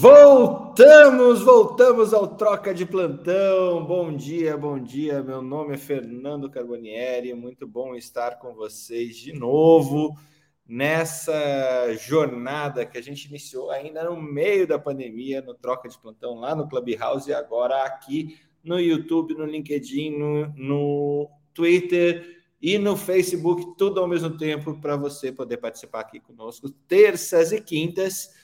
[0.00, 3.84] Voltamos, voltamos ao Troca de Plantão.
[3.84, 5.24] Bom dia, bom dia.
[5.24, 7.34] Meu nome é Fernando Carbonieri.
[7.34, 10.16] Muito bom estar com vocês de novo
[10.64, 16.36] nessa jornada que a gente iniciou ainda no meio da pandemia, no Troca de Plantão,
[16.36, 22.96] lá no Clubhouse e agora aqui no YouTube, no LinkedIn, no, no Twitter e no
[22.96, 28.37] Facebook, tudo ao mesmo tempo para você poder participar aqui conosco terças e quintas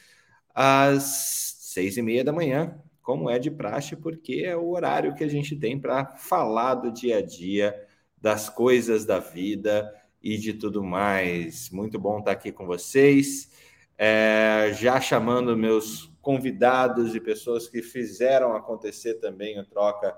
[0.55, 5.25] às seis e meia da manhã, como é de praxe, porque é o horário que
[5.25, 7.75] a gente tem para falar do dia a dia,
[8.17, 11.69] das coisas da vida e de tudo mais.
[11.71, 13.51] Muito bom estar aqui com vocês.
[13.99, 20.17] É, já chamando meus convidados e pessoas que fizeram acontecer também a troca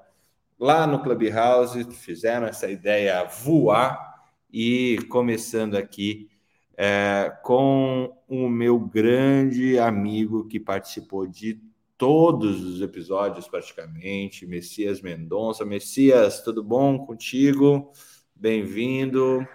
[0.58, 6.30] lá no Clubhouse, fizeram essa ideia voar e começando aqui
[6.76, 11.58] é, com o meu grande amigo que participou de
[11.96, 15.64] todos os episódios praticamente, Messias Mendonça.
[15.64, 17.90] Messias, tudo bom contigo?
[18.34, 19.46] Bem-vindo.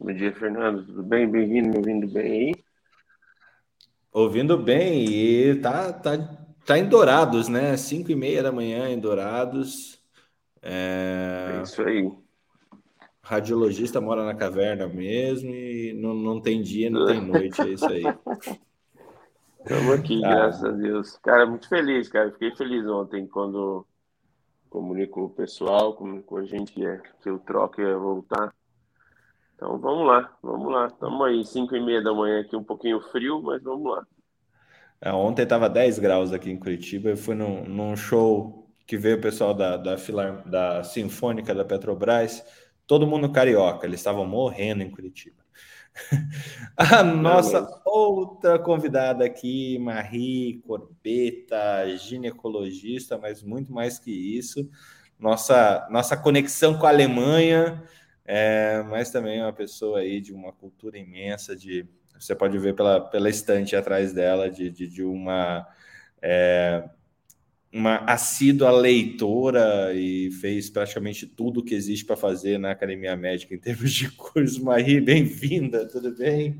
[0.00, 0.86] Bom dia, Fernando.
[0.86, 1.28] Tudo bem?
[1.28, 2.54] Bem-vindo, me ouvindo bem aí?
[4.10, 6.16] Ouvindo bem e tá, tá,
[6.64, 7.76] tá em Dourados, né?
[7.76, 10.02] Cinco e meia da manhã em Dourados.
[10.62, 11.56] É...
[11.58, 12.25] é isso aí.
[13.26, 17.86] Radiologista mora na caverna mesmo e não, não tem dia, não tem noite, é isso
[17.86, 18.04] aí.
[19.58, 20.28] Estamos aqui, ah.
[20.28, 21.18] graças a Deus.
[21.24, 22.30] Cara, muito feliz, cara.
[22.30, 23.84] Fiquei feliz ontem quando
[24.70, 28.54] comunicou o pessoal, comunicou a gente que, é, que o troca ia voltar.
[29.56, 30.86] Então vamos lá, vamos lá.
[30.86, 34.06] Estamos aí, 5 e meia da manhã aqui, um pouquinho frio, mas vamos lá.
[35.00, 37.08] É, ontem estava 10 graus aqui em Curitiba.
[37.08, 41.64] Eu fui num, num show que veio o pessoal da, da, Filar, da Sinfônica da
[41.64, 42.44] Petrobras,
[42.86, 45.44] todo mundo carioca, eles estavam morrendo em Curitiba.
[46.76, 54.68] A nossa outra convidada aqui, Marie Corbeta, ginecologista, mas muito mais que isso.
[55.18, 57.82] Nossa, nossa conexão com a Alemanha
[58.26, 61.86] é, mas também é uma pessoa aí de uma cultura imensa, de
[62.18, 65.66] você pode ver pela, pela estante atrás dela, de, de, de uma,
[66.20, 66.88] é,
[67.76, 73.58] uma assídua leitora e fez praticamente tudo que existe para fazer na Academia Médica em
[73.58, 74.64] termos de curso.
[74.64, 76.58] Marie, bem-vinda, tudo bem?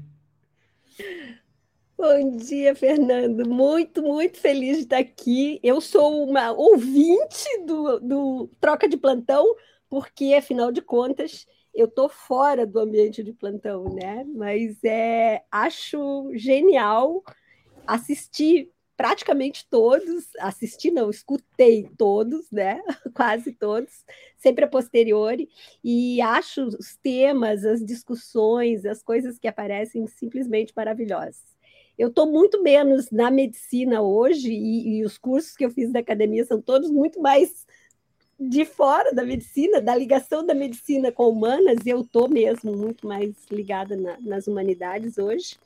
[1.97, 3.49] Bom dia, Fernando.
[3.49, 5.59] Muito, muito feliz de estar aqui.
[5.62, 9.56] Eu sou uma ouvinte do, do Troca de Plantão,
[9.88, 14.22] porque, afinal de contas, eu tô fora do ambiente de plantão, né?
[14.34, 17.25] Mas é, acho genial
[17.87, 22.83] assistir praticamente todos, assisti não, escutei todos, né?
[23.15, 24.05] Quase todos,
[24.37, 25.49] sempre a posteriori,
[25.84, 31.56] e acho os temas, as discussões, as coisas que aparecem simplesmente maravilhosas.
[31.99, 36.01] Eu estou muito menos na medicina hoje, e, e os cursos que eu fiz da
[36.01, 37.67] academia são todos muito mais
[38.39, 43.35] de fora da medicina, da ligação da medicina com humanas, eu estou mesmo muito mais
[43.51, 45.56] ligada na, nas humanidades hoje,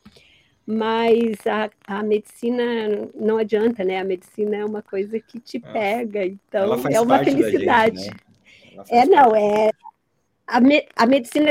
[0.71, 2.63] mas a, a medicina
[3.15, 3.99] não adianta, né?
[3.99, 5.73] A medicina é uma coisa que te é.
[5.73, 8.05] pega, então é uma felicidade.
[8.05, 8.11] Gente,
[8.77, 8.85] né?
[8.89, 9.71] É, não, é.
[10.47, 11.51] A, me, a medicina,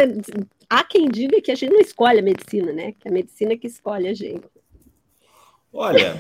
[0.70, 2.94] há quem diga que a gente não escolhe a medicina, né?
[2.94, 4.48] Que é a medicina que escolhe a gente.
[5.72, 6.16] Olha,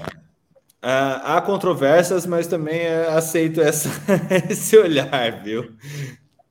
[0.82, 3.90] há controvérsias, mas também eh, aceito essa,
[4.50, 5.74] esse olhar, viu?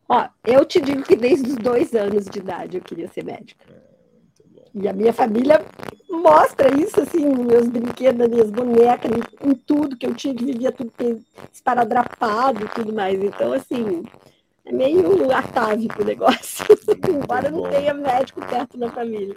[0.08, 3.64] Ó, eu te digo que desde os dois anos de idade eu queria ser médica.
[3.70, 3.88] É,
[4.74, 5.64] e a minha família
[6.10, 10.34] mostra isso, assim, nos meus brinquedos, nas minhas bonecas, em, em tudo que eu tinha,
[10.34, 10.92] que vivia tudo
[11.52, 13.22] esparadrapado e tudo mais.
[13.22, 14.04] Então, assim,
[14.64, 16.66] é meio atávico o negócio,
[17.08, 19.36] embora não tenha médico perto da família.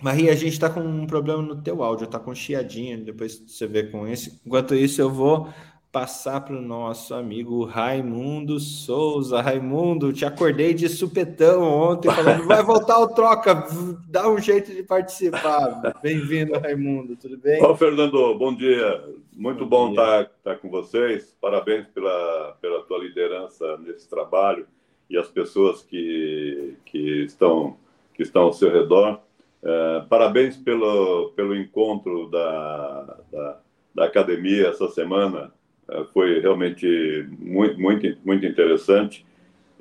[0.00, 3.68] Maria, a gente está com um problema no teu áudio, está com chiadinho, depois você
[3.68, 4.40] vê com esse.
[4.44, 5.48] Enquanto isso, eu vou
[5.92, 9.42] passar para o nosso amigo Raimundo Souza.
[9.42, 13.66] Raimundo, te acordei de supetão ontem, falando, vai voltar o troca,
[14.08, 16.00] dá um jeito de participar.
[16.02, 17.62] Bem-vindo, Raimundo, tudo bem?
[17.62, 19.04] Ô, Fernando, bom dia.
[19.34, 21.36] Muito bom, bom estar, estar com vocês.
[21.38, 24.66] Parabéns pela, pela tua liderança nesse trabalho
[25.10, 27.76] e as pessoas que, que, estão,
[28.14, 29.20] que estão ao seu redor.
[29.62, 33.60] É, parabéns pelo, pelo encontro da, da,
[33.94, 35.52] da academia essa semana.
[35.88, 39.26] É, foi realmente muito, muito, muito interessante.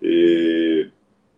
[0.02, 0.90] E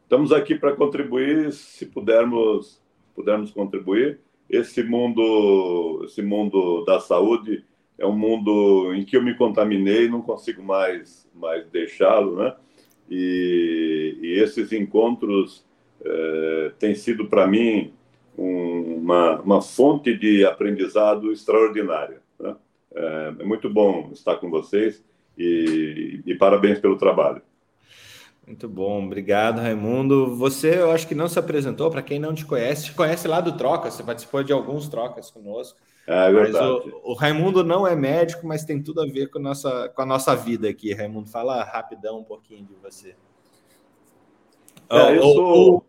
[0.04, 2.82] estamos aqui para contribuir, se pudermos,
[3.16, 4.20] pudermos contribuir.
[4.50, 7.64] Esse mundo, esse mundo da saúde
[7.98, 12.56] é um mundo em que eu me contaminei, não consigo mais, mais deixá-lo, né?
[13.10, 15.66] E, e, esses encontros
[16.04, 17.94] é, têm sido para mim
[18.38, 22.23] um, uma, uma fonte de aprendizado extraordinária.
[22.96, 25.04] É, é muito bom estar com vocês
[25.38, 27.42] e, e parabéns pelo trabalho.
[28.46, 30.36] Muito bom, obrigado, Raimundo.
[30.36, 33.40] Você, eu acho que não se apresentou, para quem não te conhece, te conhece lá
[33.40, 35.80] do Troca, você participou de alguns trocas conosco.
[36.06, 36.68] É verdade.
[36.68, 40.02] O, o, Raimundo não é médico, mas tem tudo a ver com a nossa, com
[40.02, 40.94] a nossa vida aqui.
[40.94, 43.16] Raimundo, fala rapidão um pouquinho de você.
[44.90, 45.86] É, eu o, sou...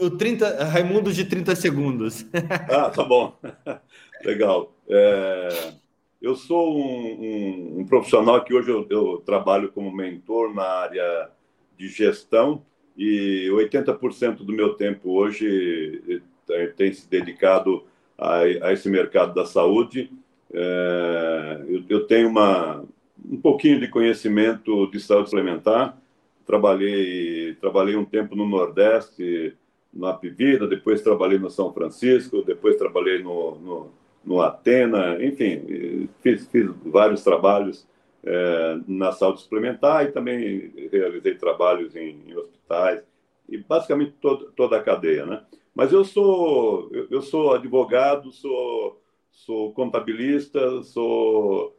[0.00, 2.24] o, o 30, Raimundo de 30 segundos.
[2.70, 3.36] Ah, tá bom.
[4.24, 4.72] Legal.
[4.88, 5.74] É,
[6.20, 11.30] eu sou um, um, um, profissional que hoje eu, eu trabalho como mentor na área
[11.76, 12.62] de gestão
[12.96, 17.84] e 80% do meu tempo hoje eh, tem se dedicado
[18.18, 20.10] a, a esse mercado da saúde.
[20.52, 22.84] É, eu, eu, tenho uma,
[23.24, 25.96] um pouquinho de conhecimento de saúde suplementar.
[26.44, 29.54] Trabalhei, trabalhei um tempo no Nordeste,
[29.92, 33.90] na Apivida, depois trabalhei no São Francisco, depois trabalhei no, no,
[34.28, 37.88] no Atena, enfim, fiz, fiz vários trabalhos
[38.22, 43.02] é, na saúde suplementar e também realizei trabalhos em, em hospitais
[43.48, 45.42] e basicamente todo, toda a cadeia, né?
[45.74, 51.74] Mas eu sou eu, sou advogado, sou sou contabilista, sou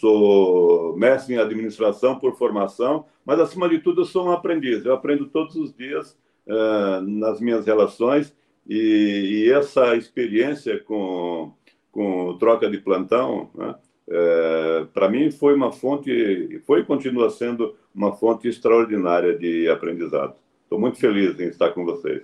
[0.00, 4.84] sou mestre em administração por formação, mas acima de tudo eu sou um aprendiz.
[4.84, 8.34] Eu aprendo todos os dias uh, nas minhas relações
[8.68, 11.52] e, e, essa experiência com
[11.96, 13.74] com troca de plantão, né,
[14.06, 20.34] é, para mim foi uma fonte, foi e continua sendo uma fonte extraordinária de aprendizado.
[20.62, 22.22] Estou muito feliz em estar com vocês.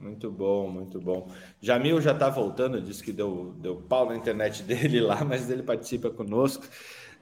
[0.00, 1.30] Muito bom, muito bom.
[1.60, 5.62] Jamil já está voltando, disse que deu, deu pau na internet dele lá, mas ele
[5.62, 6.66] participa conosco.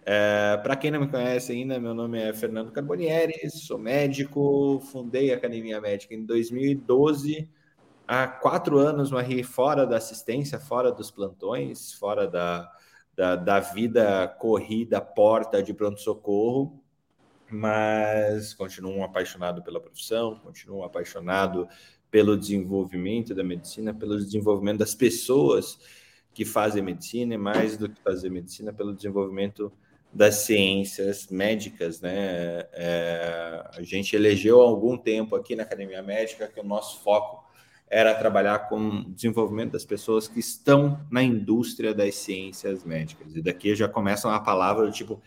[0.06, 5.30] É, Para quem não me conhece ainda, meu nome é Fernando Carbonieri, sou médico, fundei
[5.30, 7.46] a Academia Médica em 2012.
[8.14, 12.70] Há quatro anos, Marie, fora da assistência, fora dos plantões, fora da,
[13.16, 16.78] da, da vida corrida, porta de pronto-socorro,
[17.50, 21.66] mas continuo apaixonado pela profissão, continuo apaixonado
[22.10, 25.78] pelo desenvolvimento da medicina, pelo desenvolvimento das pessoas
[26.34, 29.72] que fazem medicina, e mais do que fazer medicina, pelo desenvolvimento
[30.12, 32.66] das ciências médicas, né?
[32.74, 37.50] É, a gente elegeu há algum tempo aqui na Academia Médica que o nosso foco
[37.92, 43.36] era trabalhar com o desenvolvimento das pessoas que estão na indústria das ciências médicas.
[43.36, 45.20] E daqui já começa uma palavra do tipo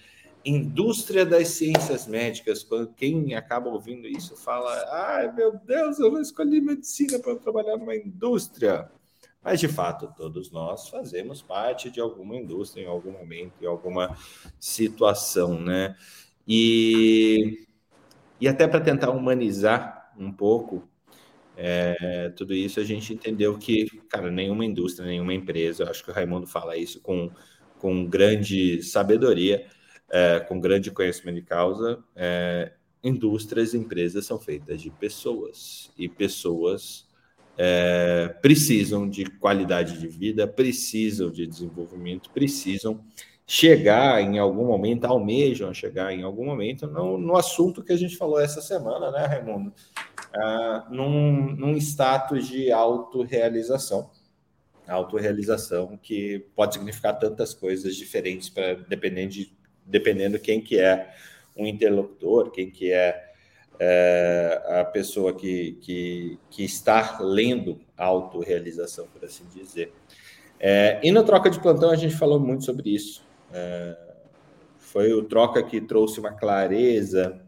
[0.43, 2.63] indústria das ciências médicas.
[2.63, 7.77] Quando quem acaba ouvindo isso fala: ai meu Deus, eu não escolhi medicina para trabalhar
[7.77, 8.89] numa indústria.
[9.43, 14.17] Mas, de fato, todos nós fazemos parte de alguma indústria em algum momento, em alguma
[14.59, 15.95] situação, né?
[16.47, 17.67] E,
[18.41, 20.89] e até para tentar humanizar um pouco
[21.57, 26.11] é, tudo isso a gente entendeu que, cara, nenhuma indústria, nenhuma empresa, eu acho que
[26.11, 27.31] o Raimundo fala isso com,
[27.79, 29.65] com grande sabedoria,
[30.09, 32.03] é, com grande conhecimento de causa.
[32.15, 32.73] É,
[33.03, 37.07] indústrias, empresas são feitas de pessoas e pessoas
[37.57, 42.99] é, precisam de qualidade de vida, precisam de desenvolvimento, precisam
[43.47, 48.17] chegar em algum momento, almejam chegar em algum momento no, no assunto que a gente
[48.17, 49.71] falou essa semana, né, Raimundo?
[50.37, 54.09] Ah, num, num status de autorrealização.
[54.87, 61.13] Autorrealização que pode significar tantas coisas diferentes para dependendo de dependendo quem que é
[61.55, 63.31] um interlocutor, quem que é,
[63.79, 69.93] é a pessoa que, que, que está lendo autorrealização, por assim dizer.
[70.59, 73.23] É, e no troca de plantão a gente falou muito sobre isso.
[73.53, 73.95] É,
[74.79, 77.44] foi o troca que trouxe uma clareza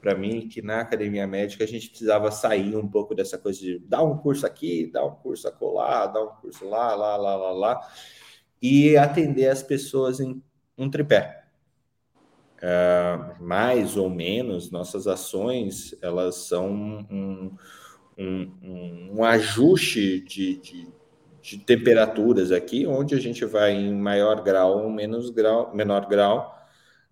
[0.00, 3.78] para mim que na academia médica a gente precisava sair um pouco dessa coisa de
[3.80, 7.52] dar um curso aqui, dar um curso acolá, dar um curso lá, lá, lá, lá,
[7.52, 7.90] lá,
[8.60, 10.42] e atender as pessoas em
[10.76, 11.44] um tripé.
[12.62, 17.56] Uh, mais ou menos, nossas ações elas são um,
[18.18, 20.88] um, um ajuste de, de,
[21.40, 26.59] de, temperaturas aqui, onde a gente vai em maior grau ou menos grau, menor grau,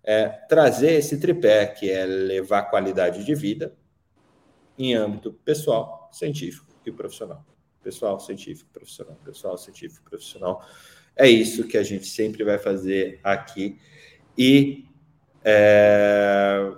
[0.09, 3.77] é, trazer esse tripé, que é levar qualidade de vida
[4.75, 7.45] em âmbito pessoal, científico e profissional.
[7.83, 10.65] Pessoal, científico, profissional, pessoal, científico, profissional.
[11.15, 13.79] É isso que a gente sempre vai fazer aqui.
[14.35, 14.87] E
[15.45, 16.71] é,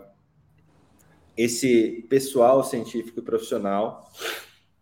[1.38, 4.12] esse pessoal científico e profissional,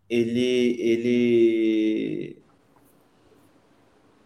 [0.08, 2.42] ele, ele,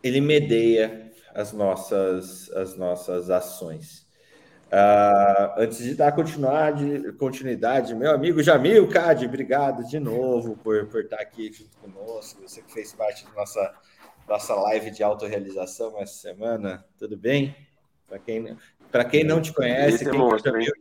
[0.03, 4.04] ele medeia as nossas, as nossas ações.
[4.75, 11.03] Uh, antes de dar continuidade, continuidade, meu amigo Jamil Cade, obrigado de novo por, por
[11.03, 12.43] estar aqui junto conosco.
[12.43, 13.75] Você que fez parte da nossa,
[14.29, 17.55] nossa live de autorrealização essa semana, tudo bem?
[18.09, 18.59] Para quem,
[19.09, 20.73] quem não te conhece, Esse quem é Jamil,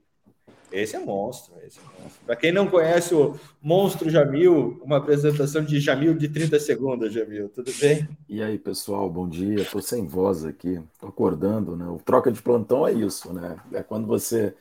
[0.73, 1.53] esse é monstro.
[1.63, 2.25] Esse é monstro.
[2.25, 7.47] Para quem não conhece o Monstro Jamil, uma apresentação de Jamil de 30 segundos, Jamil.
[7.49, 8.07] Tudo bem?
[8.27, 9.61] E aí, pessoal, bom dia.
[9.61, 11.85] Estou sem voz aqui, estou acordando, né?
[11.85, 13.55] O troca de plantão é isso, né?
[13.71, 14.55] É quando você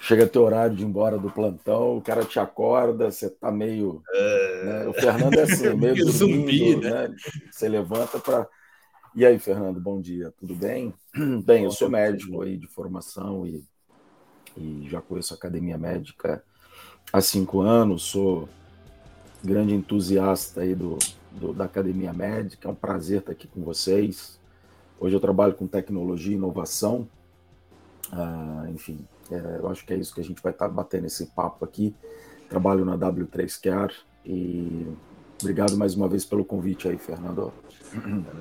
[0.00, 4.02] chega teu horário de ir embora do plantão, o cara te acorda, você tá meio.
[4.10, 4.64] É...
[4.64, 4.86] Né?
[4.88, 7.08] O Fernando é assim, meio dormindo, zumbi, né?
[7.08, 7.14] né?
[7.50, 8.48] Você levanta para.
[9.14, 10.94] E aí, Fernando, bom dia, tudo bem?
[11.44, 13.62] Bem, eu sou médico aí de formação e
[14.56, 16.42] e já conheço a academia médica
[17.12, 18.48] há cinco anos, sou
[19.42, 20.98] grande entusiasta aí do,
[21.32, 24.40] do, da academia médica, é um prazer estar aqui com vocês.
[25.00, 27.08] Hoje eu trabalho com tecnologia e inovação,
[28.12, 31.26] ah, enfim, é, eu acho que é isso que a gente vai estar batendo esse
[31.26, 31.94] papo aqui.
[32.48, 33.94] Trabalho na W3Care
[34.24, 34.86] e
[35.40, 37.52] obrigado mais uma vez pelo convite aí, Fernando.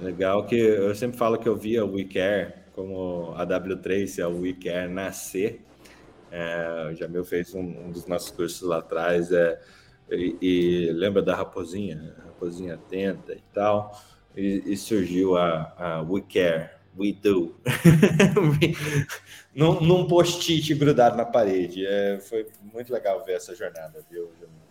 [0.01, 4.27] Legal que eu sempre falo que eu via o WeCare como a W3 e a
[4.27, 5.61] WeCare nascer
[6.31, 9.59] é, o Jamil fez um, um, dos nossos cursos lá atrás, é,
[10.09, 14.01] e, e lembra da raposinha, raposinha atenta e tal,
[14.35, 17.55] e, e surgiu a, a We Care, We Do,
[19.53, 21.85] num, num post-it grudado na parede.
[21.85, 24.61] É, foi muito legal ver essa jornada, viu, Jamil?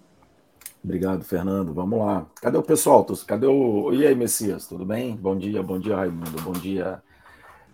[0.82, 1.74] Obrigado, Fernando.
[1.74, 2.26] Vamos lá.
[2.40, 3.06] Cadê o pessoal?
[3.26, 3.92] Cadê o.
[3.92, 4.66] E aí, Messias?
[4.66, 5.14] Tudo bem?
[5.14, 6.40] Bom dia, bom dia, Raimundo.
[6.40, 7.02] Bom dia,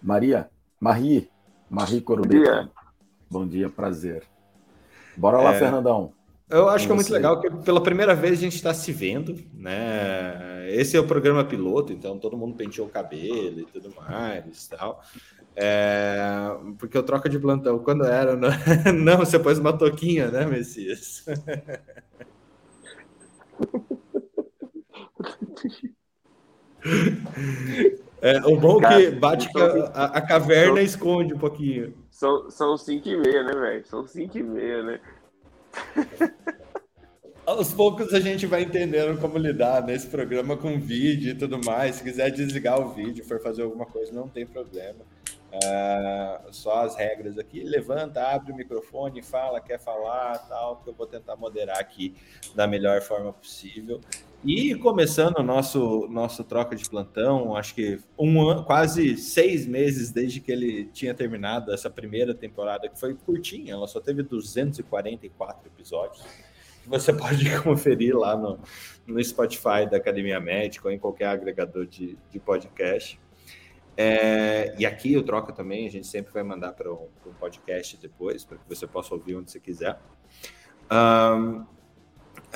[0.03, 0.51] Maria.
[0.81, 1.31] Marie.
[1.71, 2.69] Marie Corubeta.
[3.31, 4.23] Bom dia, prazer.
[5.17, 6.13] Bora lá, é, Fernandão.
[6.49, 9.37] Eu acho que é muito legal que pela primeira vez a gente está se vendo,
[9.53, 10.65] né?
[10.71, 15.03] Esse é o programa piloto, então todo mundo penteou o cabelo e tudo mais, tal.
[15.57, 18.51] É, porque eu troca de plantão quando era, não,
[18.95, 21.25] não você pôs uma toquinha, né, Messias?
[28.21, 29.49] É, o bom é que bate
[29.93, 31.95] a, a, caverna esconde um pouquinho.
[32.17, 33.87] São, são cinco e meia, né, velho?
[33.87, 35.01] São cinco e meia, né?
[37.45, 41.97] Aos poucos a gente vai entendendo como lidar nesse programa com vídeo e tudo mais.
[41.97, 45.05] Se quiser desligar o vídeo, for fazer alguma coisa, não tem problema.
[45.53, 47.63] Uh, só as regras aqui.
[47.63, 52.17] Levanta, abre o microfone, fala, quer falar, tal, que eu vou tentar moderar aqui
[52.55, 54.01] da melhor forma possível.
[54.47, 60.39] E começando o nosso, nosso troca de plantão, acho que um quase seis meses desde
[60.39, 66.25] que ele tinha terminado essa primeira temporada, que foi curtinha, ela só teve 244 episódios.
[66.87, 68.61] Você pode conferir lá no,
[69.05, 73.19] no Spotify da Academia Médica ou em qualquer agregador de, de podcast.
[73.97, 77.09] É, e aqui o Troca também, a gente sempre vai mandar para um
[77.41, 79.99] podcast depois, para que você possa ouvir onde você quiser.
[80.89, 81.67] Um,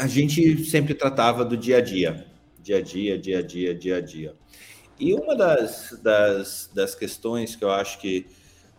[0.00, 2.26] a gente sempre tratava do dia a dia,
[2.58, 4.34] dia a dia, dia a dia, dia a dia.
[4.98, 8.26] E uma das, das, das questões que eu acho que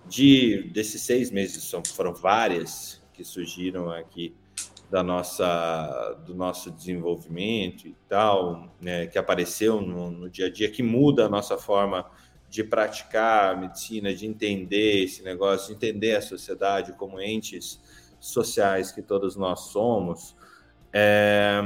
[0.08, 4.36] de desses seis meses são, foram várias que surgiram aqui
[4.90, 10.72] da nossa do nosso desenvolvimento e tal, né, que apareceu no, no dia a dia,
[10.72, 12.10] que muda a nossa forma
[12.50, 17.80] de praticar a medicina, de entender esse negócio, de entender a sociedade como entes
[18.20, 20.36] sociais que todos nós somos
[20.93, 21.62] é,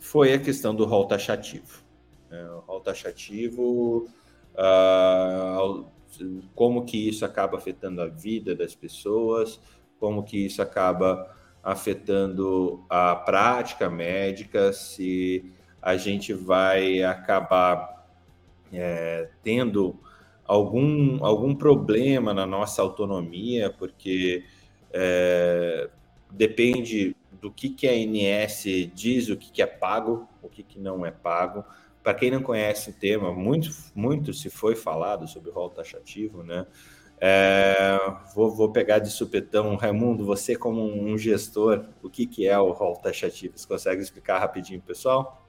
[0.00, 1.82] foi a questão do rol taxativo.
[2.30, 4.08] É, o rol taxativo,
[4.54, 5.84] uh,
[6.54, 9.60] como que isso acaba afetando a vida das pessoas,
[9.98, 18.06] como que isso acaba afetando a prática médica, se a gente vai acabar
[18.72, 19.98] é, tendo
[20.44, 24.44] algum, algum problema na nossa autonomia, porque
[24.92, 25.90] é,
[26.30, 28.64] depende do que, que a ANS
[28.94, 31.64] diz, o que, que é pago, o que, que não é pago.
[32.02, 36.42] Para quem não conhece o tema, muito, muito se foi falado sobre o rol taxativo,
[36.42, 36.66] né?
[37.20, 37.98] É,
[38.34, 42.70] vou, vou, pegar de supetão, Raimundo, você como um gestor, o que, que é o
[42.70, 43.58] rol taxativo?
[43.58, 45.44] Você consegue explicar rapidinho, pessoal?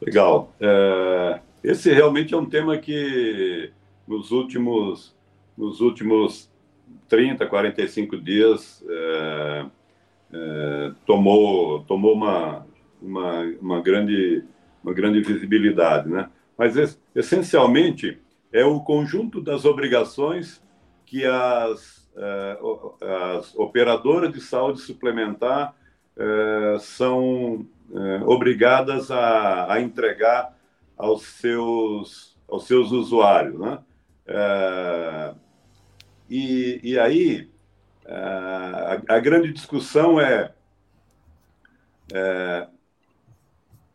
[0.00, 0.52] Legal.
[0.60, 3.72] É, esse realmente é um tema que
[4.06, 5.14] nos últimos,
[5.56, 6.50] nos últimos
[7.08, 8.93] 30, 45 dias é,
[10.34, 12.66] é, tomou, tomou uma,
[13.00, 14.44] uma, uma, grande,
[14.82, 16.08] uma grande visibilidade.
[16.08, 16.28] Né?
[16.58, 18.20] Mas, essencialmente,
[18.52, 20.62] é o conjunto das obrigações
[21.06, 22.58] que as, é,
[23.38, 25.74] as operadoras de saúde suplementar
[26.16, 30.56] é, são é, obrigadas a, entregar
[30.96, 33.58] aos seus, aos seus usuários.
[33.58, 33.78] Né?
[36.28, 37.53] E, e aí
[38.06, 40.52] a, a, grande discussão é,
[42.12, 42.68] é,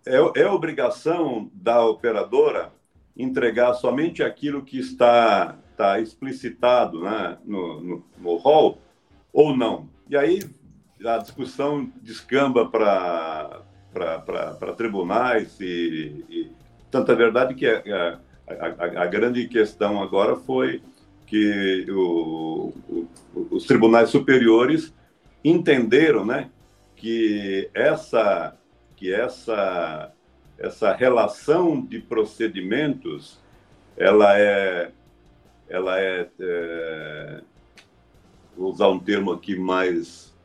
[0.06, 2.72] é, é obrigação da operadora
[3.16, 8.80] entregar somente aquilo que está, está explicitado né, no, no, no hall
[9.34, 9.89] ou não.
[10.10, 10.39] E aí
[11.06, 13.63] a discussão descamba para
[14.75, 16.51] tribunais e, e
[16.89, 20.82] tanta verdade que a, a, a, grande questão agora foi
[21.30, 23.08] que o, o,
[23.52, 24.94] os tribunais superiores
[25.44, 26.50] entenderam né,
[26.96, 28.56] que essa,
[28.96, 30.12] que essa,
[30.58, 33.40] essa relação de procedimentos
[33.96, 34.92] ela é,
[35.70, 37.42] ela é, é
[38.58, 40.36] vou usar um termo aqui mais,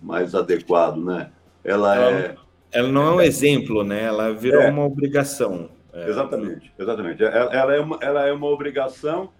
[0.00, 1.30] mais adequado, né?
[1.64, 2.36] Ela, ela é.
[2.70, 4.04] Ela não é um exemplo, né?
[4.04, 5.70] Ela virou é, uma obrigação.
[5.92, 6.08] É.
[6.08, 7.24] Exatamente, exatamente.
[7.24, 9.30] Ela, ela, é uma, ela é uma obrigação,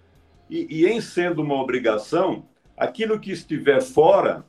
[0.49, 2.45] e, e em sendo uma obrigação,
[2.77, 4.45] aquilo que estiver fora,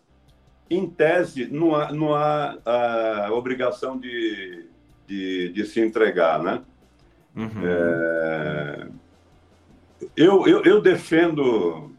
[0.68, 4.66] em tese, não há, não há a obrigação de,
[5.06, 6.62] de, de se entregar, né?
[7.34, 7.62] Uhum.
[7.64, 8.88] É,
[10.16, 11.90] eu, eu, eu defendo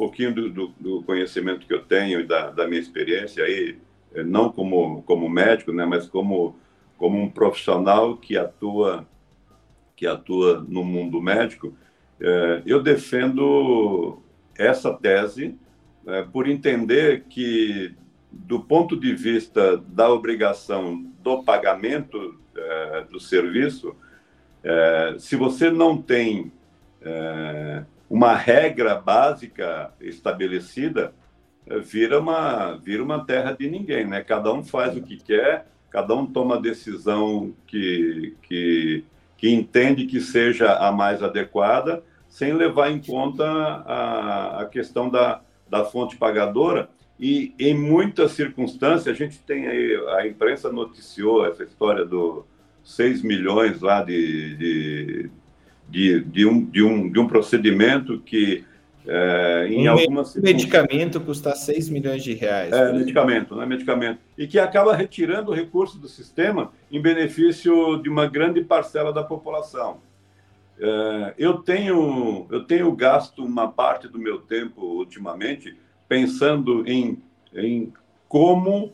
[0.00, 3.76] pouquinho do, do, do, conhecimento que eu tenho e da, da, minha experiência aí,
[4.14, 6.56] eh, não como, como médico, né, mas como,
[6.96, 9.06] como um profissional que atua,
[9.94, 11.74] que atua no mundo médico,
[12.66, 14.20] eu defendo
[14.58, 15.56] essa tese
[16.06, 17.94] é, por entender que,
[18.30, 23.96] do ponto de vista da obrigação do pagamento é, do serviço,
[25.18, 26.52] se você não tem
[28.10, 31.14] uma regra básica estabelecida,
[31.82, 34.22] vira uma, vira uma terra de ninguém, né?
[34.22, 39.04] Cada um faz o que quer, cada um toma a decisão que, que,
[39.36, 45.42] que entende que seja a mais adequada, sem levar em conta a, a questão da,
[45.68, 46.88] da fonte pagadora.
[47.18, 52.46] E em muitas circunstâncias, a gente tem aí, a imprensa noticiou essa história do
[52.82, 55.30] 6 milhões lá de, de,
[55.88, 58.64] de, de, um, de, um, de um procedimento que
[59.06, 62.72] é, em um algumas medicamento custa 6 milhões de reais.
[62.72, 63.66] É, medicamento, né?
[63.66, 64.20] Medicamento.
[64.38, 69.98] E que acaba retirando recursos do sistema em benefício de uma grande parcela da população.
[70.82, 75.76] É, eu, tenho, eu tenho gasto uma parte do meu tempo ultimamente
[76.08, 77.22] pensando em,
[77.54, 77.92] em
[78.26, 78.92] como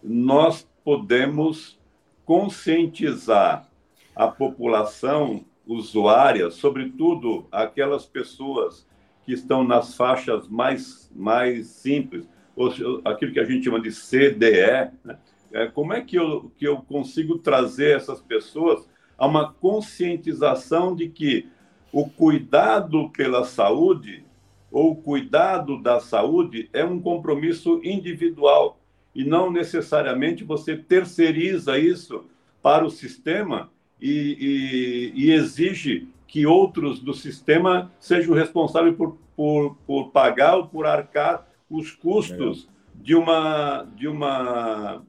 [0.00, 1.76] nós podemos
[2.24, 3.68] conscientizar
[4.14, 8.86] a população usuária, sobretudo aquelas pessoas
[9.24, 12.70] que estão nas faixas mais, mais simples, ou
[13.04, 15.18] aquilo que a gente chama de CDE, né?
[15.52, 21.08] é, como é que eu, que eu consigo trazer essas pessoas a uma conscientização de
[21.08, 21.48] que
[21.92, 24.24] o cuidado pela saúde
[24.70, 28.80] ou o cuidado da saúde é um compromisso individual
[29.14, 32.24] e não necessariamente você terceiriza isso
[32.60, 39.76] para o sistema e, e, e exige que outros do sistema sejam responsáveis por, por,
[39.86, 45.02] por pagar ou por arcar os custos de uma, de, uma,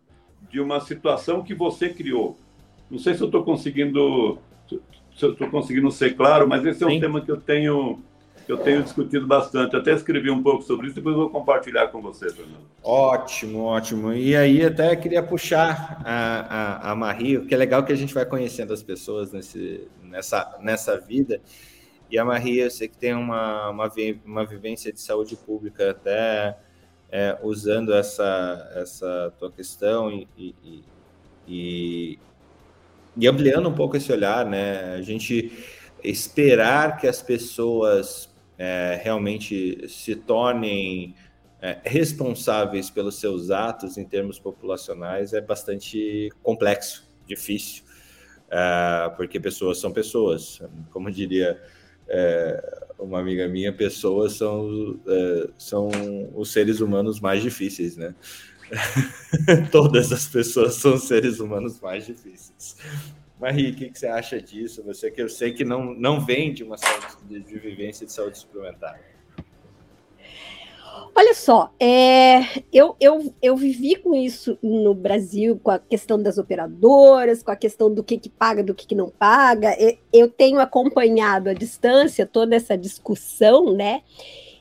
[0.51, 2.37] de uma situação que você criou.
[2.89, 4.39] Não sei se eu estou conseguindo
[5.15, 6.99] se eu estou conseguindo ser claro, mas esse é um Sim.
[6.99, 7.99] tema que eu tenho
[8.45, 9.75] que eu tenho discutido bastante.
[9.75, 12.65] Até escrevi um pouco sobre isso, depois vou compartilhar com você, Fernando.
[12.83, 14.13] Ótimo, ótimo.
[14.13, 18.13] E aí até queria puxar a, a, a Marie, que é legal que a gente
[18.13, 21.41] vai conhecendo as pessoas nesse, nessa, nessa vida.
[22.11, 23.91] E a Marie, eu sei que tem uma, uma,
[24.23, 26.55] uma vivência de saúde pública até
[27.11, 30.83] é, usando essa, essa tua questão e, e,
[31.47, 32.19] e,
[33.17, 34.95] e ampliando um pouco esse olhar, né?
[34.95, 35.51] A gente
[36.03, 41.15] esperar que as pessoas é, realmente se tornem
[41.61, 47.83] é, responsáveis pelos seus atos em termos populacionais é bastante complexo, difícil,
[48.49, 50.61] é, porque pessoas são pessoas.
[50.91, 51.59] Como diria
[52.07, 55.89] é, uma amiga minha, pessoas são, é, são
[56.35, 58.13] os seres humanos mais difíceis, né?
[59.71, 62.77] Todas as pessoas são seres humanos mais difíceis.
[63.39, 64.81] Marie, o que, que, você acha disso?
[64.83, 68.37] Você que eu sei que não, não vem de uma saúde, de, vivência de saúde
[68.37, 68.99] suplementar.
[71.13, 72.41] Olha só, é,
[72.73, 77.55] eu, eu, eu vivi com isso no Brasil, com a questão das operadoras, com a
[77.55, 79.75] questão do que, que paga, do que, que não paga.
[80.11, 84.01] Eu tenho acompanhado à distância toda essa discussão, né?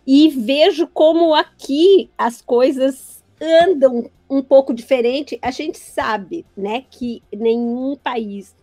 [0.06, 5.38] E vejo como aqui as coisas andam um pouco diferente.
[5.42, 8.55] A gente sabe, né, que nenhum país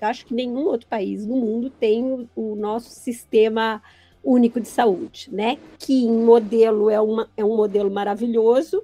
[0.00, 3.82] eu acho que nenhum outro país no mundo tem o, o nosso sistema
[4.22, 5.58] único de saúde, né?
[5.78, 8.82] Que em modelo é, uma, é um modelo maravilhoso,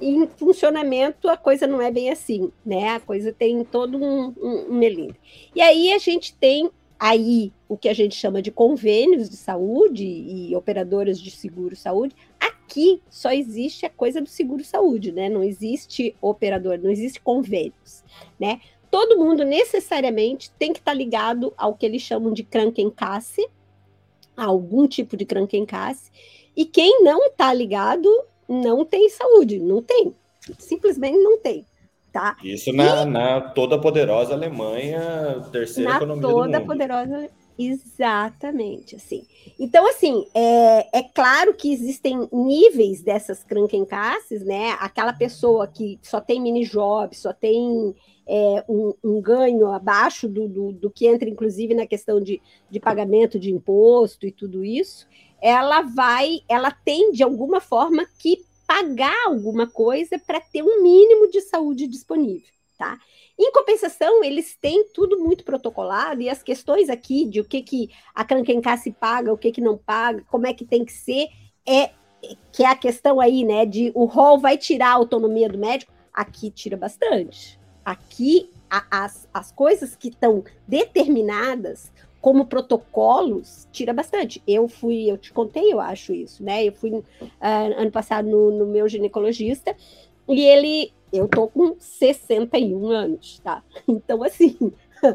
[0.00, 2.90] em funcionamento a coisa não é bem assim, né?
[2.90, 5.16] A coisa tem todo um, um, um melindre.
[5.54, 10.04] E aí a gente tem aí o que a gente chama de convênios de saúde
[10.04, 12.14] e operadoras de seguro saúde.
[12.66, 15.28] Aqui só existe a coisa do seguro saúde, né?
[15.28, 18.02] Não existe operador, não existe convênios,
[18.40, 18.60] né?
[18.90, 23.48] Todo mundo necessariamente tem que estar ligado ao que eles chamam de Krankenkasse,
[24.36, 26.10] a algum tipo de Krankenkasse,
[26.56, 28.08] e quem não está ligado
[28.48, 30.12] não tem saúde, não tem,
[30.58, 31.64] simplesmente não tem.
[32.12, 32.36] Tá?
[32.42, 36.66] Isso na, e, na toda poderosa Alemanha, terceira na economia toda do mundo.
[36.66, 39.26] poderosa, exatamente, assim.
[39.58, 44.76] Então, assim, é, é claro que existem níveis dessas Krankenkasses, né?
[44.80, 47.94] Aquela pessoa que só tem mini job, só tem
[48.26, 52.80] é, um, um, ganho abaixo do, do, do, que entra, inclusive, na questão de, de
[52.80, 55.06] pagamento de imposto e tudo isso,
[55.40, 61.30] ela vai, ela tem de alguma forma que pagar alguma coisa para ter um mínimo
[61.30, 62.98] de saúde disponível, tá?
[63.38, 67.90] Em compensação, eles têm tudo muito protocolado e as questões aqui de o que, que
[68.14, 71.28] a Krankenkasse paga, o que, que não paga, como é que tem que ser,
[71.66, 71.90] é
[72.50, 75.92] que é a questão aí, né, de o rol vai tirar a autonomia do médico,
[76.12, 77.60] aqui tira bastante.
[77.84, 81.92] Aqui, a, as, as coisas que estão determinadas
[82.26, 84.42] como protocolos, tira bastante.
[84.48, 86.64] Eu fui, eu te contei, eu acho isso, né?
[86.64, 87.04] Eu fui uh,
[87.40, 89.76] ano passado no, no, meu ginecologista
[90.28, 93.62] e ele, eu tô com 61 anos, tá?
[93.88, 94.56] Então, assim,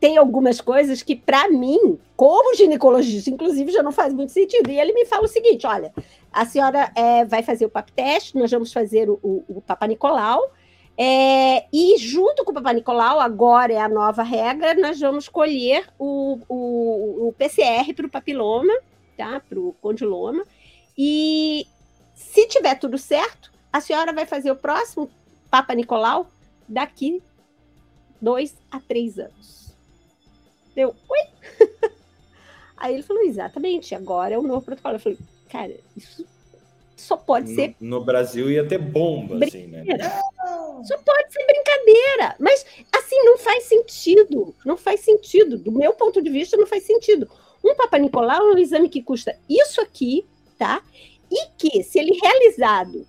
[0.00, 4.70] tem algumas coisas que, para mim, como ginecologista, inclusive, já não faz muito sentido.
[4.70, 5.92] E ele me fala o seguinte: olha,
[6.32, 9.86] a senhora é, vai fazer o PAP teste, nós vamos fazer o, o, o Papa
[9.86, 10.50] Nicolau
[10.96, 15.86] é, e junto com o Papa Nicolau, agora é a nova regra, nós vamos colher
[15.98, 18.72] o, o, o PCR para o papiloma,
[19.16, 19.40] tá?
[19.40, 20.44] para o condiloma.
[20.96, 21.66] E
[22.14, 25.10] se tiver tudo certo, a senhora vai fazer o próximo
[25.54, 26.26] Papa Nicolau
[26.68, 27.22] daqui
[28.20, 29.72] dois a três anos.
[30.74, 31.20] Deu, oi?
[32.76, 34.96] Aí ele falou, exatamente, agora é o novo protocolo.
[34.96, 36.26] Eu falei, cara, isso
[36.96, 37.76] só pode no, ser.
[37.78, 39.84] No Brasil ia ter bomba, assim, né?
[40.82, 42.34] Só pode ser brincadeira.
[42.40, 44.52] Mas, assim, não faz sentido.
[44.66, 45.56] Não faz sentido.
[45.56, 47.30] Do meu ponto de vista, não faz sentido.
[47.62, 50.26] Um Papa Nicolau é um exame que custa isso aqui,
[50.58, 50.82] tá?
[51.30, 53.06] E que, se ele realizado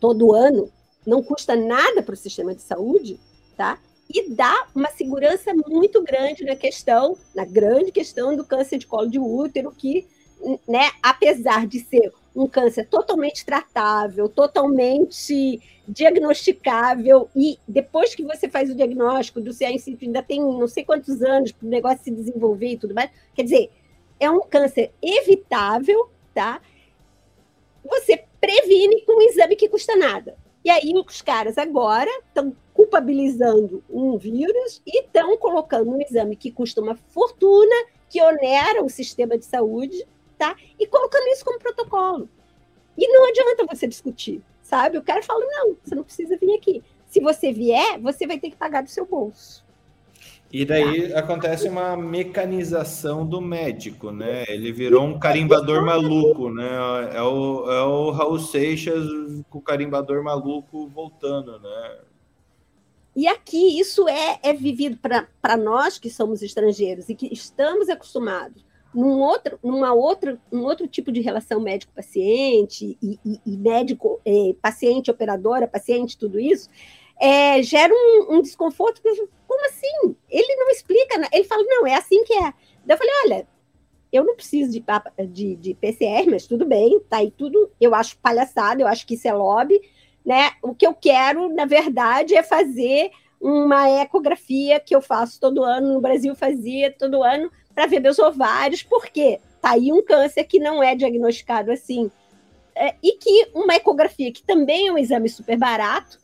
[0.00, 0.72] todo ano,
[1.08, 3.18] não custa nada para o sistema de saúde,
[3.56, 3.80] tá?
[4.12, 9.08] E dá uma segurança muito grande na questão, na grande questão do câncer de colo
[9.08, 10.06] de útero, que,
[10.68, 18.70] né, apesar de ser um câncer totalmente tratável, totalmente diagnosticável, e depois que você faz
[18.70, 22.72] o diagnóstico do CA ainda tem não sei quantos anos para o negócio se desenvolver
[22.72, 23.10] e tudo mais.
[23.34, 23.70] Quer dizer,
[24.20, 26.60] é um câncer evitável, tá?
[27.82, 30.36] Você previne com um exame que custa nada.
[30.68, 36.50] E aí os caras agora estão culpabilizando um vírus e estão colocando um exame que
[36.50, 37.74] custa uma fortuna,
[38.06, 40.54] que onera o sistema de saúde, tá?
[40.78, 42.28] E colocando isso como protocolo.
[42.98, 44.98] E não adianta você discutir, sabe?
[44.98, 46.84] O cara fala: não, você não precisa vir aqui.
[47.06, 49.64] Se você vier, você vai ter que pagar do seu bolso.
[50.50, 54.44] E daí acontece uma mecanização do médico, né?
[54.48, 56.70] Ele virou um carimbador maluco, né?
[57.12, 59.04] É o, é o Raul Seixas
[59.50, 61.98] com o carimbador maluco voltando, né?
[63.14, 68.64] E aqui isso é, é vivido para nós que somos estrangeiros e que estamos acostumados
[68.94, 74.54] num outro, numa outra, um outro tipo de relação médico-paciente e, e, e médico, é,
[74.62, 76.70] paciente, operadora, paciente, tudo isso,
[77.20, 79.02] é, gera um, um desconforto.
[79.02, 79.28] Como
[79.88, 80.16] assim?
[80.28, 82.52] Ele não explica, ele fala, não, é assim que é.
[82.84, 83.48] Daí eu falei, olha,
[84.12, 84.84] eu não preciso de,
[85.28, 89.14] de, de PCR, mas tudo bem, tá aí tudo, eu acho palhaçada, eu acho que
[89.14, 89.80] isso é lobby,
[90.24, 90.52] né?
[90.62, 95.94] O que eu quero, na verdade, é fazer uma ecografia que eu faço todo ano,
[95.94, 100.58] no Brasil fazia todo ano, para ver meus ovários, porque tá aí um câncer que
[100.58, 102.10] não é diagnosticado assim.
[102.74, 106.18] É, e que uma ecografia, que também é um exame super barato,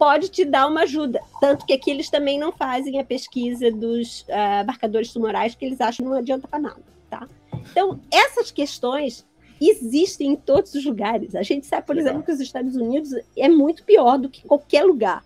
[0.00, 1.20] pode te dar uma ajuda.
[1.42, 5.78] Tanto que aqui eles também não fazem a pesquisa dos uh, marcadores tumorais, que eles
[5.78, 6.82] acham que não adianta para nada.
[7.10, 7.28] Tá?
[7.70, 9.26] Então, essas questões
[9.60, 11.34] existem em todos os lugares.
[11.34, 12.12] A gente sabe, por Legal.
[12.12, 15.22] exemplo, que os Estados Unidos é muito pior do que qualquer lugar.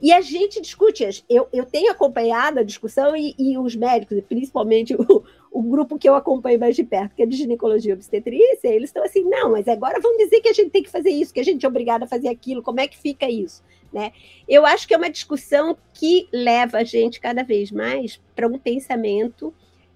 [0.00, 4.94] E a gente discute, eu, eu tenho acompanhado a discussão e, e os médicos, principalmente
[4.94, 8.68] o, o, grupo que eu acompanho mais de perto, que é de ginecologia e obstetrícia,
[8.68, 11.32] eles estão assim, não, mas agora vão dizer que a gente tem que fazer isso,
[11.32, 13.62] que a gente é obrigado a fazer aquilo, como é que fica isso?
[13.92, 14.12] Né?
[14.46, 18.58] Eu acho que é uma discussão que leva a gente cada vez mais para um
[18.58, 19.52] pensamento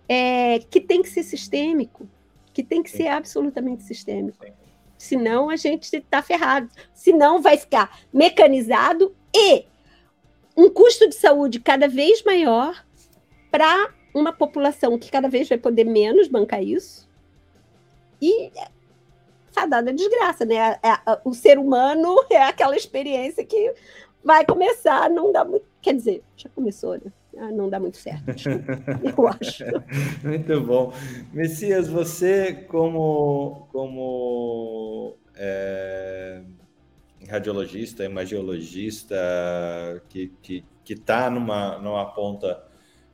[0.09, 2.09] é, que tem que ser sistêmico,
[2.53, 4.45] que tem que ser absolutamente sistêmico.
[4.97, 6.69] Senão a gente está ferrado.
[6.95, 9.65] Senão vai ficar mecanizado e
[10.57, 12.85] um custo de saúde cada vez maior
[13.51, 17.09] para uma população que cada vez vai poder menos bancar isso.
[18.21, 18.51] E
[19.53, 20.79] fadada desgraça, né?
[20.83, 23.75] É, é, o ser humano é aquela experiência que
[24.25, 25.67] vai começar, não dá muito.
[25.81, 27.13] Quer dizer, já começou, né?
[27.39, 28.77] Ah, não dá muito certo, desculpa,
[29.17, 29.65] eu acho.
[30.23, 30.93] muito bom.
[31.33, 36.43] Messias, você, como, como é,
[37.31, 39.17] radiologista, imagiologista,
[40.11, 42.63] que está que, que tá numa, numa ponta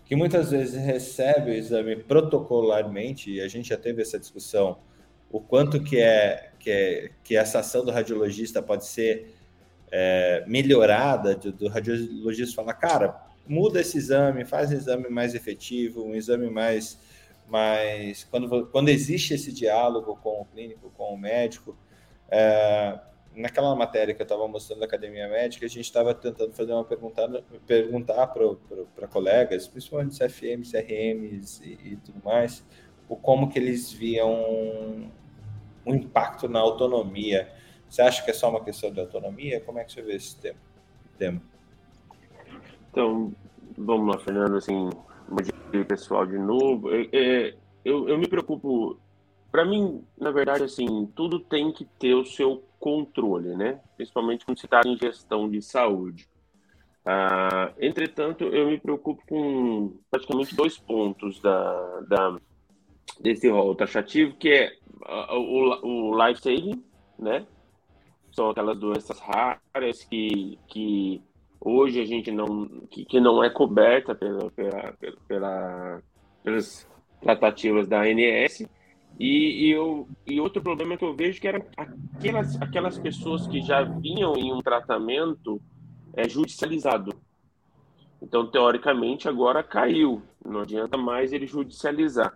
[0.08, 4.78] que muitas vezes recebe o exame protocolarmente, e a gente já teve essa discussão,
[5.30, 9.34] o quanto que é que, é, que essa ação do radiologista pode ser
[9.92, 16.02] é, melhorada, do, do radiologista falar, cara, muda esse exame, faz um exame mais efetivo,
[16.02, 16.98] um exame mais,
[17.46, 21.76] mais quando, quando existe esse diálogo com o clínico, com o médico,
[22.30, 22.98] é,
[23.38, 26.84] naquela matéria que eu estava mostrando da academia médica, a gente estava tentando fazer uma
[26.84, 32.64] pergunta, perguntar para colegas, principalmente CFMs, CRMs e, e, tudo mais,
[33.08, 35.10] o como que eles viam um,
[35.86, 37.50] um impacto na autonomia.
[37.88, 39.60] Você acha que é só uma questão de autonomia?
[39.60, 40.36] Como é que você vê esse
[41.16, 41.40] tema?
[42.90, 43.32] Então,
[43.76, 44.90] vamos lá, Fernando, assim,
[45.70, 46.92] dia pessoal de novo.
[46.94, 48.98] É, é, eu, eu me preocupo
[49.50, 53.80] para mim, na verdade, assim, tudo tem que ter o seu controle, né?
[53.96, 56.28] Principalmente quando se está em gestão de saúde.
[57.04, 62.36] Ah, entretanto, eu me preocupo com praticamente dois pontos da, da
[63.20, 64.72] desse rol taxativo, que é
[65.32, 66.84] o, o life saving,
[67.18, 67.46] né?
[68.32, 71.22] São aquelas doenças raras que, que
[71.60, 74.94] hoje a gente não que, que não é coberta pela, pela,
[75.26, 76.02] pela,
[76.44, 76.88] pelas
[77.20, 78.68] tratativas da ANS
[79.18, 83.60] e, e, eu, e outro problema que eu vejo que eram aquelas, aquelas pessoas que
[83.60, 85.60] já vinham em um tratamento
[86.14, 87.12] é, judicializado.
[88.22, 90.22] Então, teoricamente, agora caiu.
[90.44, 92.32] Não adianta mais ele judicializar.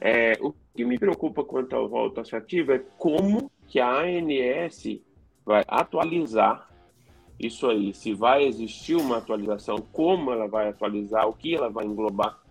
[0.00, 5.00] É, o que me preocupa quanto ao voto associativo é como que a ANS
[5.44, 6.68] vai atualizar
[7.38, 7.92] isso aí.
[7.92, 12.43] Se vai existir uma atualização, como ela vai atualizar, o que ela vai englobar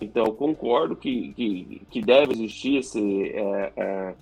[0.00, 3.30] então, concordo que, que, que deve existir esse.
[3.30, 4.14] É, é,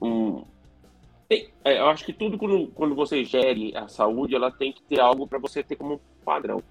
[0.00, 0.44] um,
[1.28, 4.82] tem, é, eu acho que tudo quando, quando você gere a saúde, ela tem que
[4.82, 6.62] ter algo para você ter como padrão.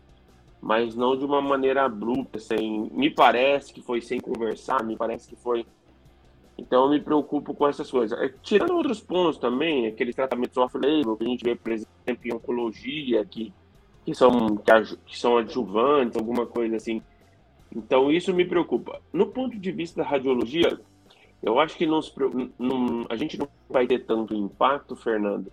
[0.61, 2.89] Mas não de uma maneira abrupta, sem.
[2.91, 5.65] Me parece que foi sem conversar, me parece que foi.
[6.57, 8.19] Então, eu me preocupo com essas coisas.
[8.19, 11.87] É, tirando outros pontos também, aqueles tratamentos off-label que a gente vê, por exemplo,
[12.25, 13.53] em oncologia, que,
[14.03, 17.01] que, são, que, que são adjuvantes, alguma coisa assim
[17.75, 19.01] então, isso me preocupa.
[19.11, 20.79] No ponto de vista da radiologia,
[21.41, 21.99] eu acho que não,
[22.57, 25.51] não, a gente não vai ter tanto impacto, Fernando,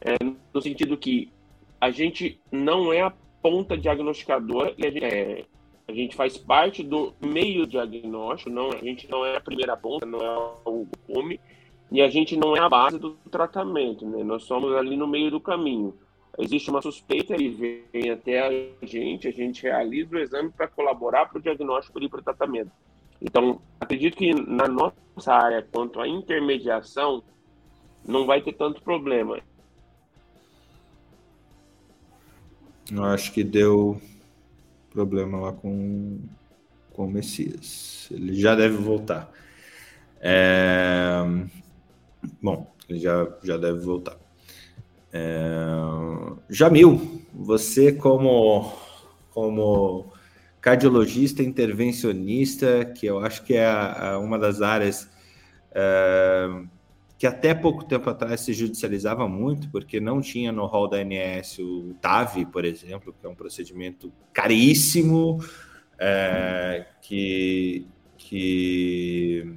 [0.00, 0.14] é,
[0.52, 1.30] no sentido que
[1.80, 5.44] a gente não é a ponta diagnosticadora a gente, é,
[5.86, 10.06] a gente faz parte do meio diagnóstico, não, a gente não é a primeira ponta,
[10.06, 11.40] não é o cume,
[11.90, 14.22] e a gente não é a base do tratamento, né?
[14.22, 15.94] Nós somos ali no meio do caminho
[16.38, 17.50] existe uma suspeita, ele
[17.92, 22.08] vem até a gente, a gente realiza o exame para colaborar para o diagnóstico e
[22.08, 22.70] para o tratamento.
[23.20, 27.22] Então, acredito que na nossa área, quanto à intermediação,
[28.06, 29.40] não vai ter tanto problema.
[32.90, 34.00] Eu acho que deu
[34.90, 36.20] problema lá com,
[36.92, 38.08] com o Messias.
[38.10, 39.30] Ele já deve voltar.
[40.20, 41.20] É...
[42.40, 44.16] Bom, ele já, já deve voltar.
[45.12, 45.58] É...
[46.50, 48.72] Jamil, você como,
[49.30, 50.12] como
[50.60, 55.08] cardiologista intervencionista, que eu acho que é a, a uma das áreas
[55.72, 56.48] é,
[57.18, 61.58] que até pouco tempo atrás se judicializava muito, porque não tinha no rol da ANS
[61.58, 65.38] o TAV, por exemplo, que é um procedimento caríssimo,
[65.98, 69.52] é, que, que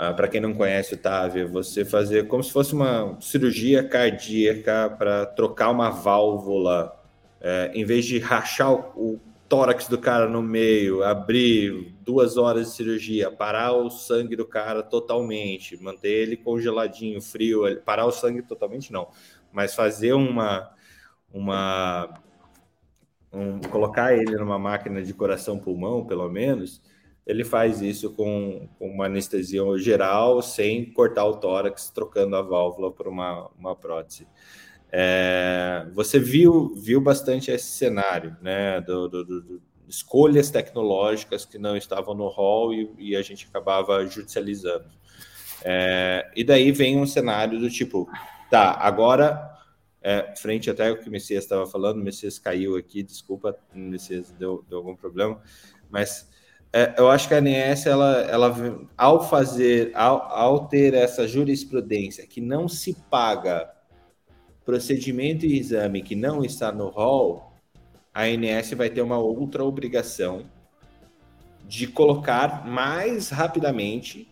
[0.00, 4.88] ah, para quem não conhece o TAV, você fazer como se fosse uma cirurgia cardíaca
[4.96, 6.96] para trocar uma válvula,
[7.40, 12.68] é, em vez de rachar o, o, tórax do cara no meio, abrir duas horas
[12.68, 18.42] de cirurgia, parar o sangue do cara totalmente, manter ele congeladinho, frio, parar o sangue
[18.42, 19.08] totalmente não,
[19.50, 20.70] mas fazer uma
[21.32, 22.20] uma
[23.32, 26.80] um, colocar ele numa máquina de coração-pulmão, pelo menos,
[27.28, 32.90] ele faz isso com, com, uma anestesia geral, sem cortar o tórax, trocando a válvula
[32.90, 34.26] por uma, uma prótese.
[34.90, 41.76] É, você viu, viu bastante esse cenário, né, do, do, do, escolhas tecnológicas que não
[41.76, 44.86] estavam no rol e, e a gente acabava judicializando.
[45.62, 48.08] É, e daí vem um cenário do tipo,
[48.50, 49.54] tá, agora,
[50.00, 53.78] é, frente até o que o Messias estava falando, o Messias caiu aqui, desculpa, o
[53.78, 55.42] Messias deu, deu algum problema,
[55.90, 56.27] mas
[56.72, 58.54] é, eu acho que a ANS, ela, ela
[58.96, 63.70] ao fazer, ao, ao ter essa jurisprudência que não se paga
[64.64, 67.52] procedimento e exame que não está no rol,
[68.12, 70.44] a ANS vai ter uma outra obrigação
[71.66, 74.30] de colocar mais rapidamente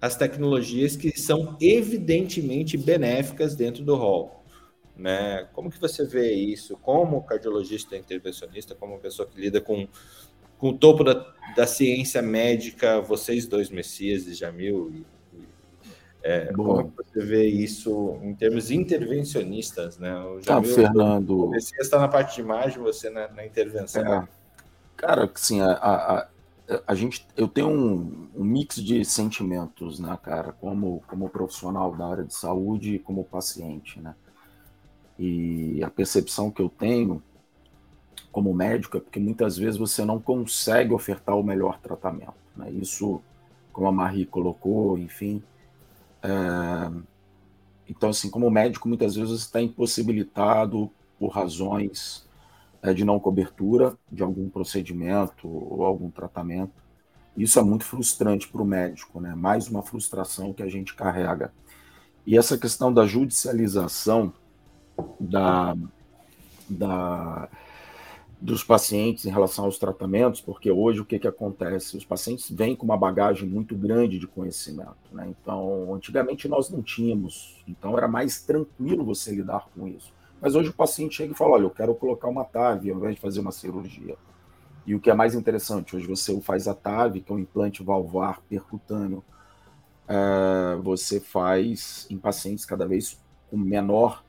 [0.00, 4.44] as tecnologias que são evidentemente benéficas dentro do rol.
[4.96, 5.46] Né?
[5.52, 6.76] Como que você vê isso?
[6.78, 9.86] Como cardiologista intervencionista, como pessoa que lida com
[10.58, 15.06] com o topo da, da ciência médica, vocês dois, Messias e Jamil, e,
[16.22, 20.12] é, como você vê isso em termos intervencionistas, né?
[20.16, 21.44] O ah, Jamil, ah, Fernando...
[21.44, 24.02] O Messias está na parte de imagem, você na, na intervenção.
[24.02, 24.28] É,
[24.96, 26.28] cara, assim, a, a,
[26.84, 32.06] a, gente, eu tenho um, um, mix de sentimentos, né, cara, como, como profissional da
[32.08, 34.14] área de saúde e como paciente, né?
[35.18, 37.22] E a percepção que eu tenho
[38.36, 42.34] como médico é porque muitas vezes você não consegue ofertar o melhor tratamento.
[42.54, 42.70] Né?
[42.70, 43.22] Isso,
[43.72, 45.42] como a Marie colocou, enfim.
[46.22, 46.28] É...
[47.88, 52.28] Então, assim, como médico, muitas vezes você está impossibilitado por razões
[52.82, 56.74] é, de não cobertura de algum procedimento ou algum tratamento.
[57.38, 59.34] Isso é muito frustrante para o médico, né?
[59.34, 61.54] Mais uma frustração que a gente carrega.
[62.26, 64.30] E essa questão da judicialização
[65.18, 65.74] da,
[66.68, 67.48] da
[68.40, 71.96] dos pacientes em relação aos tratamentos, porque hoje o que, que acontece?
[71.96, 74.96] Os pacientes vêm com uma bagagem muito grande de conhecimento.
[75.10, 75.34] Né?
[75.40, 80.12] Então, antigamente nós não tínhamos, então era mais tranquilo você lidar com isso.
[80.40, 83.14] Mas hoje o paciente chega e fala: olha, eu quero colocar uma TAV ao invés
[83.14, 84.16] de fazer uma cirurgia.
[84.86, 87.82] E o que é mais interessante, hoje você faz a TAV, que é um implante
[87.82, 89.24] valvar percutâneo,
[90.06, 93.20] é, você faz em pacientes cada vez
[93.50, 94.22] com menor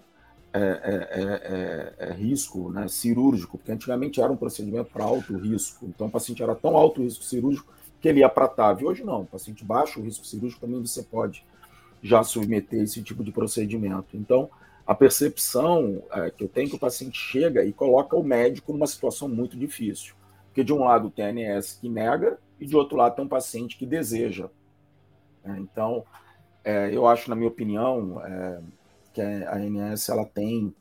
[0.54, 5.38] é é, é, é, é, risco né, cirúrgico, porque antigamente era um procedimento para alto
[5.38, 5.86] risco.
[5.86, 8.86] Então o paciente era tão alto risco cirúrgico que ele ia para TAV.
[8.86, 11.46] Hoje não, paciente baixo risco cirúrgico também você pode
[12.02, 14.16] já submeter esse tipo de procedimento.
[14.16, 14.50] Então,
[14.86, 18.88] a percepção é, que eu tenho que o paciente chega e coloca o médico numa
[18.88, 20.16] situação muito difícil.
[20.48, 23.28] Porque de um lado tem a ANS que nega e de outro lado tem um
[23.28, 24.50] paciente que deseja.
[25.46, 26.04] Então,
[26.92, 28.22] eu acho, na minha opinião,
[29.18, 30.72] que a ANS ela tem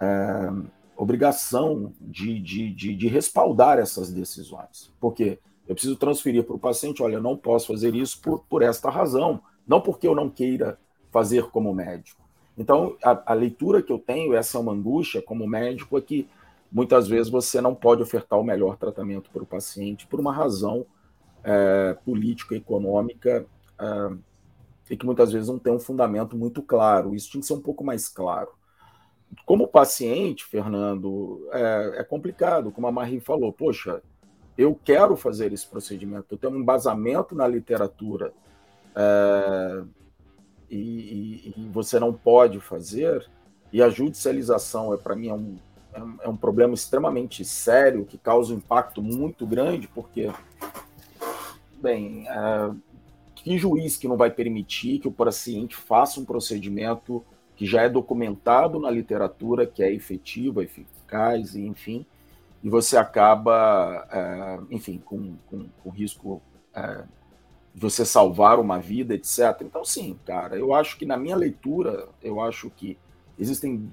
[0.00, 0.50] é,
[0.96, 4.92] obrigação de, de, de, de, respaldar essas decisões.
[4.98, 8.62] Porque eu preciso transferir para o paciente, olha, eu não posso fazer isso por, por
[8.62, 10.78] esta razão, não porque eu não queira
[11.12, 12.20] fazer como médico.
[12.58, 16.28] Então, a, a leitura que eu tenho, essa é uma angústia como médico, é que
[16.72, 20.84] muitas vezes você não pode ofertar o melhor tratamento para o paciente por uma razão
[21.44, 21.96] é,
[22.50, 23.46] econômica,
[23.78, 24.10] é,
[24.90, 27.14] e que muitas vezes não tem um fundamento muito claro.
[27.14, 28.48] Isso tinha que ser um pouco mais claro.
[29.46, 34.02] Como paciente, Fernando, é, é complicado, como a Marie falou, poxa,
[34.58, 38.32] eu quero fazer esse procedimento, eu tenho um embasamento na literatura
[38.96, 39.82] é,
[40.68, 43.30] e, e, você não pode fazer,
[43.72, 45.56] e a judicialização, é para mim, é um,
[46.22, 50.28] é um problema extremamente sério, que causa um impacto muito grande, porque,
[51.80, 52.70] bem, é,
[53.42, 57.24] que juiz que não vai permitir que o paciente faça um procedimento
[57.56, 62.04] que já é documentado na literatura, que é efetivo, eficaz, enfim,
[62.62, 66.42] e você acaba, é, enfim, com, com, com risco
[66.74, 67.02] é,
[67.74, 69.62] de você salvar uma vida, etc.
[69.62, 72.98] Então, sim, cara, eu acho que na minha leitura, eu acho que
[73.38, 73.90] existem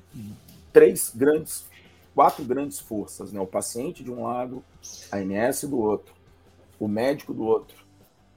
[0.74, 1.66] três grandes,
[2.14, 3.40] quatro grandes forças, né?
[3.40, 4.64] O paciente de um lado,
[5.10, 6.14] a ANS do outro,
[6.78, 7.87] o médico do outro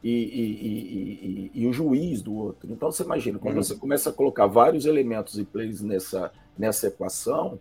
[0.02, 2.70] e, e, e, e, o juiz do outro.
[2.72, 3.62] Então você imagina, quando uhum.
[3.62, 7.58] você começa a colocar vários elementos e plays nessa, nessa equação,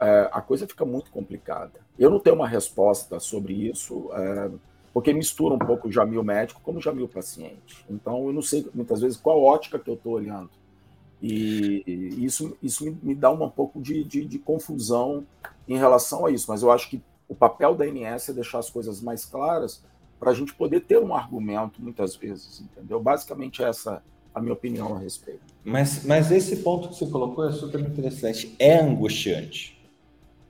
[0.00, 1.80] é, a coisa fica muito complicada.
[1.98, 4.50] Eu não tenho uma resposta sobre isso, é,
[4.92, 7.84] porque mistura um pouco o Jamil médico como o Jamil paciente.
[7.90, 10.50] Então eu não sei muitas vezes qual ótica que eu estou olhando.
[11.20, 11.82] E,
[12.18, 15.26] isso, isso me, me dá um pouco de, de, de confusão
[15.66, 18.68] em relação a isso, mas eu acho que o papel da INS é deixar as
[18.68, 19.82] coisas mais claras
[20.18, 23.00] para a gente poder ter um argumento muitas vezes, entendeu?
[23.00, 24.02] Basicamente essa
[24.34, 25.42] a minha opinião a respeito.
[25.64, 28.54] Mas, mas esse ponto que você colocou é super interessante.
[28.58, 29.80] É angustiante.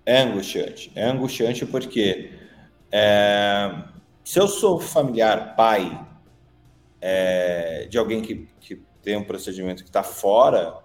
[0.06, 0.90] É angustiante.
[0.94, 2.32] É angustiante porque
[2.90, 3.84] é,
[4.24, 6.06] se eu sou familiar, pai
[7.00, 10.78] é, de alguém que, que tem um procedimento que está fora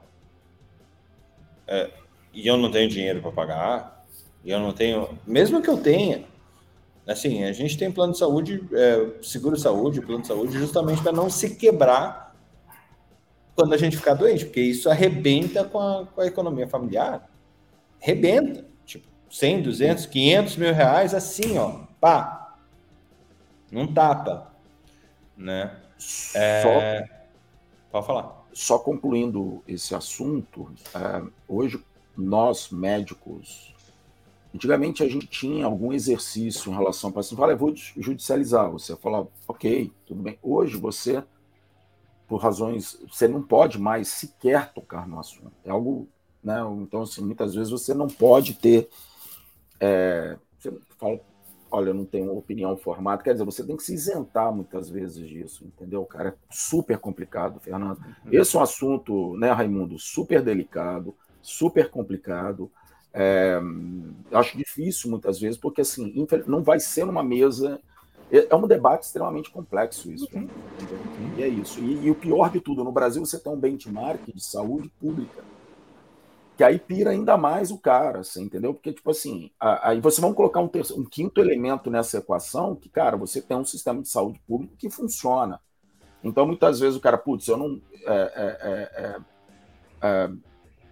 [1.66, 1.90] é,
[2.34, 4.06] e eu não tenho dinheiro para pagar,
[4.44, 6.26] e eu não tenho, mesmo que eu tenha,
[7.10, 11.02] Assim, a gente tem plano de saúde, é, seguro de saúde, plano de saúde, justamente
[11.02, 12.36] para não se quebrar
[13.56, 17.28] quando a gente ficar doente, porque isso arrebenta com a, com a economia familiar.
[18.00, 18.64] Rebenta.
[18.86, 22.56] Tipo, 100, 200, 500 mil reais, assim, ó, pá.
[23.72, 24.54] Não tapa.
[25.36, 25.76] Né?
[26.36, 26.62] É...
[26.62, 27.20] Só...
[27.92, 28.46] Pode falar.
[28.54, 31.84] Só concluindo esse assunto, é, hoje
[32.16, 33.74] nós, médicos,
[34.54, 38.96] antigamente a gente tinha algum exercício em relação ao paciente, fala, eu vou judicializar, você
[38.96, 40.38] fala, ok, tudo bem.
[40.42, 41.24] Hoje você
[42.30, 45.52] por razões, você não pode mais sequer tocar no assunto.
[45.66, 46.08] É algo,
[46.44, 46.60] né?
[46.80, 48.88] Então, assim, muitas vezes você não pode ter.
[49.80, 51.20] É, você fala,
[51.72, 53.24] olha, eu não tenho opinião formada.
[53.24, 56.30] Quer dizer, você tem que se isentar muitas vezes disso, entendeu, cara?
[56.30, 57.98] É super complicado, Fernando.
[57.98, 58.32] Uhum.
[58.32, 62.72] Esse é um assunto, né, Raimundo, super delicado, super complicado.
[63.14, 63.60] É,
[64.32, 66.14] acho difícil muitas vezes, porque assim,
[66.46, 67.80] não vai ser uma mesa
[68.32, 70.28] é, é um debate extremamente complexo isso.
[70.34, 70.48] Uhum.
[71.38, 71.80] E é isso.
[71.80, 75.44] E, e, o pior de tudo, no Brasil você tem um benchmark de saúde pública.
[76.56, 78.74] Que aí pira ainda mais o cara, assim, entendeu?
[78.74, 82.90] Porque, tipo assim, aí você vai colocar um, terceiro, um quinto elemento nessa equação, que,
[82.90, 85.62] cara, você tem um sistema de saúde público que funciona.
[86.22, 87.82] Então, muitas vezes o cara, putz, eu não.
[88.06, 89.20] É, é, é,
[90.02, 90.30] é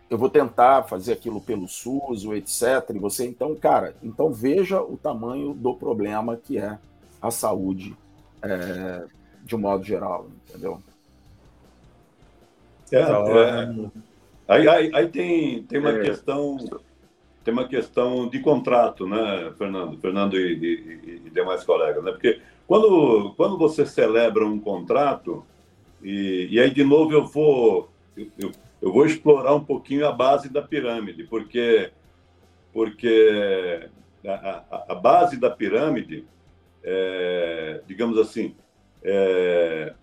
[0.10, 2.96] eu vou tentar fazer aquilo pelo SUS, etc.
[2.96, 6.78] E você, então, cara, então veja o tamanho do problema que é
[7.22, 7.96] a saúde
[8.42, 9.06] é,
[9.44, 10.82] de um modo geral, entendeu?
[12.92, 13.92] É, é,
[14.48, 16.02] aí, aí, aí, tem, tem uma é.
[16.02, 16.58] questão
[17.44, 22.12] tem uma questão de contrato, né, Fernando, Fernando e, e, e, demais colegas, né?
[22.12, 25.46] Porque quando, quando você celebra um contrato
[26.04, 28.52] e, e aí de novo eu vou eu, eu
[28.82, 31.92] vou explorar um pouquinho a base da pirâmide, porque
[32.74, 33.90] porque
[34.26, 36.26] a, a, a base da pirâmide
[36.90, 38.56] é, digamos assim,
[39.04, 39.94] é,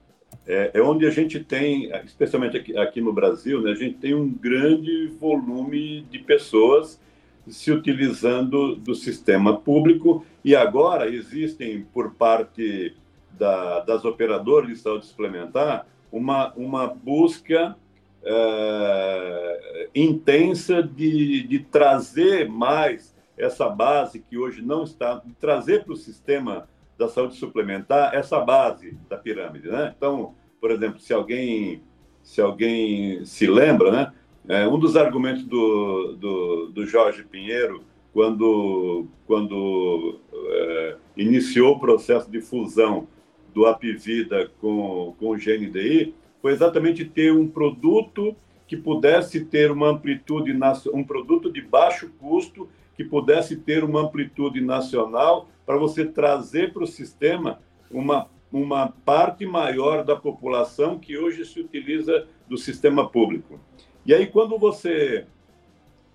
[0.47, 4.14] é, é, onde a gente tem, especialmente aqui, aqui, no Brasil, né, a gente tem
[4.14, 7.01] um grande volume de pessoas
[7.49, 10.27] se utilizando do sistema público.
[10.45, 12.95] E agora existem, por parte
[13.31, 17.77] da, das operadoras de saúde suplementar, uma, uma busca
[18.25, 25.93] é, intensa de, de trazer mais essa base que hoje não está, de trazer para
[25.93, 29.93] o sistema da saúde suplementar essa base da pirâmide, né?
[29.97, 31.83] Então, por exemplo, se alguém
[32.22, 34.12] se alguém se lembra, né?
[34.49, 42.31] É, um dos argumentos do, do, do, Jorge Pinheiro quando quando é, iniciou o processo
[42.31, 43.09] de fusão
[43.53, 46.14] do Apivida com, com o GNDI
[46.45, 48.36] foi exatamente ter um produto
[48.66, 50.55] que pudesse ter uma amplitude
[50.92, 56.84] um produto de baixo custo que pudesse ter uma amplitude nacional para você trazer para
[56.84, 63.59] o sistema uma, uma parte maior da população que hoje se utiliza do sistema público.
[64.05, 65.24] E aí, quando você,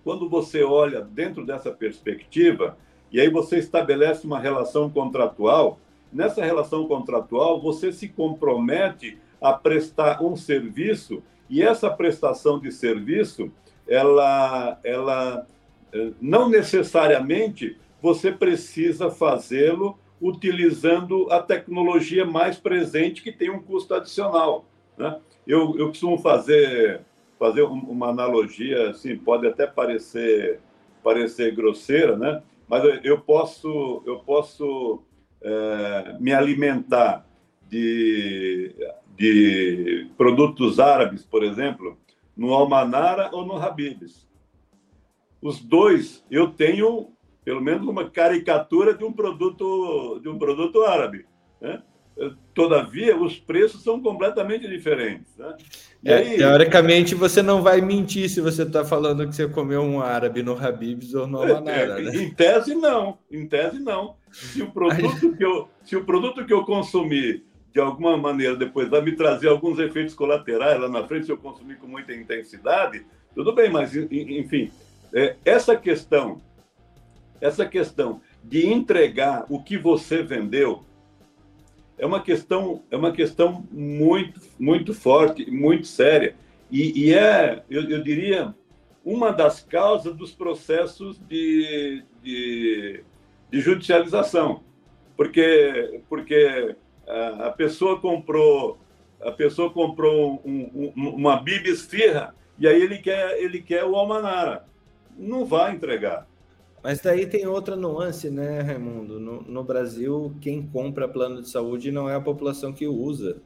[0.04, 2.78] quando você olha dentro dessa perspectiva,
[3.12, 5.80] e aí você estabelece uma relação contratual,
[6.14, 13.52] nessa relação contratual você se compromete a prestar um serviço e essa prestação de serviço
[13.88, 15.48] ela ela
[15.94, 23.94] eh, não necessariamente você precisa fazê-lo utilizando a tecnologia mais presente que tem um custo
[23.94, 24.66] adicional.
[24.98, 25.20] Né?
[25.48, 27.02] Eu, eu costumo fazer,
[27.38, 30.60] fazer uma analogia, assim, pode até parecer,
[31.04, 32.44] parecer grosseira, né?
[32.68, 35.02] mas eu posso, eu posso
[35.42, 37.26] é, me alimentar
[37.68, 38.76] de,
[39.20, 41.98] de produtos árabes, por exemplo,
[42.36, 44.28] no Almanara ou no Habibs.
[45.42, 47.12] Os dois eu tenho
[47.44, 51.26] pelo menos uma caricatura de um produto de um produto árabe.
[51.60, 51.82] Né?
[52.54, 55.36] Todavia, os preços são completamente diferentes.
[55.38, 55.56] Né?
[56.04, 56.38] É, aí...
[56.38, 60.54] Teoricamente, você não vai mentir se você está falando que você comeu um árabe no
[60.54, 62.00] Habib's ou no Amanara.
[62.00, 62.16] É, né?
[62.16, 63.18] Em tese, não.
[63.32, 64.16] Em tese, não.
[64.32, 68.90] Se o produto, que, eu, se o produto que eu consumir, de alguma maneira, depois
[68.90, 73.06] vai me trazer alguns efeitos colaterais lá na frente, se eu consumir com muita intensidade,
[73.36, 74.72] tudo bem, mas, enfim,
[75.14, 76.42] é, essa questão
[77.42, 80.84] essa questão de entregar o que você vendeu
[81.98, 86.36] é uma questão é uma questão muito muito forte muito séria.
[86.72, 88.54] E, e é eu, eu, diria
[89.04, 93.04] uma das causas dos processos de, de,
[93.52, 94.64] de judicialização.
[95.18, 96.76] Porque porque
[97.10, 98.78] a, pessoa comprou
[99.22, 103.96] a pessoa comprou um, um, uma bibis firra e aí ele quer ele quer o
[103.96, 104.66] almanara
[105.18, 106.28] não vai entregar
[106.82, 109.20] Mas daí tem outra nuance, né, Raimundo?
[109.20, 113.42] No, no, Brasil, quem compra plano de saúde não é a população que usa.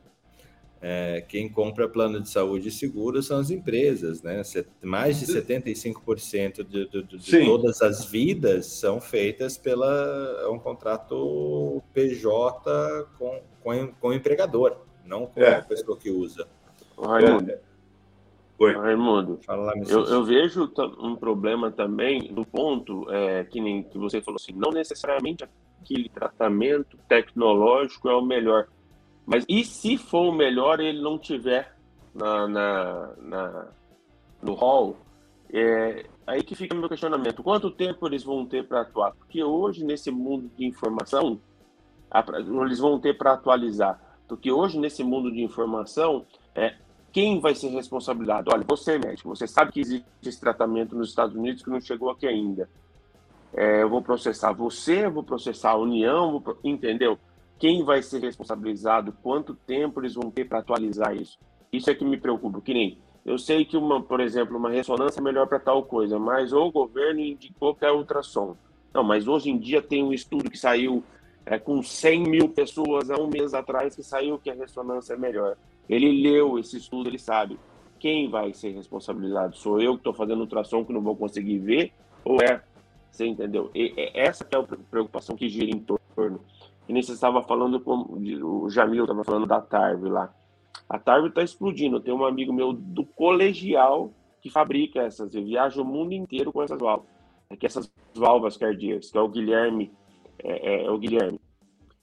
[0.85, 4.41] É, quem compra plano de saúde seguro são as empresas, né?
[4.83, 11.81] Mais de 75% de, de, de todas as vidas são feitas pela é um contrato
[11.93, 14.75] PJ com, com, com o empregador,
[15.05, 15.55] não com é.
[15.55, 16.49] a pessoa que usa.
[16.99, 17.59] Raimundo, é.
[18.59, 18.73] Oi.
[18.73, 20.69] Raimundo, Fala eu, eu, vejo
[20.99, 25.45] um problema também no ponto é, que nem que você falou assim, não necessariamente
[25.81, 28.67] aquele tratamento tecnológico é o melhor,
[29.25, 31.75] mas e se for o melhor ele não tiver
[32.13, 33.67] na, na, na
[34.41, 34.97] no hall?
[35.51, 37.43] É, aí que fica meu questionamento.
[37.43, 39.13] Quanto tempo eles vão ter para atuar?
[39.13, 41.39] Porque hoje, nesse mundo de informação,
[42.65, 43.99] eles vão ter para atualizar.
[44.27, 46.75] Porque hoje, nesse mundo de informação, é,
[47.11, 48.49] quem vai ser responsabilizado?
[48.51, 51.79] Olha, você é médico, você sabe que existe esse tratamento nos Estados Unidos que não
[51.79, 52.67] chegou aqui ainda.
[53.53, 57.19] É, eu vou processar você, vou processar a União, vou, entendeu?
[57.63, 59.15] Quem vai ser responsabilizado?
[59.23, 61.39] Quanto tempo eles vão ter para atualizar isso?
[61.71, 62.59] Isso é que me preocupa.
[62.59, 66.19] Que nem eu sei que uma, por exemplo, uma ressonância é melhor para tal coisa,
[66.19, 68.57] mas o governo indicou que é ultrassom.
[68.93, 71.05] Não, mas hoje em dia tem um estudo que saiu
[71.45, 75.17] é, com 100 mil pessoas há um mês atrás que saiu que a ressonância é
[75.17, 75.55] melhor.
[75.87, 77.57] Ele leu esse estudo, ele sabe
[77.97, 79.55] quem vai ser responsabilizado.
[79.55, 81.93] Sou eu que estou fazendo ultrassom que não vou conseguir ver?
[82.25, 82.61] Ou é?
[83.09, 83.71] Você entendeu?
[83.73, 86.41] E, essa é a preocupação que gira em torno.
[86.87, 88.05] E estava falando, com,
[88.43, 90.33] o Jamil estava falando da Tarve lá.
[90.89, 91.99] A Tarve está explodindo.
[91.99, 94.11] Tem um amigo meu do colegial
[94.41, 95.33] que fabrica essas.
[95.33, 97.11] Eu viajo o mundo inteiro com essas válvulas.
[97.49, 99.91] É que essas válvulas cardíacas, que é o Guilherme,
[100.39, 101.39] é, é, é o Guilherme.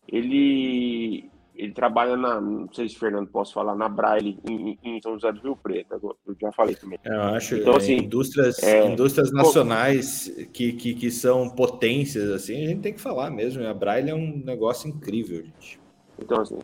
[0.09, 1.31] Ele,
[1.61, 5.31] ele trabalha na, não sei se Fernando posso falar, na Braille, em, em São José
[5.31, 6.99] do Rio Preto, eu já falei também.
[7.05, 12.69] Eu acho, então, assim, indústrias, é, indústrias nacionais que, que, que são potências, assim, a
[12.69, 15.79] gente tem que falar mesmo, a Braille é um negócio incrível, gente.
[16.19, 16.59] Então, assim,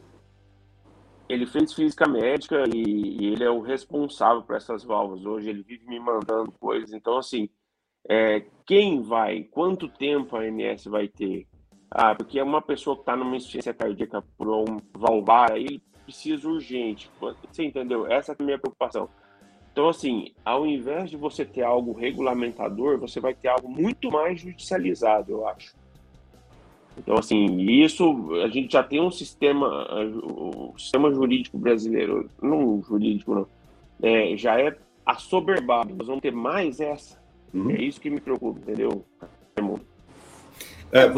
[1.28, 5.62] ele fez física médica e, e ele é o responsável por essas válvulas, hoje ele
[5.62, 7.50] vive me mandando coisas, então, assim,
[8.08, 11.46] é, quem vai, quanto tempo a ANS vai ter,
[11.90, 16.48] ah, porque é uma pessoa que está numa insuficiência cardíaca por um valvar, aí precisa
[16.48, 17.10] urgente.
[17.20, 18.06] Você entendeu?
[18.06, 19.08] Essa é a minha preocupação.
[19.72, 24.40] Então, assim, ao invés de você ter algo regulamentador, você vai ter algo muito mais
[24.40, 25.74] judicializado, eu acho.
[26.96, 29.68] Então, assim, isso a gente já tem um sistema,
[30.24, 33.46] o sistema jurídico brasileiro, não jurídico, não,
[34.02, 34.74] é, já é
[35.04, 35.94] assoberbado.
[35.94, 37.20] Nós vamos ter mais essa.
[37.52, 37.70] Uhum.
[37.70, 39.04] É isso que me preocupa, entendeu,
[40.92, 41.08] é,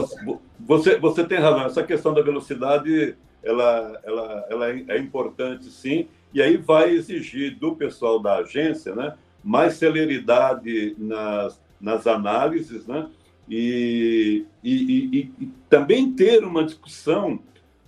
[0.61, 1.65] você, você tem razão.
[1.65, 7.57] Essa questão da velocidade ela, ela, ela é, é importante, sim, e aí vai exigir
[7.59, 13.09] do pessoal da agência né, mais celeridade nas, nas análises, né,
[13.49, 17.41] e, e, e, e também ter uma discussão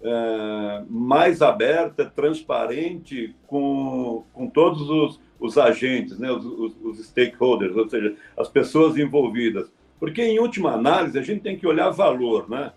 [0.02, 7.76] é, mais aberta, transparente com, com todos os, os agentes, né, os, os, os stakeholders,
[7.76, 9.70] ou seja, as pessoas envolvidas
[10.00, 12.72] porque, em última análise, a gente tem que olhar valor, né?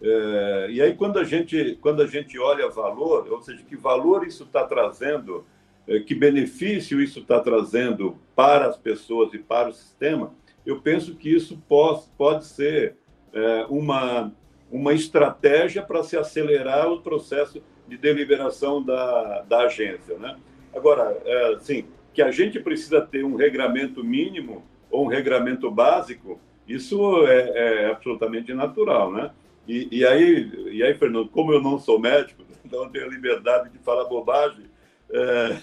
[0.00, 4.26] É, e aí, quando a, gente, quando a gente olha valor, ou seja, que valor
[4.26, 5.46] isso está trazendo,
[5.88, 10.34] é, que benefício isso está trazendo para as pessoas e para o sistema,
[10.66, 12.96] eu penso que isso pode, pode ser
[13.32, 14.30] é, uma,
[14.70, 20.18] uma estratégia para se acelerar o processo de deliberação da, da agência.
[20.18, 20.36] Né?
[20.74, 26.40] Agora, é, sim, que a gente precisa ter um regramento mínimo ou um regramento básico,
[26.66, 29.30] isso é, é absolutamente natural, né?
[29.66, 33.70] E, e, aí, e aí, Fernando, como eu não sou médico, então tenho a liberdade
[33.70, 34.66] de falar bobagem,
[35.10, 35.58] é...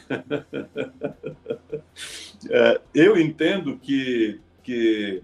[2.50, 5.22] é, eu entendo que, que,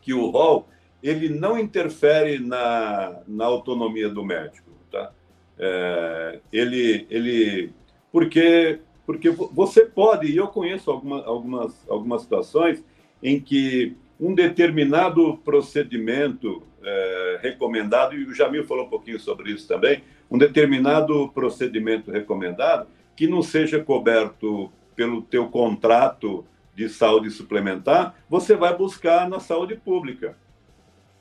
[0.00, 0.68] que o rol
[1.02, 5.12] ele não interfere na, na autonomia do médico, tá?
[5.58, 7.72] É, ele, ele,
[8.10, 12.84] porque, porque você pode, e eu conheço alguma, algumas, algumas situações
[13.22, 19.66] em que um determinado procedimento é, recomendado, e o Jamil falou um pouquinho sobre isso
[19.66, 28.14] também, um determinado procedimento recomendado que não seja coberto pelo teu contrato de saúde suplementar,
[28.28, 30.36] você vai buscar na saúde pública.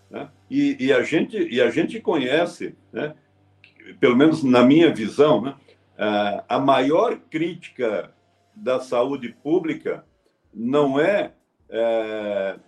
[0.08, 0.30] Né?
[0.48, 3.16] E, e, a gente, e a gente conhece, né,
[4.00, 5.56] pelo menos na minha visão, né,
[6.48, 8.14] a maior crítica
[8.56, 10.06] da saúde pública
[10.54, 11.32] não é,
[11.68, 12.60] é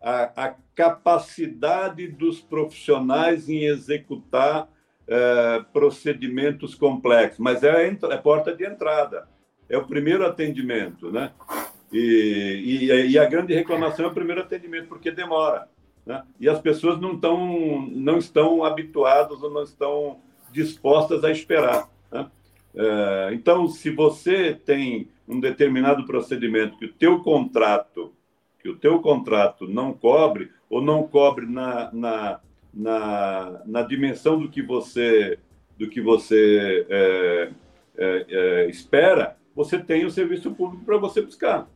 [0.00, 4.68] a, a capacidade dos profissionais em executar
[5.06, 9.28] é, procedimentos complexos, mas é a, é a porta de entrada,
[9.68, 11.32] é o primeiro atendimento, né?
[11.92, 15.68] E, e, e, a grande reclamação é o primeiro atendimento, porque demora.
[16.04, 16.22] né?
[16.38, 20.20] e as pessoas não, tão, não estão habituadas ou não estão
[20.52, 21.88] dispostas a esperar.
[22.12, 22.30] Né?
[22.74, 28.12] É, então, se você tem um determinado procedimento que o teu contrato
[28.60, 32.40] que o teu contrato não cobre ou não cobre na, na,
[32.72, 35.38] na, na dimensão do que você
[35.78, 37.50] do que você é,
[37.96, 41.68] é, é, espera, você tem o serviço público para você buscar.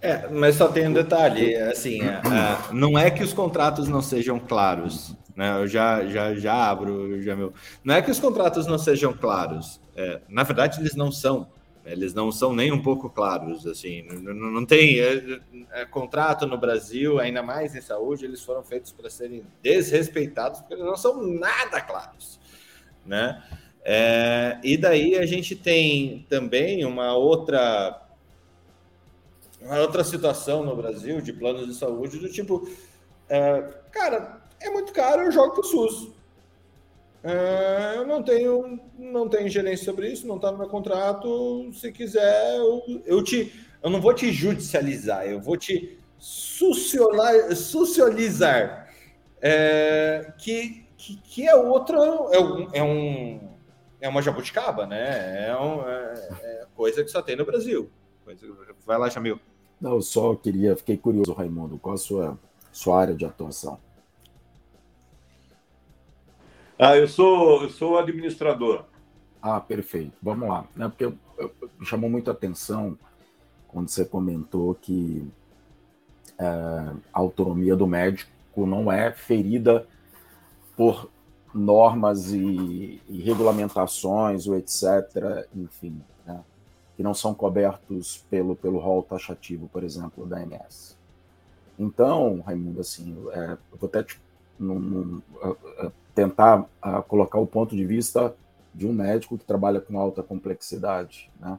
[0.00, 4.00] É, mas só tem um detalhe, assim, é, é, não é que os contratos não
[4.00, 5.60] sejam claros, né?
[5.60, 7.52] Eu já, já, já abro, já meu.
[7.82, 11.48] Não é que os contratos não sejam claros, é, na verdade eles não são.
[11.90, 15.40] Eles não são nem um pouco claros, assim, não, não tem é,
[15.72, 20.74] é, contrato no Brasil, ainda mais em saúde, eles foram feitos para serem desrespeitados, porque
[20.74, 22.38] eles não são nada claros,
[23.06, 23.42] né?
[23.82, 28.04] É, e daí a gente tem também uma outra
[29.60, 32.68] uma outra situação no Brasil de planos de saúde do tipo,
[33.28, 36.17] é, cara, é muito caro, eu jogo pro SUS.
[37.22, 41.70] É, eu não tenho, não tenho gerência sobre isso, não está no meu contrato.
[41.72, 43.52] Se quiser, eu, eu, te,
[43.82, 47.34] eu não vou te judicializar, eu vou te socializar,
[49.40, 53.40] é, que, que, que, é outra, é um, é, um,
[54.00, 55.48] é uma jabuticaba, né?
[55.48, 57.90] É, um, é, é, coisa que só tem no Brasil.
[58.84, 59.40] Vai lá, Jamil.
[59.80, 62.36] Não, eu só queria, fiquei curioso, Raimundo, qual a sua,
[62.72, 63.78] sua área de atuação?
[66.78, 68.84] Ah, eu sou, eu sou administrador.
[69.42, 70.12] Ah, perfeito.
[70.22, 70.64] Vamos lá.
[70.76, 70.88] Né?
[70.88, 72.96] Porque eu, eu, me chamou muita atenção
[73.66, 75.26] quando você comentou que
[76.38, 78.30] é, a autonomia do médico
[78.64, 79.86] não é ferida
[80.76, 81.10] por
[81.52, 86.40] normas e, e regulamentações, ou etc., enfim, né?
[86.96, 90.96] que não são cobertos pelo, pelo rol taxativo, por exemplo, da ANS.
[91.76, 94.20] Então, Raimundo, assim, é, eu vou até te,
[94.58, 95.22] num, num,
[96.18, 98.34] tentar uh, colocar o ponto de vista
[98.74, 101.56] de um médico que trabalha com alta complexidade, né?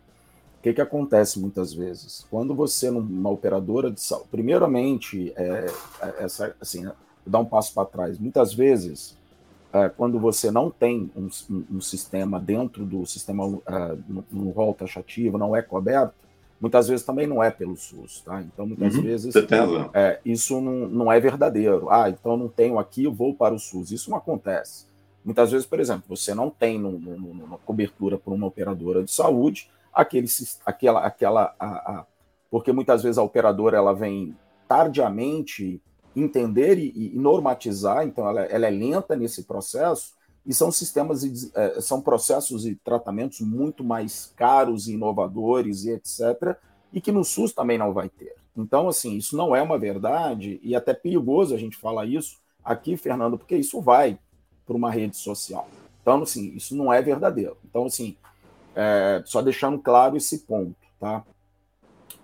[0.57, 2.25] O que, que acontece muitas vezes?
[2.29, 5.67] Quando você, numa operadora de saúde, primeiramente, é,
[6.01, 6.91] é, essa, assim,
[7.25, 9.15] dar um passo para trás, muitas vezes,
[9.71, 13.63] é, quando você não tem um, um, um, sistema dentro do sistema, uh,
[14.09, 16.13] no, no rol taxativo, não é coberto,
[16.59, 18.41] muitas vezes também não é pelo SUS, tá?
[18.41, 19.33] Então, muitas uhum, vezes
[19.93, 21.89] é, isso não, não é verdadeiro.
[21.89, 23.91] Ah, então não tenho aqui, eu vou para o SUS.
[23.91, 24.85] Isso não acontece.
[25.23, 29.11] Muitas vezes, por exemplo, você não tem no, no, uma cobertura por uma operadora de
[29.11, 30.27] saúde aquele,
[30.65, 32.05] aquela, aquela, a, a,
[32.49, 34.35] porque muitas vezes a operadora ela vem
[34.67, 35.81] tardiamente
[36.15, 40.13] entender e, e normatizar, então ela, ela é lenta nesse processo
[40.45, 41.23] e são sistemas,
[41.53, 46.57] é, são processos e tratamentos muito mais caros e inovadores e etc.,
[46.91, 48.35] e que no SUS também não vai ter.
[48.57, 52.97] Então, assim, isso não é uma verdade e até perigoso a gente falar isso aqui,
[52.97, 54.17] Fernando, porque isso vai
[54.65, 55.67] para uma rede social.
[56.01, 57.57] Então, assim, isso não é verdadeiro.
[57.63, 58.17] Então, assim,
[58.75, 61.23] é, só deixando claro esse ponto, tá?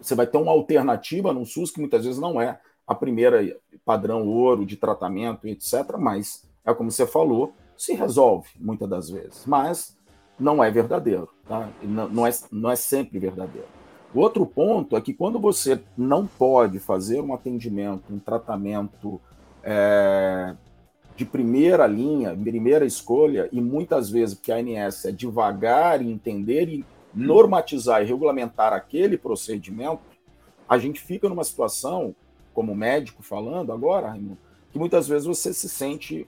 [0.02, 4.28] Você vai ter uma alternativa no SUS que muitas vezes não é a primeira padrão
[4.28, 9.98] ouro de tratamento, etc., mas é como você falou, se resolve muitas das vezes, mas
[10.40, 11.70] não é verdadeiro, tá?
[11.84, 13.68] não, é, não é sempre verdadeiro.
[14.14, 19.20] O outro ponto é que quando você não pode fazer um atendimento, um tratamento
[19.62, 20.56] é,
[21.16, 26.70] de primeira linha, primeira escolha, e muitas vezes, porque a ANS é devagar em entender
[26.70, 30.02] e normatizar e regulamentar aquele procedimento,
[30.68, 32.16] a gente fica numa situação,
[32.54, 34.38] como médico falando agora, Raimundo,
[34.72, 36.28] que muitas vezes você se sente,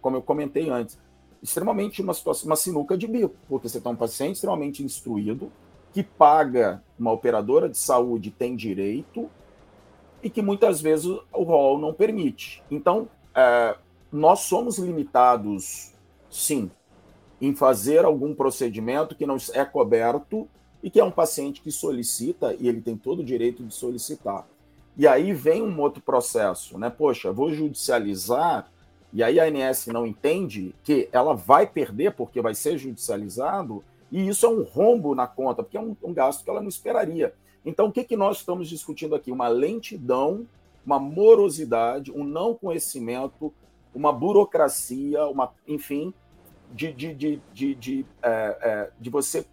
[0.00, 0.98] como eu comentei antes,
[1.42, 5.50] extremamente uma situação, uma sinuca de bico, porque você tem um paciente extremamente instruído,
[5.92, 9.28] que paga uma operadora de saúde, tem direito,
[10.22, 12.62] e que muitas vezes o rol não permite.
[12.70, 13.76] Então, é,
[14.12, 15.92] nós somos limitados,
[16.30, 16.70] sim,
[17.40, 20.46] em fazer algum procedimento que não é coberto
[20.82, 24.46] e que é um paciente que solicita, e ele tem todo o direito de solicitar.
[24.96, 26.90] E aí vem um outro processo, né?
[26.90, 28.70] Poxa, vou judicializar,
[29.12, 34.28] e aí a ANS não entende que ela vai perder porque vai ser judicializado, e
[34.28, 37.32] isso é um rombo na conta, porque é um, um gasto que ela não esperaria.
[37.64, 39.30] Então, o que, que nós estamos discutindo aqui?
[39.30, 40.46] Uma lentidão,
[40.84, 43.52] uma morosidade, um não conhecimento,
[43.94, 46.14] uma burocracia, uma, enfim,
[46.72, 49.44] de, de, de, de, de, é, é, de você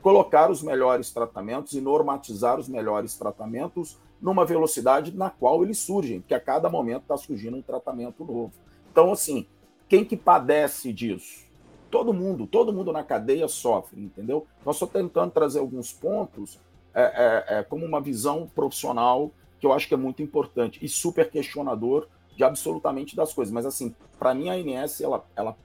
[0.00, 6.20] colocar os melhores tratamentos e normatizar os melhores tratamentos numa velocidade na qual eles surgem,
[6.20, 8.52] porque a cada momento está surgindo um tratamento novo.
[8.94, 9.44] Então, assim,
[9.88, 11.42] quem que padece disso?
[11.90, 14.46] Todo mundo, todo mundo na cadeia sofre, entendeu?
[14.64, 16.60] Nós só tentando trazer alguns pontos
[16.94, 20.88] é, é, é, como uma visão profissional que eu acho que é muito importante e
[20.88, 23.52] super questionador de absolutamente das coisas.
[23.52, 25.56] Mas, assim, para mim, a ANS, ela, ela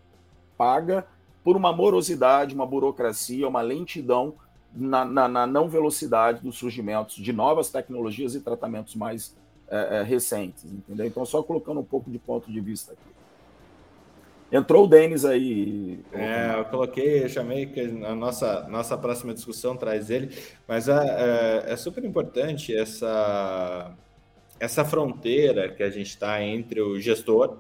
[0.58, 1.06] paga
[1.44, 4.34] por uma morosidade, uma burocracia, uma lentidão
[4.74, 10.04] na, na, na não velocidade dos surgimentos de novas tecnologias e tratamentos mais é, é,
[10.04, 11.06] recentes, entendeu?
[11.06, 13.19] Então, só colocando um pouco de ponto de vista aqui.
[14.52, 16.00] Entrou o Denis aí.
[16.12, 20.36] É, eu coloquei, eu chamei que a nossa, nossa próxima discussão traz ele,
[20.68, 23.96] mas é, é, é super importante essa,
[24.60, 27.60] essa fronteira que a gente está entre o gestor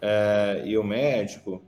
[0.00, 1.60] é, e o médico,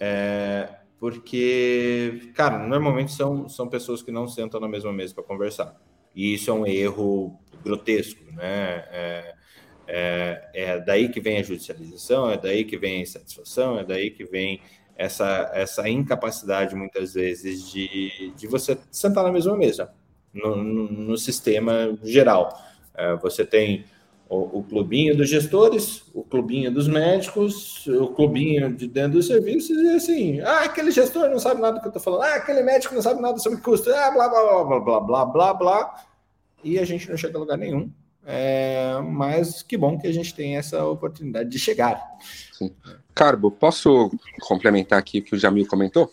[0.00, 0.68] é,
[0.98, 5.76] porque, cara, normalmente são, são pessoas que não sentam na mesma mesa para conversar.
[6.14, 9.35] E isso é um erro grotesco, né?
[9.88, 14.10] É, é, daí que vem a judicialização, é daí que vem a insatisfação, é daí
[14.10, 14.60] que vem
[14.96, 19.92] essa, essa incapacidade, muitas vezes, de, de você sentar na mesma mesa,
[20.32, 22.58] no, no, no sistema geral.
[22.94, 23.84] É, você tem
[24.28, 29.76] o, o, clubinho dos gestores, o clubinho dos médicos, o clubinho de dentro dos serviços,
[29.76, 32.62] e assim, ah, aquele gestor não sabe nada do que eu estou falando, ah, aquele
[32.62, 36.04] médico não sabe nada sobre custo, ah, blá, blá, blá, blá, blá, blá, blá, blá,
[36.64, 37.90] e a gente não chega a lugar nenhum.
[38.28, 42.02] É, mas que bom que a gente tem essa oportunidade de chegar.
[42.52, 42.74] Sim.
[43.14, 44.10] Carbo, posso
[44.40, 46.10] complementar aqui o que o Jamil comentou?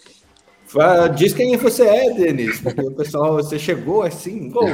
[1.16, 4.68] Diz quem você é, Denis, porque o pessoal, você chegou assim, gol.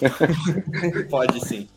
[1.10, 1.68] Pode sim.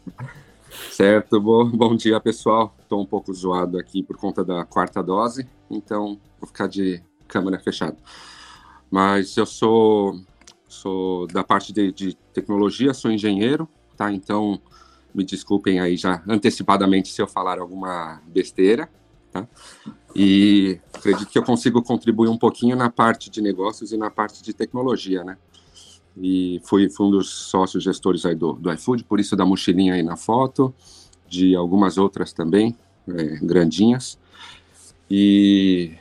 [0.92, 2.76] Certo, bom, bom dia pessoal.
[2.82, 7.60] Estou um pouco zoado aqui por conta da quarta dose, então vou ficar de câmera
[7.60, 7.98] fechada.
[8.90, 10.20] Mas eu sou,
[10.68, 14.12] sou da parte de, de tecnologia, sou engenheiro, tá?
[14.12, 14.62] Então
[15.18, 18.88] me desculpem aí já antecipadamente se eu falar alguma besteira,
[19.32, 19.48] tá?
[20.16, 24.44] E acredito que eu consigo contribuir um pouquinho na parte de negócios e na parte
[24.44, 25.38] de tecnologia, né?
[26.16, 29.96] E fui, fui um dos sócios gestores aí do, do iFood, por isso da mochilinha
[29.96, 30.74] aí na foto,
[31.28, 32.76] de algumas outras também,
[33.08, 34.20] é, grandinhas.
[35.10, 35.96] E,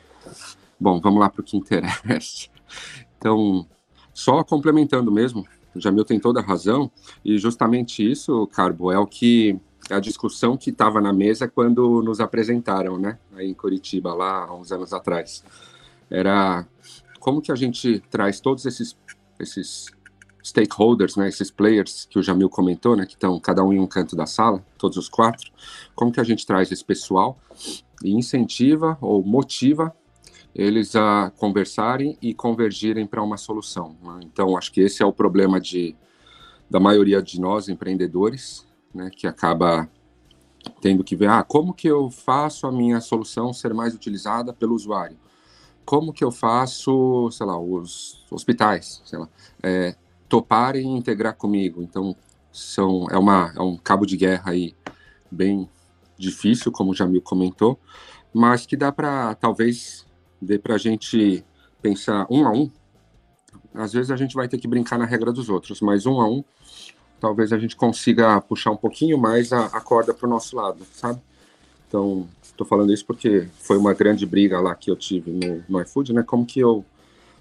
[0.79, 2.49] bom, vamos lá para o que interessa.
[3.19, 3.67] Então,
[4.13, 5.47] só complementando mesmo,
[5.81, 6.91] Jamil tem toda a razão,
[7.25, 9.59] e justamente isso, Carbo, é o que
[9.91, 14.55] a discussão que estava na mesa quando nos apresentaram, né, aí em Curitiba, lá há
[14.55, 15.45] uns anos atrás.
[16.11, 16.67] Era
[17.21, 18.97] como que a gente traz todos esses,
[19.39, 19.87] esses
[20.45, 23.87] stakeholders, né, esses players que o Jamil comentou, né, que estão cada um em um
[23.87, 25.51] canto da sala, todos os quatro,
[25.95, 27.39] como que a gente traz esse pessoal
[28.03, 29.95] e incentiva ou motiva
[30.57, 33.95] eles a conversarem e convergirem para uma solução.
[34.03, 34.21] Né?
[34.23, 35.95] Então, acho que esse é o problema de,
[36.69, 39.87] da maioria de nós, empreendedores, né, que acaba
[40.81, 44.75] tendo que ver, ah, como que eu faço a minha solução ser mais utilizada pelo
[44.75, 45.19] usuário?
[45.85, 49.29] Como que eu faço, sei lá, os hospitais, sei lá,
[49.63, 49.95] é,
[50.27, 51.83] toparem integrar comigo?
[51.83, 52.17] Então,
[52.51, 54.75] são, é, uma, é um cabo de guerra aí
[55.31, 55.69] bem
[56.19, 57.79] difícil, como o Jamil comentou,
[58.33, 60.06] mas que dá para, talvez,
[60.41, 61.45] dê para a gente
[61.81, 62.71] pensar um a um.
[63.75, 66.29] Às vezes a gente vai ter que brincar na regra dos outros, mas um a
[66.29, 66.43] um,
[67.21, 70.85] talvez a gente consiga puxar um pouquinho mais a, a corda para o nosso lado,
[70.93, 71.21] sabe?
[71.89, 75.81] Então, estou falando isso porque foi uma grande briga lá que eu tive no, no
[75.83, 76.23] iFood, né?
[76.23, 76.85] Como que eu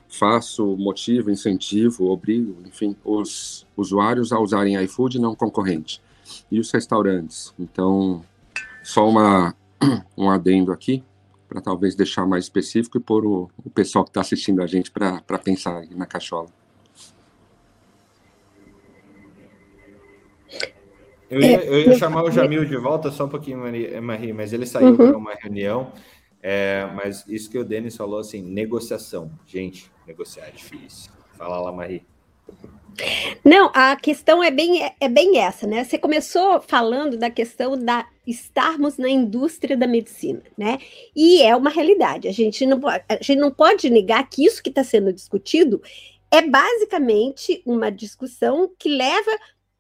[0.08, 6.02] faço, motivo, incentivo, obrigo, enfim, os usuários a usarem iFood não concorrente
[6.52, 7.54] e os restaurantes.
[7.60, 8.24] Então,
[8.84, 9.56] só uma
[10.18, 11.04] um adendo aqui
[11.48, 14.92] para talvez deixar mais específico e pôr o, o pessoal que está assistindo a gente
[14.92, 16.50] para pensar na cachola.
[21.30, 23.60] Eu ia, eu ia, chamar o Jamil de volta só um pouquinho,
[24.02, 24.96] Marie, mas ele saiu uhum.
[24.96, 25.92] para uma reunião.
[26.42, 29.32] É, mas isso que o Denis falou, assim, negociação.
[29.48, 31.12] Gente, negociar é difícil.
[31.34, 32.06] Fala lá, Marie.
[33.44, 35.84] Não, a questão é bem, é bem essa, né?
[35.84, 40.80] Você começou falando da questão da estarmos na indústria da medicina, né?
[41.16, 42.28] E é uma realidade.
[42.28, 45.82] A gente não, a gente não pode negar que isso que está sendo discutido
[46.32, 49.32] é basicamente uma discussão que leva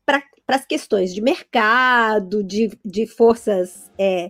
[0.05, 4.29] para as questões de mercado, de, de forças é,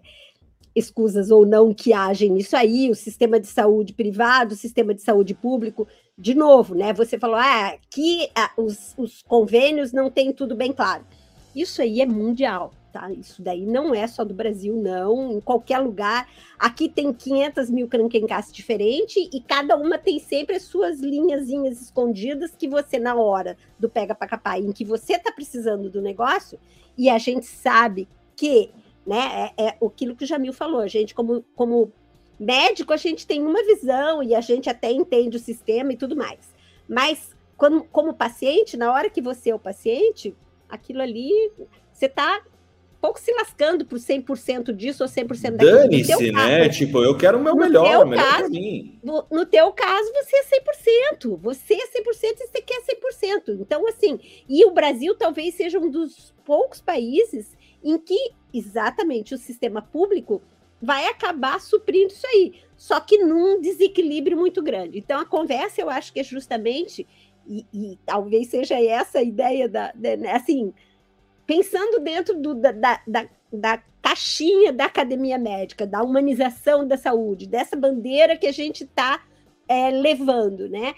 [0.76, 5.02] escusas ou não que agem nisso aí, o sistema de saúde privado, o sistema de
[5.02, 6.94] saúde público, de novo, né?
[6.94, 11.06] Você falou ah, que ah, os, os convênios não têm tudo bem claro.
[11.54, 13.12] Isso aí é mundial, tá?
[13.12, 15.34] Isso daí não é só do Brasil, não.
[15.34, 16.30] Em qualquer lugar.
[16.58, 22.56] Aqui tem 500 mil cranquencasse diferentes e cada uma tem sempre as suas linhazinhas escondidas
[22.56, 26.58] que você, na hora do pega para capar, em que você está precisando do negócio,
[26.98, 28.08] e a gente sabe
[28.38, 28.72] que,
[29.06, 31.92] né, é, é aquilo que o Jamil falou, a gente, como, como
[32.40, 36.16] Médico, a gente tem uma visão e a gente até entende o sistema e tudo
[36.16, 36.54] mais.
[36.88, 37.36] Mas,
[37.92, 40.36] como paciente, na hora que você é o paciente,
[40.70, 41.32] aquilo ali,
[41.94, 42.44] você está
[43.06, 45.78] pouco se lascando por 100% disso ou 100% daquilo.
[45.78, 46.70] Dane-se, né?
[46.70, 49.00] Tipo, eu quero o meu melhor, o melhor caso, mim.
[49.04, 50.44] No, no teu caso, você é
[51.22, 51.40] 100%.
[51.40, 53.60] Você é 100% e você quer 100%.
[53.62, 54.20] Então, assim,
[54.50, 60.42] e o Brasil talvez seja um dos poucos países em que exatamente o sistema público
[60.82, 64.98] vai acabar suprindo isso aí, só que num desequilíbrio muito grande.
[65.00, 67.08] Então, a conversa, eu acho que é justamente,
[67.48, 70.74] e, e talvez seja essa a ideia da, da né, assim,
[71.46, 77.48] pensando dentro do, da, da, da, da caixinha da academia médica, da humanização da saúde,
[77.48, 79.24] dessa bandeira que a gente está
[79.68, 80.94] é, levando, né?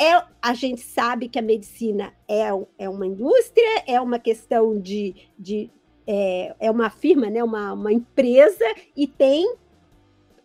[0.00, 2.48] É, a gente sabe que a medicina é,
[2.78, 5.70] é uma indústria, é uma questão de, de,
[6.10, 8.64] é, é uma firma, né, uma, uma empresa,
[8.96, 9.54] e tem.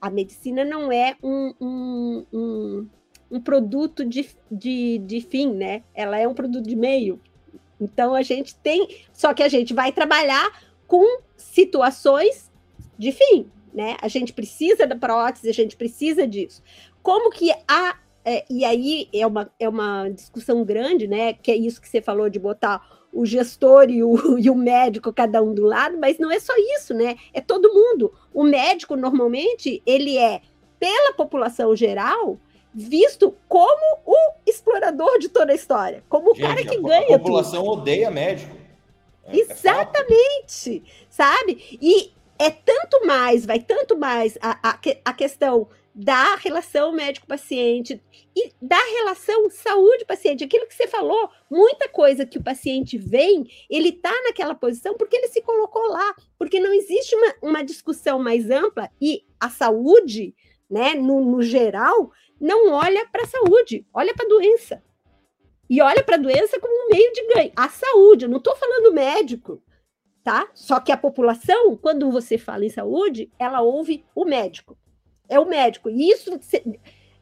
[0.01, 2.89] A medicina não é um, um, um,
[3.31, 5.81] um produto de, de, de fim, né?
[5.95, 7.21] Ela é um produto de meio.
[7.79, 9.05] Então a gente tem.
[9.13, 12.51] Só que a gente vai trabalhar com situações
[12.97, 13.95] de fim, né?
[14.01, 16.61] A gente precisa da prótese, a gente precisa disso.
[17.01, 17.97] Como que a.
[18.25, 21.31] É, e aí é uma, é uma discussão grande, né?
[21.31, 22.81] Que é isso que você falou de botar
[23.13, 26.53] o gestor e o, e o médico, cada um do lado, mas não é só
[26.75, 27.15] isso, né?
[27.33, 28.11] É todo mundo.
[28.33, 30.41] O médico, normalmente, ele é,
[30.79, 32.39] pela população geral,
[32.73, 37.15] visto como o explorador de toda a história, como o cara que a, ganha.
[37.15, 37.81] A população tudo.
[37.81, 38.55] odeia médico.
[39.25, 41.77] É, é Exatamente, é sabe?
[41.79, 48.01] E é tanto mais, vai tanto mais a, a, a questão da relação médico-paciente
[48.35, 50.43] e da relação saúde-paciente.
[50.43, 55.15] Aquilo que você falou, muita coisa que o paciente vem, ele está naquela posição porque
[55.15, 60.33] ele se colocou lá, porque não existe uma, uma discussão mais ampla e a saúde,
[60.69, 64.83] né, no, no geral, não olha para a saúde, olha para a doença.
[65.69, 67.51] E olha para a doença como um meio de ganho.
[67.55, 69.61] A saúde, eu não estou falando médico,
[70.23, 70.49] tá?
[70.53, 74.77] Só que a população, quando você fala em saúde, ela ouve o médico
[75.29, 75.89] é o médico.
[75.89, 76.31] E isso,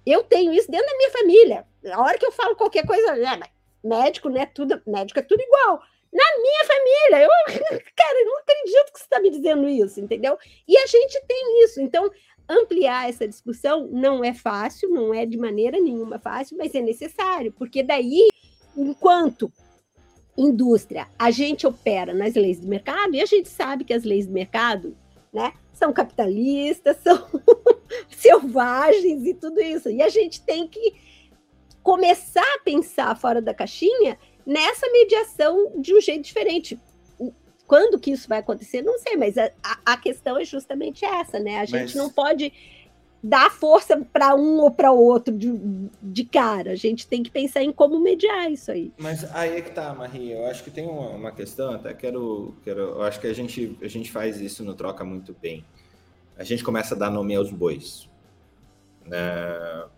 [0.06, 1.66] eu tenho isso dentro da minha família.
[1.92, 3.40] A hora que eu falo qualquer coisa, é,
[3.84, 4.46] médico, né?
[4.46, 5.82] Tudo, médico é tudo igual.
[6.12, 7.30] Na minha família, eu,
[7.96, 10.38] cara, eu não acredito que você está me dizendo isso, entendeu?
[10.68, 11.80] E a gente tem isso.
[11.82, 12.12] Então,
[12.50, 17.54] ampliar essa discussão não é fácil, não é de maneira nenhuma fácil, mas é necessário,
[17.54, 18.28] porque daí,
[18.76, 19.52] enquanto
[20.38, 24.26] indústria, a gente opera nas leis do mercado e a gente sabe que as leis
[24.26, 24.98] do mercado,
[25.32, 27.28] né, são capitalistas, são
[28.10, 29.90] selvagens e tudo isso.
[29.90, 30.96] E a gente tem que
[31.82, 36.80] começar a pensar fora da caixinha nessa mediação de um jeito diferente.
[37.66, 39.52] Quando que isso vai acontecer, não sei, mas a,
[39.86, 41.60] a questão é justamente essa, né?
[41.60, 41.96] A gente mas...
[41.96, 42.52] não pode
[43.24, 45.54] dar força para um ou para outro de,
[46.02, 46.72] de cara.
[46.72, 48.92] A gente tem que pensar em como mediar isso aí.
[48.98, 50.38] Mas aí é que tá, Maria.
[50.38, 52.80] Eu acho que tem uma, uma questão, até quero, quero.
[52.80, 55.64] Eu acho que a gente, a gente faz isso no Troca muito bem.
[56.38, 58.10] A gente começa a dar nome aos bois.
[59.06, 59.20] Né?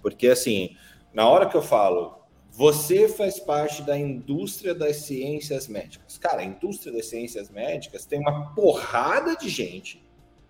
[0.02, 0.76] Porque, assim,
[1.14, 2.20] na hora que eu falo,
[2.52, 6.18] você faz parte da indústria das ciências médicas.
[6.18, 10.03] Cara, a indústria das ciências médicas tem uma porrada de gente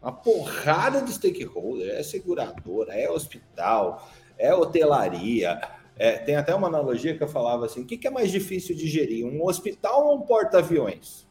[0.04, 4.06] uma porrada de stakeholder, é seguradora, é hospital,
[4.38, 5.62] é hotelaria.
[5.95, 8.76] É, tem até uma analogia que eu falava assim: o que, que é mais difícil
[8.76, 11.26] de gerir, um hospital ou um porta-aviões?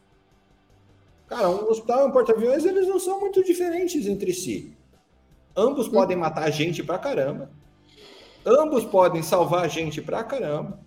[1.27, 4.75] Cara, um hospital e um porta-aviões eles não são muito diferentes entre si.
[5.55, 7.51] Ambos podem matar gente pra caramba.
[8.43, 10.79] Ambos podem salvar gente pra caramba.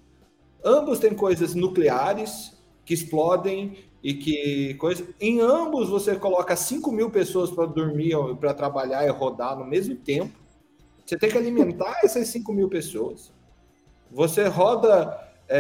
[0.64, 5.04] Ambos têm coisas nucleares que explodem e que coisa.
[5.20, 9.96] Em ambos você coloca 5 mil pessoas para dormir, para trabalhar e rodar no mesmo
[9.96, 10.32] tempo.
[11.04, 13.32] Você tem que alimentar essas 5 mil pessoas.
[14.12, 15.58] Você roda é,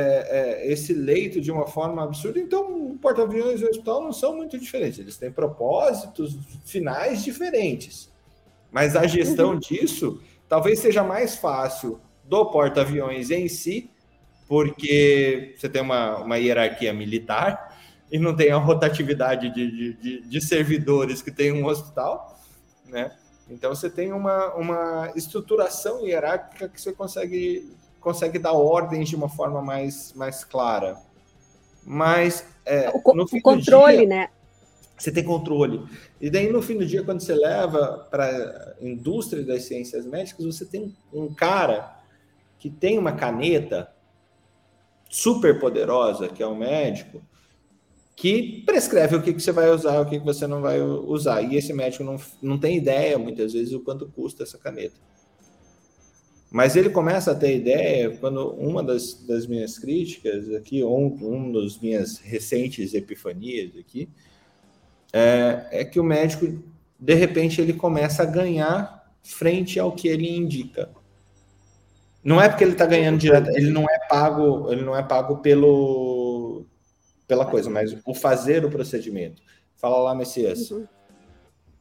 [0.68, 2.38] é, esse leito de uma forma absurda.
[2.38, 5.00] Então, o porta-aviões e o hospital não são muito diferentes.
[5.00, 8.12] Eles têm propósitos finais diferentes.
[8.70, 9.58] Mas a gestão uhum.
[9.58, 13.90] disso talvez seja mais fácil do porta-aviões em si,
[14.46, 17.65] porque você tem uma, uma hierarquia militar
[18.10, 22.38] e não tem a rotatividade de, de, de, servidores que tem um hospital,
[22.86, 23.12] né?
[23.48, 29.28] Então você tem uma, uma estruturação hierárquica que você consegue, consegue dar ordens de uma
[29.28, 30.96] forma mais, mais clara.
[31.84, 34.28] Mas é, o, no fim o controle, dia, né?
[34.96, 35.86] Você tem controle.
[36.20, 40.44] E daí, no fim do dia, quando você leva para a indústria das ciências médicas,
[40.44, 42.00] você tem um cara
[42.58, 43.92] que tem uma caneta
[45.08, 47.22] super poderosa, que é o médico,
[48.16, 51.42] que prescreve o que, que você vai usar, o que, que você não vai usar.
[51.42, 54.96] E esse médico não, não tem ideia, muitas vezes, o quanto custa essa caneta.
[56.50, 61.34] Mas ele começa a ter ideia quando uma das, das minhas críticas aqui, ou um,
[61.34, 64.08] um das minhas recentes epifanias aqui,
[65.12, 66.46] é, é que o médico,
[66.98, 70.88] de repente, ele começa a ganhar frente ao que ele indica.
[72.24, 75.36] Não é porque ele está ganhando direto, ele não é pago, ele não é pago
[75.38, 76.25] pelo
[77.26, 79.42] pela coisa, mas o fazer o procedimento.
[79.76, 80.70] Fala lá, Messias.
[80.70, 80.86] Uhum.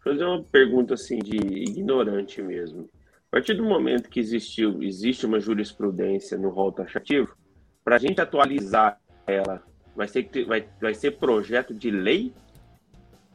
[0.04, 2.90] Fazer uma pergunta assim de ignorante mesmo.
[3.32, 7.36] A partir do momento que existiu, existe uma jurisprudência no rol taxativo,
[7.84, 9.62] para a gente atualizar ela,
[9.96, 12.34] vai ser, vai, vai ser projeto de lei?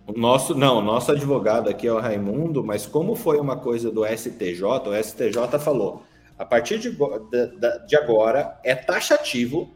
[0.07, 4.05] O nosso, não, nosso advogado aqui é o Raimundo, mas como foi uma coisa do
[4.05, 6.03] STJ, o STJ falou,
[6.39, 9.71] a partir de, de, de agora é taxativo,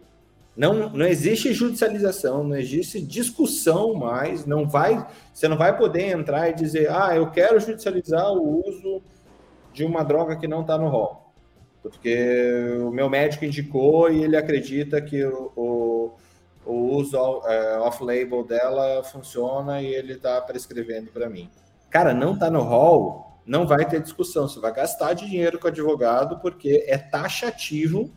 [0.56, 6.48] não, não existe judicialização, não existe discussão mais, não vai, você não vai poder entrar
[6.48, 9.02] e dizer, ah, eu quero judicializar o uso
[9.72, 11.32] de uma droga que não está no rol,
[11.82, 16.12] porque o meu médico indicou e ele acredita que o, o,
[16.64, 21.50] o uso é, off-label dela funciona e ele está prescrevendo para mim.
[21.90, 24.48] Cara, não está no rol, não vai ter discussão.
[24.48, 28.10] Você vai gastar de dinheiro com o advogado porque é taxativo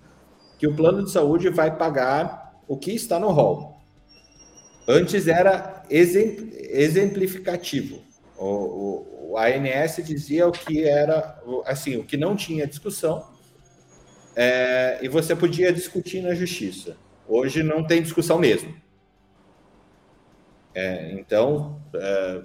[0.58, 3.78] que o plano de saúde vai pagar o que está no rol.
[4.88, 8.02] Antes era exemplificativo.
[8.38, 13.24] O, o, o ANS dizia o que era, assim, o que não tinha discussão
[14.36, 16.96] é, e você podia discutir na justiça.
[17.28, 18.76] Hoje não tem discussão mesmo.
[20.76, 22.44] É, então, é,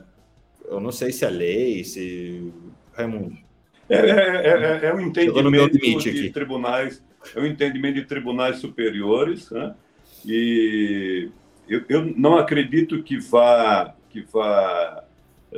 [0.64, 2.50] eu não sei se a lei, se
[2.94, 3.36] Raimundo.
[3.90, 6.30] É, é, é, é um entendimento de aqui.
[6.30, 7.02] tribunais,
[7.34, 9.74] é um entendimento de tribunais superiores, né?
[10.24, 11.30] E
[11.68, 15.04] eu, eu não acredito que vá que vá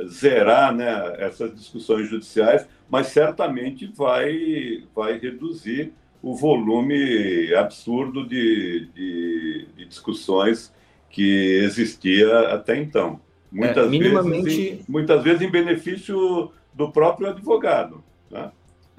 [0.07, 9.67] zerar né, essas discussões judiciais, mas certamente vai, vai reduzir o volume absurdo de, de,
[9.75, 10.73] de discussões
[11.09, 13.19] que existia até então.
[13.51, 14.43] Muitas, é, minimamente...
[14.43, 18.03] vezes, em, muitas vezes em benefício do próprio advogado.
[18.29, 18.51] Tá?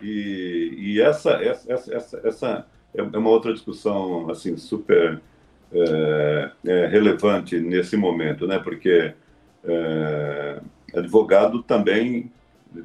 [0.02, 5.20] E, e essa, essa, essa, essa é uma outra discussão assim super
[5.72, 8.58] é, é, relevante nesse momento, né?
[8.58, 9.14] porque
[9.64, 10.60] é,
[10.94, 12.30] advogado também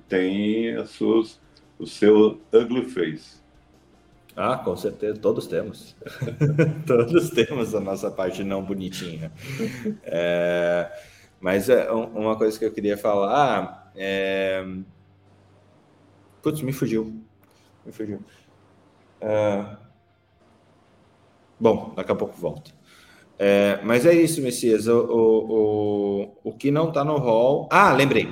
[0.08, 1.40] tem as suas,
[1.78, 3.42] o seu ugly face.
[4.36, 5.96] Ah, com certeza, todos temos.
[6.88, 9.32] todos temos a nossa parte não bonitinha.
[10.04, 10.90] É,
[11.40, 14.66] mas é, uma coisa que eu queria falar é...
[16.42, 17.14] Putz, me fugiu.
[17.86, 18.20] Me fugiu.
[19.20, 19.66] É...
[21.60, 22.72] Bom, daqui a pouco volta.
[23.38, 24.88] É, mas é isso, Messias.
[24.88, 25.52] O, o,
[26.44, 27.68] o, o que não está no hall.
[27.72, 28.28] Ah, lembrei.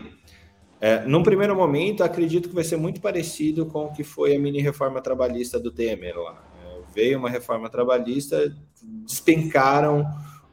[0.82, 4.40] É, num primeiro momento, acredito que vai ser muito parecido com o que foi a
[4.40, 6.42] mini reforma trabalhista do Temer lá.
[6.64, 8.56] É, veio uma reforma trabalhista,
[9.06, 10.06] despencaram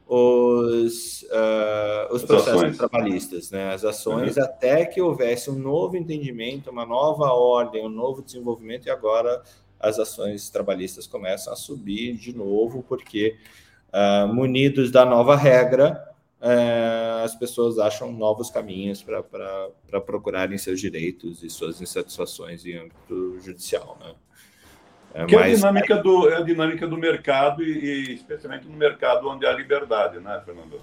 [0.07, 2.77] os, uh, os processos ações.
[2.77, 3.73] trabalhistas, né?
[3.73, 4.43] as ações, uhum.
[4.43, 9.43] até que houvesse um novo entendimento, uma nova ordem, um novo desenvolvimento, e agora
[9.79, 13.37] as ações trabalhistas começam a subir de novo, porque
[13.89, 21.43] uh, munidos da nova regra, uh, as pessoas acham novos caminhos para procurarem seus direitos
[21.43, 23.97] e suas insatisfações em âmbito judicial.
[23.99, 24.15] Né?
[25.17, 25.45] É, que mas...
[25.47, 29.47] é, a dinâmica do, é a dinâmica do mercado e, e, especialmente no mercado onde
[29.47, 30.79] há liberdade, né, Fernando?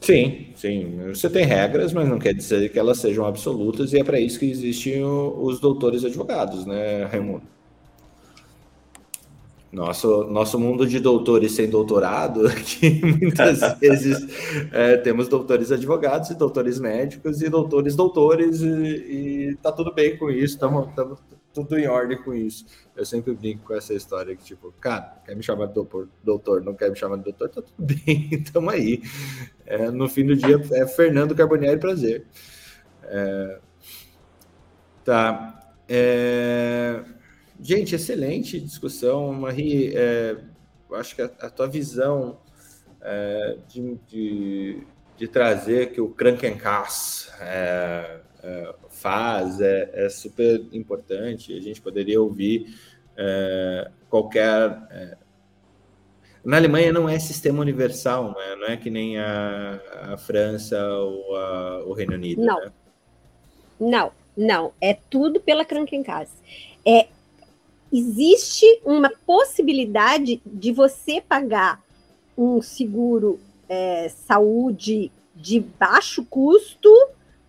[0.00, 0.98] Sim, sim.
[1.08, 4.38] Você tem regras, mas não quer dizer que elas sejam absolutas e é para isso
[4.38, 7.42] que existem os doutores advogados, né, Raimundo?
[9.70, 14.26] Nosso, nosso mundo de doutores sem doutorado, que muitas vezes
[14.72, 20.16] é, temos doutores advogados e doutores médicos e doutores doutores e, e tá tudo bem
[20.16, 20.88] com isso, estamos
[21.64, 22.66] tudo em ordem com isso.
[22.94, 26.62] Eu sempre brinco com essa história que, tipo, cara, quer me chamar de doutor, doutor
[26.62, 29.02] não quer me chamar de doutor, tá tudo bem, tamo aí.
[29.64, 32.26] É, no fim do dia é Fernando Carbonieri prazer.
[33.02, 33.58] É,
[35.04, 35.74] tá.
[35.88, 37.04] É,
[37.60, 39.92] gente, excelente discussão, Marie.
[39.94, 40.36] É,
[40.92, 42.38] acho que a, a tua visão
[43.00, 44.86] é, de, de,
[45.16, 51.56] de, trazer que o Krankenkass é, é, faz é, é, super importante.
[51.56, 52.78] A gente poderia ouvir
[53.16, 54.78] é, qualquer.
[54.90, 55.16] É...
[56.44, 59.80] Na Alemanha não é sistema universal, não é, não é que nem a,
[60.12, 62.42] a França ou a, o Reino Unido.
[62.42, 62.60] Não.
[62.60, 62.72] Né?
[63.80, 64.72] Não, não.
[64.80, 66.36] É tudo pela Krankenkasse.
[66.84, 67.08] É,
[67.92, 71.82] existe uma possibilidade de você pagar
[72.36, 76.90] um seguro é, saúde de baixo custo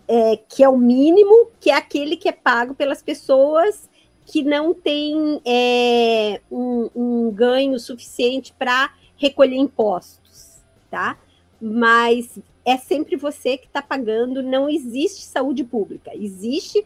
[0.08, 3.90] é, que é o mínimo, que é aquele que é pago pelas pessoas
[4.26, 11.18] que não têm é, um, um ganho suficiente para recolher impostos, tá?
[11.62, 16.12] Mas é sempre você que está pagando, não existe saúde pública.
[16.14, 16.86] Existe,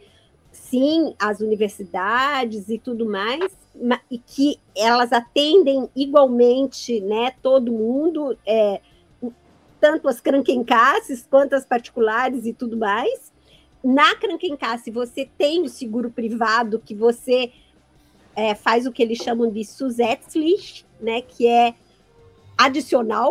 [0.52, 3.58] sim, as universidades e tudo mais,
[4.08, 8.80] e que elas atendem igualmente né, todo mundo, é,
[9.82, 13.32] tanto as cranquencasses quanto as particulares e tudo mais.
[13.82, 17.50] Na cranquencasse, você tem o seguro privado que você
[18.36, 21.74] é, faz o que eles chamam de Zusätzlich, né, que é
[22.56, 23.28] adicional,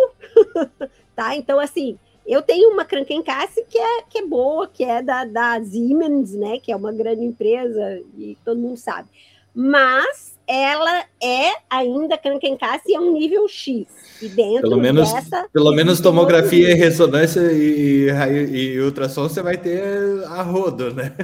[1.16, 1.38] tá?
[1.38, 1.98] Então, assim,
[2.28, 6.60] eu tenho uma Krankenkasse que é, que é boa, que é da, da Siemens, né,
[6.60, 9.08] que é uma grande empresa e todo mundo sabe.
[9.56, 13.88] Mas ela é ainda Krankenkasse é um nível X.
[14.22, 15.48] E dentro pelo menos, dessa...
[15.54, 19.82] Pelo menos tomografia e ressonância e, e, e ultrassom você vai ter
[20.26, 21.16] a rodo, né?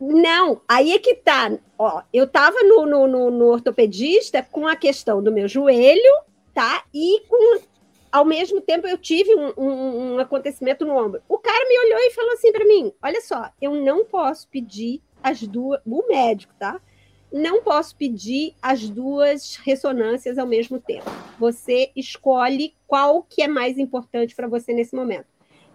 [0.00, 1.52] Não, aí é que tá.
[1.78, 6.10] Ó, eu tava no, no, no, no ortopedista com a questão do meu joelho,
[6.54, 6.84] tá?
[6.94, 7.60] E com
[8.10, 11.20] ao mesmo tempo eu tive um, um, um, acontecimento no ombro.
[11.28, 15.02] O cara me olhou e falou assim para mim: Olha só, eu não posso pedir
[15.22, 16.80] as duas, o médico, tá?
[17.32, 21.10] Não posso pedir as duas ressonâncias ao mesmo tempo.
[21.38, 25.26] Você escolhe qual que é mais importante para você nesse momento.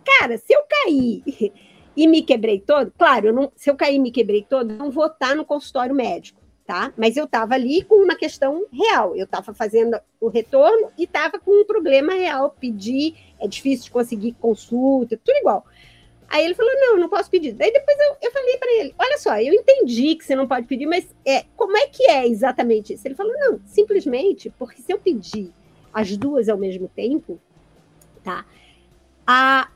[0.03, 1.23] Cara, se eu cair
[1.95, 5.05] e me quebrei todo, claro, não, se eu cair e me quebrei todo, não vou
[5.05, 6.93] estar no consultório médico tá?
[6.97, 9.15] Mas eu estava ali com uma questão real.
[9.15, 12.55] Eu estava fazendo o retorno e estava com um problema real.
[12.59, 15.65] Pedir, é difícil de conseguir consulta, tudo igual.
[16.33, 17.53] Aí ele falou: não, não posso pedir.
[17.53, 20.65] Daí depois eu, eu falei para ele: olha só, eu entendi que você não pode
[20.65, 23.07] pedir, mas é, como é que é exatamente isso?
[23.07, 25.53] Ele falou: não, simplesmente porque se eu pedir
[25.93, 27.39] as duas ao mesmo tempo,
[28.23, 28.47] tá?
[29.27, 29.69] A,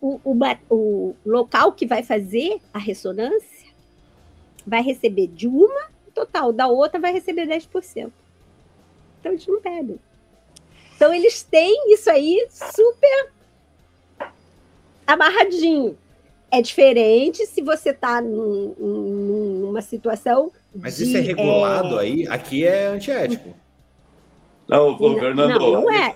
[0.00, 0.36] o, o,
[0.70, 3.72] o local que vai fazer a ressonância
[4.64, 8.12] vai receber de uma total, da outra vai receber 10%.
[9.18, 9.98] Então eles não pedem.
[10.94, 13.32] Então eles têm isso aí super
[15.06, 15.96] amarradinho.
[16.50, 20.52] É diferente se você está num, numa situação.
[20.74, 22.02] Mas de, isso é regulado é...
[22.02, 22.28] aí?
[22.28, 23.54] Aqui é antiético.
[24.68, 25.58] Não, não, Fernando.
[25.58, 26.14] Não, não é.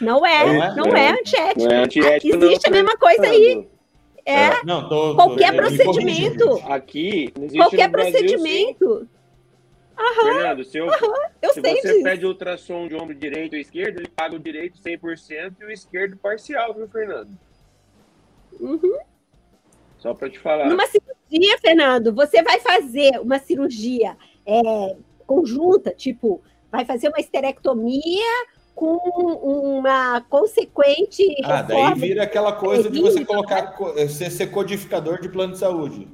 [0.00, 1.64] Não é, não é, antiético.
[1.64, 3.66] Não é antiético Aqui existe não, a mesma coisa aí.
[4.24, 6.62] É, não, tô, tô, qualquer procedimento.
[6.66, 9.08] Aqui, qualquer procedimento.
[9.98, 10.86] Aham, Fernando, se, eu,
[11.40, 12.02] eu se você disso.
[12.02, 16.16] pede ultrassom de ombro direito ou esquerdo, ele paga o direito 100% e o esquerdo
[16.18, 17.30] parcial, viu, Fernando?
[18.60, 18.98] Uhum.
[19.98, 20.68] Só para te falar.
[20.68, 24.96] Numa cirurgia, Fernando, você vai fazer uma cirurgia é,
[25.26, 26.40] conjunta, tipo,
[26.70, 31.24] vai fazer uma esterectomia com uma consequente.
[31.44, 33.74] Ah, daí vira aquela coisa de você colocar,
[34.08, 36.08] ser, ser codificador de plano de saúde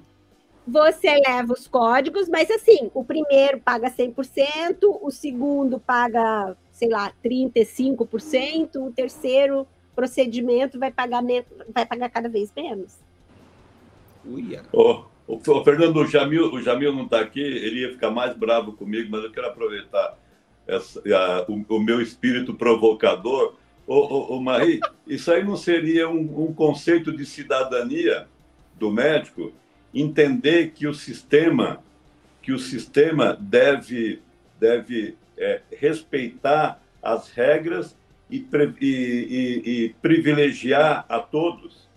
[0.67, 7.13] você leva os códigos, mas assim, o primeiro paga 100%, o segundo paga, sei lá,
[7.25, 11.23] 35%, o terceiro procedimento vai pagar,
[11.73, 12.99] vai pagar cada vez menos.
[14.25, 14.63] Uia.
[14.73, 18.37] Oh, o, o Fernando, o Jamil, o Jamil não está aqui, ele ia ficar mais
[18.37, 20.19] bravo comigo, mas eu quero aproveitar
[20.67, 23.55] essa, a, o, o, meu espírito provocador.
[23.87, 28.29] Ô, ô, ô Marie, isso aí não seria um, um conceito de cidadania
[28.79, 29.53] do médico?
[29.95, 31.83] entender que o sistema
[32.41, 34.21] que o sistema deve
[34.59, 37.97] deve é, respeitar as regras
[38.33, 38.47] e,
[38.81, 41.89] e, e, privilegiar a todos.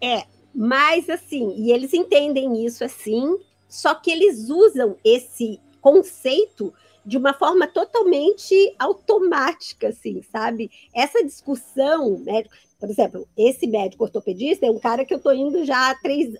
[0.00, 0.24] É,
[0.54, 3.38] mas assim, e eles entendem isso assim,
[3.68, 6.72] só que eles usam esse conceito
[7.04, 10.70] de uma forma totalmente automática, assim, sabe?
[10.94, 12.44] Essa discussão, né?
[12.78, 16.34] Por exemplo, esse médico ortopedista é um cara que eu estou indo já há três,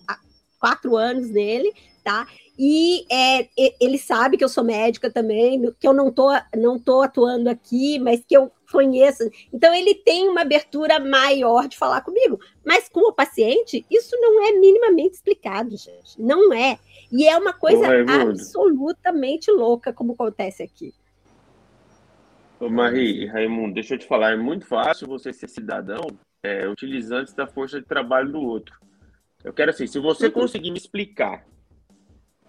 [0.58, 1.72] quatro anos nele,
[2.02, 2.26] tá?
[2.58, 3.48] E é,
[3.80, 7.98] ele sabe que eu sou médica também, que eu não tô, não tô atuando aqui,
[7.98, 9.22] mas que eu conheço.
[9.52, 12.38] Então, ele tem uma abertura maior de falar comigo.
[12.64, 16.20] Mas com o paciente, isso não é minimamente explicado, gente.
[16.20, 16.78] Não é.
[17.10, 17.86] E é uma coisa
[18.22, 20.92] absolutamente louca como acontece aqui.
[22.60, 26.06] Ô, Marie, Raimundo, deixa eu te falar, é muito fácil você ser cidadão
[26.44, 28.78] é, utilizantes da força de trabalho do outro.
[29.42, 30.32] Eu quero assim, se você uhum.
[30.32, 31.44] conseguir me explicar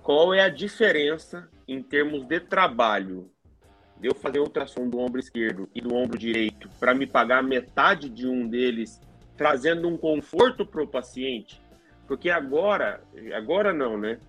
[0.05, 3.27] qual é a diferença em termos de trabalho
[3.99, 8.07] de eu fazer ultrassom do ombro esquerdo e do ombro direito para me pagar metade
[8.07, 9.01] de um deles,
[9.35, 11.59] trazendo um conforto para o paciente,
[12.07, 13.01] porque agora,
[13.33, 14.19] agora não, né?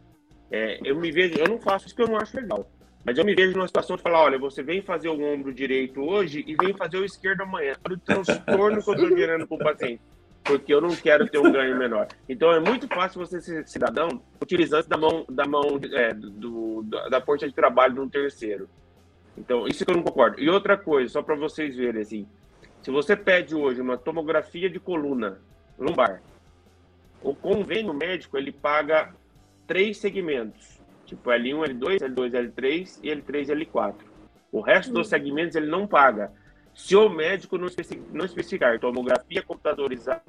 [0.50, 2.70] É, eu me vejo, eu não faço isso que eu não acho legal.
[3.04, 6.00] Mas eu me vejo numa situação de falar, olha, você vem fazer o ombro direito
[6.00, 7.74] hoje e vem fazer o esquerdo amanhã.
[7.84, 10.00] Olha o transtorno que eu estou gerando para o paciente.
[10.46, 12.06] Porque eu não quero ter um ganho menor.
[12.28, 17.20] Então é muito fácil você ser cidadão utilizando da mão, da mão é, do, da
[17.20, 18.68] força de trabalho de um terceiro.
[19.36, 20.40] Então, isso que eu não concordo.
[20.40, 22.26] E outra coisa, só para vocês verem, assim,
[22.82, 25.40] Se você pede hoje uma tomografia de coluna
[25.78, 26.22] lombar,
[27.22, 29.12] o convênio médico ele paga
[29.66, 33.94] três segmentos, tipo L1, L2, L2, L3 e L3 L4.
[34.52, 35.10] O resto dos hum.
[35.10, 36.32] segmentos ele não paga.
[36.76, 37.68] Se o médico não,
[38.12, 40.22] não especificar tomografia computadorizada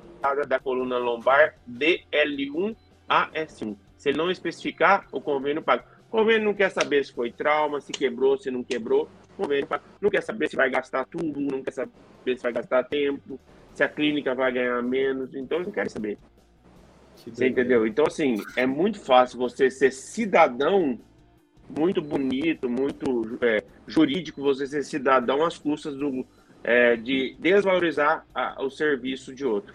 [0.48, 2.74] da coluna lombar de L1
[3.08, 3.76] a S1.
[3.98, 5.84] Se ele não especificar, o convênio paga.
[6.08, 9.10] O convênio não quer saber se foi trauma, se quebrou, se não quebrou.
[9.34, 9.84] O convênio paga.
[10.00, 11.92] Não quer saber se vai gastar tudo, não quer saber
[12.38, 13.38] se vai gastar tempo,
[13.74, 15.36] se a clínica vai ganhar menos.
[15.36, 16.18] Então, não quer saber.
[17.14, 17.86] Você entendeu?
[17.86, 20.98] Então, assim, é muito fácil você ser cidadão
[21.70, 26.26] muito bonito, muito é, jurídico, você ser cidadão às custas do,
[26.68, 29.74] é, de desvalorizar a, o serviço de outro.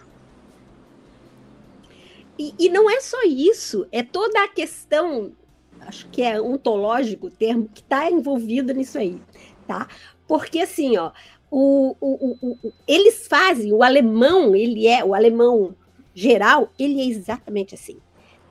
[2.37, 5.31] E, e, não é só isso, é toda a questão,
[5.81, 9.19] acho que é ontológico o termo, que está envolvido nisso aí,
[9.67, 9.87] tá?
[10.27, 11.11] Porque assim, ó,
[11.49, 15.75] o, o, o, eles fazem, o alemão, ele é, o alemão
[16.13, 17.97] geral, ele é exatamente assim,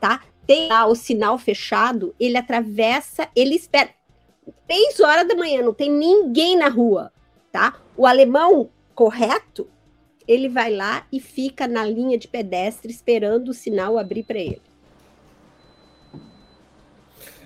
[0.01, 0.20] tá?
[0.44, 3.90] Tem lá o sinal fechado, ele atravessa, ele espera.
[4.66, 7.12] Três horas da manhã, não tem ninguém na rua,
[7.53, 7.74] tá?
[7.97, 9.69] O alemão correto,
[10.27, 14.62] ele vai lá e fica na linha de pedestre esperando o sinal abrir para ele.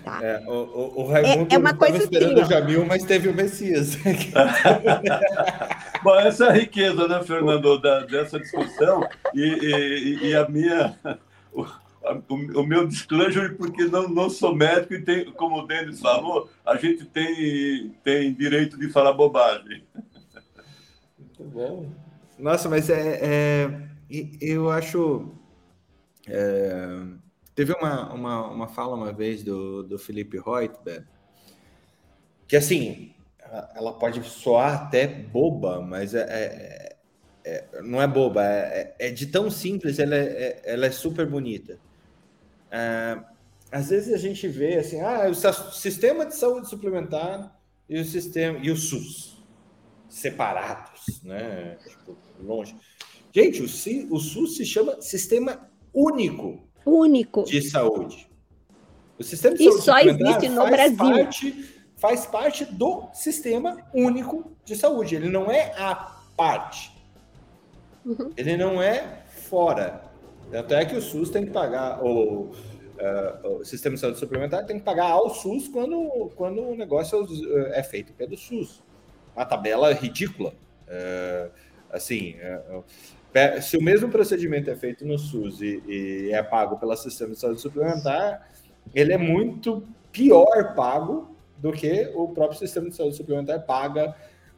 [0.03, 0.19] Tá.
[0.23, 3.27] É, o, o, o Raimundo é, é uma coisa esperando assim, o Jamil, mas teve
[3.27, 3.97] o Messias.
[6.01, 10.97] Bom, essa é a riqueza, né, Fernando, da, dessa discussão e, e, e a minha...
[12.29, 16.49] O, o, meu disclosure, porque não, não sou médico e tem, como o Denis falou,
[16.65, 19.83] a gente tem, tem direito de falar bobagem.
[21.17, 21.91] Muito bom.
[22.37, 23.87] Nossa, mas é, é
[24.39, 25.31] eu acho.
[26.27, 27.03] É,
[27.55, 31.05] teve uma, uma, uma fala uma vez do, do Felipe Reuteberg,
[32.47, 33.13] que assim,
[33.75, 36.95] ela pode soar até boba, mas é, é,
[37.45, 41.79] é não é boba, é, é, de tão simples, ela é, ela é super bonita.
[43.71, 45.33] Às vezes a gente vê assim, ah, o
[45.73, 47.55] sistema de saúde suplementar
[47.89, 49.37] e o sistema e o SUS
[50.09, 51.77] separados, né?
[51.87, 52.75] Tipo, longe.
[53.31, 58.27] Gente, o, o SUS se chama Sistema Único, único de Saúde.
[59.17, 60.97] O sistema de e saúde só existe no Brasil.
[60.97, 65.15] Parte, faz parte do Sistema Único de Saúde.
[65.15, 65.95] Ele não é a
[66.35, 66.91] parte.
[68.05, 68.31] Uhum.
[68.37, 70.03] Ele não é fora.
[70.51, 72.51] Tanto é que o SUS tem que pagar, uh,
[73.43, 77.27] o Sistema de Saúde Suplementar tem que pagar ao SUS quando, quando o negócio
[77.73, 78.83] é feito pelo SUS.
[79.35, 80.53] Uma tabela ridícula.
[80.87, 81.51] Uh,
[81.89, 82.35] Assim,
[83.33, 87.31] é, se o mesmo procedimento é feito no SUS e, e é pago pela sistema
[87.33, 88.49] de saúde suplementar,
[88.93, 94.15] ele é muito pior pago do que o próprio sistema de saúde suplementar paga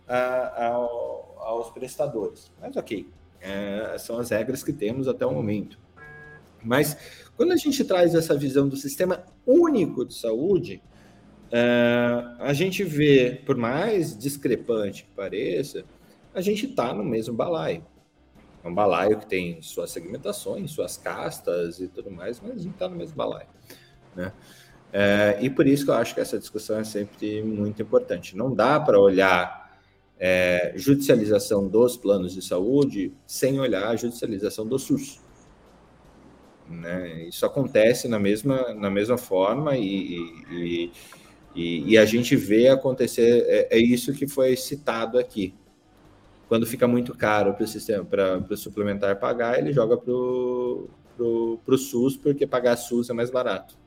[0.08, 2.52] uh, ao, aos prestadores.
[2.60, 3.08] Mas ok,
[3.42, 5.80] é, são as regras que temos até o momento.
[6.64, 6.98] Mas
[7.36, 10.82] quando a gente traz essa visão do sistema único de saúde,
[11.48, 15.86] uh, a gente vê, por mais discrepante que pareça,
[16.34, 17.86] a gente está no mesmo balaio.
[18.64, 22.74] É um balaio que tem suas segmentações, suas castas e tudo mais, mas a gente
[22.74, 23.48] está no mesmo balaio.
[24.16, 24.34] Né?
[24.92, 28.36] É, e por isso que eu acho que essa discussão é sempre muito importante.
[28.36, 29.69] Não dá para olhar
[30.20, 35.22] é, judicialização dos planos de saúde sem olhar a judicialização do SUS.
[36.70, 37.24] Né?
[37.24, 40.18] Isso acontece na mesma, na mesma forma e,
[40.52, 40.92] e,
[41.56, 45.54] e, e a gente vê acontecer, é, é isso que foi citado aqui
[46.50, 51.78] quando fica muito caro para o sistema, para o suplementar pagar, ele joga para o
[51.78, 53.78] SUS, porque pagar SUS é mais barato.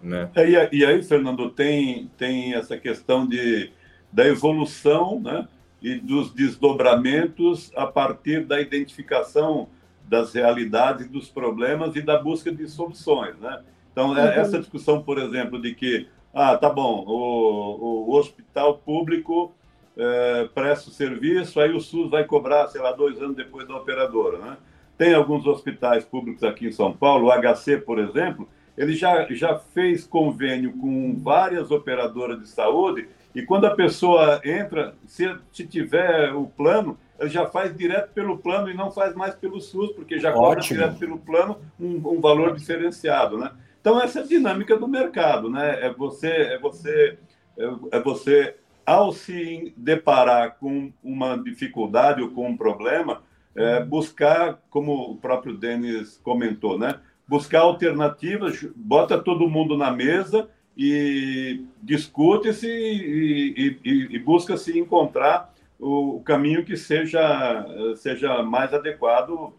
[0.00, 0.30] Né?
[0.36, 3.72] É, e, aí, Fernando, tem, tem essa questão de,
[4.12, 5.48] da evolução né,
[5.80, 9.68] e dos desdobramentos a partir da identificação
[10.04, 13.38] das realidades, dos problemas e da busca de soluções.
[13.38, 13.62] Né?
[13.90, 14.28] Então, é, uhum.
[14.42, 19.52] essa discussão, por exemplo, de que, ah, tá bom, o, o hospital público
[19.96, 23.76] é, presta o serviço, aí o SUS vai cobrar, sei lá, dois anos depois da
[23.76, 24.38] operadora.
[24.38, 24.56] Né?
[24.98, 29.56] Tem alguns hospitais públicos aqui em São Paulo, o HC, por exemplo, ele já, já
[29.56, 36.32] fez convênio com várias operadoras de saúde e quando a pessoa entra, se, se tiver
[36.34, 40.18] o plano, ele já faz direto pelo plano e não faz mais pelo SUS, porque
[40.18, 43.52] já cobra direto pelo plano um, um valor diferenciado, né?
[43.80, 45.86] Então essa é a dinâmica do mercado, né?
[45.86, 47.18] É você, é você,
[47.58, 53.22] é, é você ao se deparar com uma dificuldade ou com um problema,
[53.54, 57.00] é, buscar, como o próprio Denis comentou, né?
[57.26, 65.52] buscar alternativas, bota todo mundo na mesa e discute-se e, e, e busca se encontrar
[65.78, 67.66] o, caminho que seja,
[67.96, 69.52] seja mais adequado,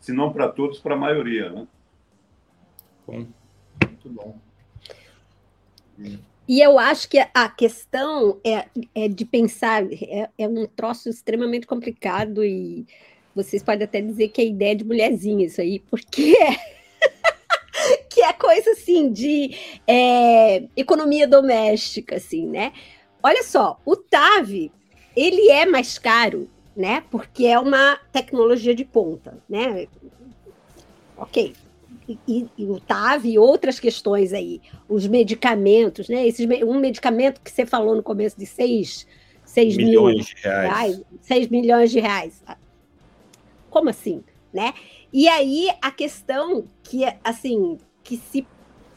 [0.00, 1.50] se não para todos, para a maioria.
[1.50, 1.66] Né?
[3.06, 3.26] Bom,
[3.86, 4.38] muito bom.
[6.48, 11.66] E eu acho que a questão é, é de pensar, é, é, um troço extremamente
[11.66, 12.86] complicado e
[13.34, 16.77] vocês podem até dizer que é ideia de mulherzinha isso aí, porque que é
[18.38, 19.54] coisa assim de
[19.86, 22.72] é, economia doméstica, assim, né?
[23.22, 24.70] Olha só, o TAV,
[25.16, 27.02] ele é mais caro, né?
[27.10, 29.88] Porque é uma tecnologia de ponta, né?
[31.16, 31.54] Ok.
[32.26, 36.26] E, e o TAV e outras questões aí, os medicamentos, né?
[36.26, 39.06] Esses, um medicamento que você falou no começo de 6,
[39.44, 40.70] 6 milhões mil, de reais.
[40.70, 41.02] reais.
[41.20, 42.42] 6 milhões de reais.
[43.68, 44.22] Como assim?
[44.52, 44.72] Né?
[45.12, 47.78] E aí a questão que, assim,
[48.08, 48.46] que se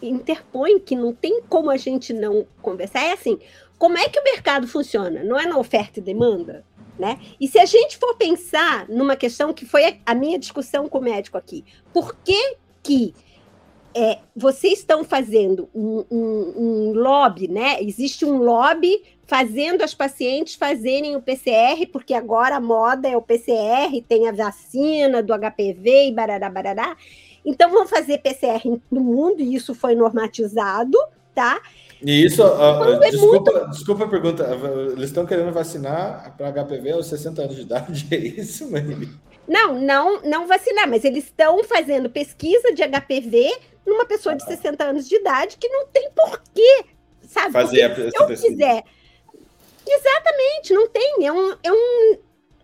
[0.02, 3.38] interpõe, que não tem como a gente não conversar, é assim,
[3.78, 5.22] como é que o mercado funciona?
[5.22, 6.64] Não é na oferta e demanda?
[6.98, 7.20] Né?
[7.40, 11.04] E se a gente for pensar numa questão que foi a minha discussão com o
[11.04, 13.14] médico aqui, por que, que
[13.94, 17.82] é, vocês estão fazendo um, um, um, lobby, né?
[17.82, 23.22] Existe um lobby fazendo as pacientes fazerem o PCR, porque agora a moda é o
[23.22, 26.96] PCR, tem a vacina do HPV e barará, barará.
[27.46, 28.62] Então vão fazer PCR
[28.92, 30.98] no mundo, e isso foi normatizado,
[31.34, 31.62] tá?
[32.04, 33.70] E isso, uh, desculpa, muito...
[33.70, 34.60] desculpa a pergunta,
[34.92, 39.10] eles estão querendo vacinar para HPV aos 60 anos de idade, é isso, Marília?
[39.48, 43.52] Não, não, não vacinar, mas eles estão fazendo pesquisa de HPV
[43.86, 46.86] numa pessoa de 60 anos de idade que não tem porquê,
[47.28, 47.52] sabe?
[47.52, 48.52] Fazer Porque se eu pesquisa.
[48.54, 48.84] quiser.
[49.88, 51.26] Exatamente, não tem.
[51.26, 52.18] É um, é um.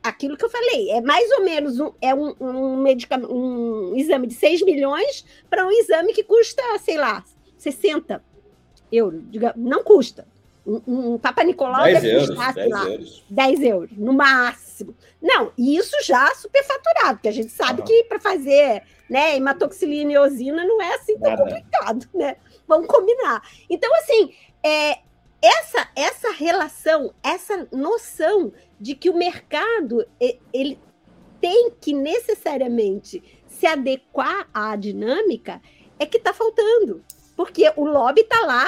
[0.08, 4.28] Aquilo que eu falei, é mais ou menos um, é um, um, medicamento, um exame
[4.28, 7.24] de 6 milhões para um exame que custa, sei lá,
[7.58, 8.24] 60
[8.92, 9.22] euros.
[9.56, 10.28] Não custa.
[10.66, 13.26] Um, um Papa Nicolau 10 deve euros, custar, 10 lá, euros.
[13.30, 14.96] 10 euros, no máximo.
[15.22, 20.16] Não, e isso já superfaturado, porque a gente sabe que para fazer né, hematoxilina e
[20.16, 21.44] eosina não é assim tão Nada.
[21.44, 22.36] complicado, né?
[22.68, 23.42] Vamos combinar.
[23.70, 25.00] Então, assim, é,
[25.42, 30.06] essa, essa relação, essa noção de que o mercado
[30.54, 30.80] ele
[31.40, 35.62] tem que necessariamente se adequar à dinâmica
[36.00, 37.04] é que está faltando.
[37.36, 38.68] Porque o lobby está lá,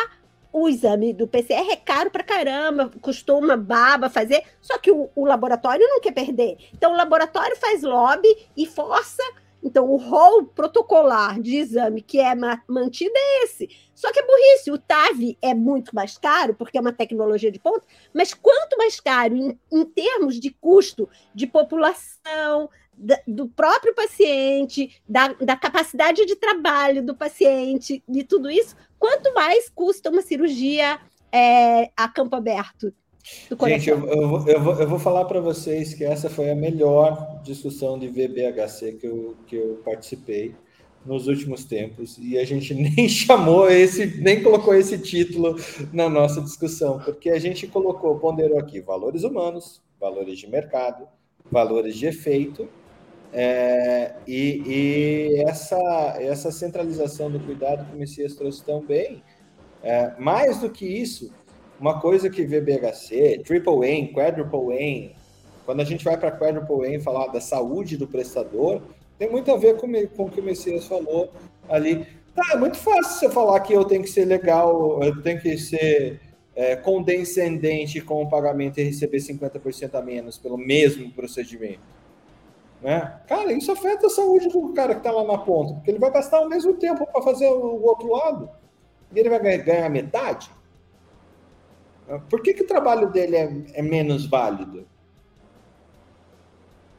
[0.51, 5.09] o exame do PCR é caro para caramba, custou uma baba fazer, só que o,
[5.15, 6.57] o, laboratório não quer perder.
[6.73, 9.23] Então, o laboratório faz lobby e força.
[9.64, 12.34] Então, o rol protocolar de exame que é
[12.68, 13.69] mantido é esse.
[13.94, 14.72] Só que é burrice.
[14.72, 18.99] O TAV é muito mais caro, porque é uma tecnologia de ponta, mas quanto mais
[18.99, 22.69] caro em, em termos de custo de população,
[23.26, 29.69] do próprio paciente, da, da, capacidade de trabalho do paciente, de tudo isso, quanto mais
[29.69, 30.99] custa uma cirurgia
[31.31, 32.94] é, a campo aberto?
[33.67, 37.41] Gente, eu, eu, eu, vou, eu vou falar para vocês que essa foi a melhor
[37.43, 40.55] discussão de VBHC que eu, que eu participei
[41.05, 42.17] nos últimos tempos.
[42.17, 45.55] E a gente nem chamou esse, nem colocou esse título
[45.93, 51.07] na nossa discussão, porque a gente colocou, ponderou aqui valores humanos, valores de mercado,
[51.51, 52.69] valores de efeito
[53.31, 55.77] é, e, e, essa,
[56.19, 59.23] essa centralização do cuidado que o Messias trouxe tão bem,
[59.83, 61.31] é, mais do que isso,
[61.80, 65.15] uma coisa que VBHC, Triple N, Quadruple N,
[65.65, 68.81] quando a gente vai para Quadruple N falar da saúde do prestador,
[69.18, 71.31] tem muito a ver com, com o que o Messias falou
[71.69, 72.06] ali.
[72.35, 75.57] Tá, é muito fácil você falar que eu tenho que ser legal, eu tenho que
[75.57, 76.19] ser
[76.56, 81.80] é, condescendente com o pagamento e receber 50% a menos pelo mesmo procedimento.
[82.81, 83.19] Né?
[83.27, 86.11] Cara, isso afeta a saúde do cara que está lá na ponta, porque ele vai
[86.11, 88.49] gastar o mesmo tempo para fazer o outro lado
[89.14, 90.49] e ele vai ganhar metade.
[92.30, 94.88] Por que, que o trabalho dele é, é menos válido?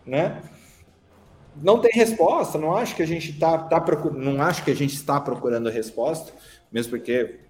[0.07, 0.41] Né?
[1.57, 4.77] Não tem resposta, não acho que a gente está tá procurando, não acho que a
[4.77, 6.32] gente está procurando resposta,
[6.70, 7.41] mesmo porque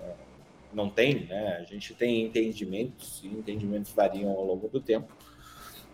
[0.00, 0.12] é,
[0.72, 1.58] não tem, né?
[1.60, 5.16] A gente tem entendimentos e entendimentos variam ao longo do tempo.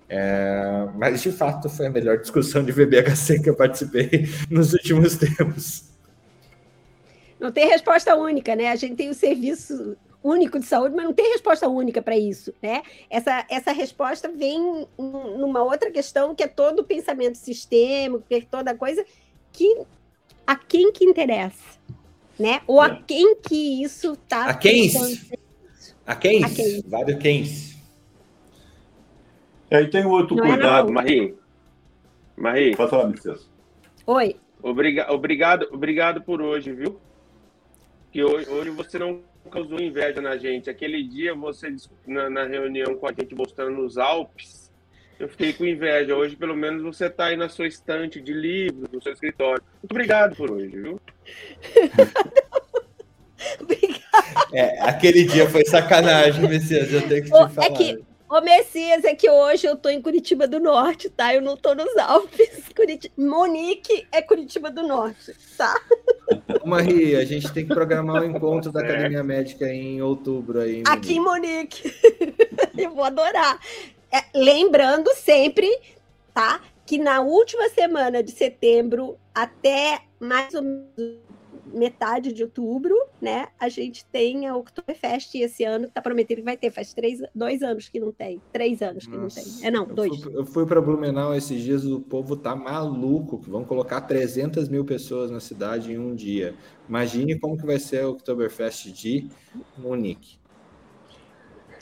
[0.09, 5.16] É, mas de fato foi a melhor discussão de VBHC que eu participei nos últimos
[5.16, 5.85] tempos.
[7.39, 8.70] Não tem resposta única, né?
[8.70, 12.53] A gente tem o serviço único de saúde, mas não tem resposta única para isso,
[12.61, 12.82] né?
[13.09, 18.40] Essa, essa resposta vem numa outra questão que é todo o pensamento sistêmico, que é
[18.40, 19.05] toda coisa
[19.53, 19.82] que
[20.47, 21.78] a quem que interessa,
[22.39, 22.61] né?
[22.66, 23.03] Ou a é.
[23.07, 24.90] quem que isso está a quem
[26.07, 27.45] a quem vários quem
[29.70, 30.89] e aí tem outro não é cuidado.
[30.89, 31.35] É Marie,
[32.36, 32.77] Marie.
[32.77, 33.49] Pode falar, Messias.
[34.07, 34.36] Oi.
[34.62, 36.99] Obriga, obrigado, obrigado por hoje, viu?
[38.11, 40.70] Que hoje, hoje você não causou inveja na gente.
[40.70, 41.75] Aquele dia, você
[42.07, 44.70] na, na reunião com a gente mostrando os Alpes,
[45.19, 46.15] eu fiquei com inveja.
[46.15, 49.62] Hoje, pelo menos, você está aí na sua estante de livros, no seu escritório.
[49.83, 51.01] Muito obrigado por hoje, viu?
[53.61, 53.99] Obrigada.
[54.53, 57.66] É, aquele dia foi sacanagem, Messias, eu tenho que te falar.
[57.66, 61.34] É que, ô Messias, é que hoje eu tô em Curitiba do Norte, tá?
[61.34, 62.68] Eu não tô nos Alpes.
[62.76, 63.10] Curit...
[63.16, 65.74] Monique é Curitiba do Norte, tá?
[66.64, 70.82] Marie, a gente tem que programar o um encontro da Academia Médica em outubro aí.
[70.86, 71.92] Aqui em Monique.
[72.76, 73.59] eu vou adorar.
[74.12, 75.68] É, lembrando sempre,
[76.34, 76.60] tá?
[76.84, 81.27] Que na última semana de setembro até mais ou menos
[81.73, 83.49] metade de outubro, né?
[83.59, 87.20] A gente tem a Oktoberfest esse ano, que tá prometendo que vai ter, faz três,
[87.35, 89.66] dois anos que não tem, três anos que Nossa, não tem.
[89.66, 90.12] É não, dois.
[90.12, 94.01] Eu fui, eu fui para Blumenau esses dias, o povo tá maluco, que vão colocar
[94.01, 96.55] 300 mil pessoas na cidade em um dia.
[96.89, 99.28] Imagine como que vai ser a Oktoberfest de
[99.77, 100.39] Munique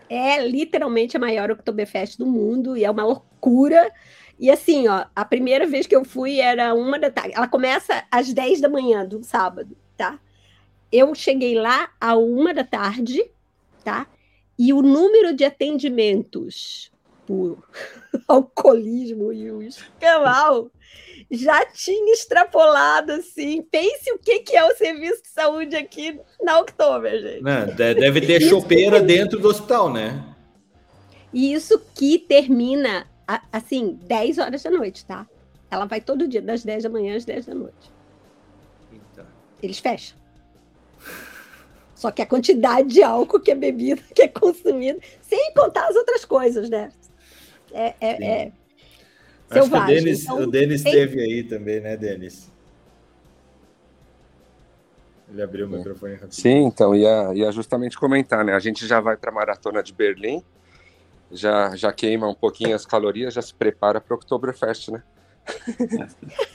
[0.09, 3.93] é literalmente a maior Oktoberfest do mundo e é uma loucura.
[4.39, 7.35] E assim, ó, a primeira vez que eu fui era uma da tarde.
[7.35, 10.19] Ela começa às 10 da manhã do sábado, tá?
[10.93, 13.25] Eu cheguei lá a uma da tarde,
[13.83, 14.07] tá?
[14.59, 16.91] E o número de atendimentos
[17.27, 17.59] por
[18.29, 20.71] alcoolismo e o escamal
[21.31, 23.63] já tinha extrapolado assim.
[23.63, 27.43] Pense o que, que é o serviço de saúde aqui na Oktober, gente.
[27.43, 30.25] Não, deve ter chopeira dentro do hospital, né?
[31.33, 33.07] E isso que termina,
[33.53, 35.27] assim, 10 horas da noite, tá?
[35.70, 37.93] Ela vai todo dia, das 10 da manhã às 10 da noite.
[38.93, 39.27] Eita.
[39.62, 40.16] Eles fecham.
[41.94, 45.97] Só que a quantidade de álcool que é bebida, que é consumida, sem contar as
[45.97, 46.93] outras coisas, né?
[47.73, 48.53] É, é, é
[49.51, 49.98] selvagem.
[49.98, 50.93] o Denis, então, o Denis tem...
[50.93, 52.53] teve aí também, né, Denis?
[55.28, 56.32] Ele abriu o microfone rapidinho.
[56.32, 58.55] Sim, então, ia, ia justamente comentar, né?
[58.55, 60.43] A gente já vai para a maratona de Berlim,
[61.31, 65.03] já, já queima um pouquinho as calorias, já se prepara para o Oktoberfest, né?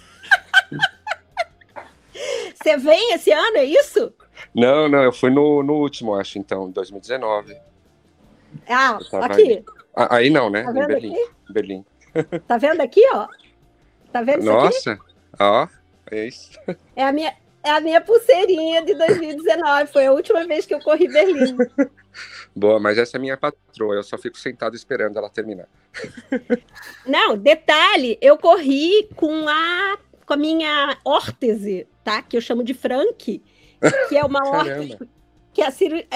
[2.61, 4.13] Você vem esse ano, é isso?
[4.53, 7.57] Não, não, eu fui no, no último, acho, então, 2019.
[8.69, 9.41] Ah, aqui.
[9.41, 9.65] Aí.
[9.95, 10.63] Ah, aí não, né?
[10.63, 11.13] Tá em Berlim.
[11.13, 11.29] Aqui?
[11.49, 11.85] Berlim.
[12.47, 13.27] Tá vendo aqui, ó?
[14.11, 14.99] Tá vendo Nossa,
[15.39, 15.67] ó,
[16.11, 16.59] é isso.
[16.95, 17.33] É a minha,
[17.63, 19.91] é a minha pulseirinha de 2019.
[19.91, 21.57] Foi a última vez que eu corri Berlim.
[22.55, 23.95] Boa, mas essa é minha patroa.
[23.95, 25.67] Eu só fico sentado esperando ela terminar.
[27.05, 32.21] Não, detalhe, eu corri com a com a minha órtese, tá?
[32.21, 33.43] Que eu chamo de Frank,
[34.07, 34.97] que é uma órtese
[35.53, 36.07] que é a cirurgia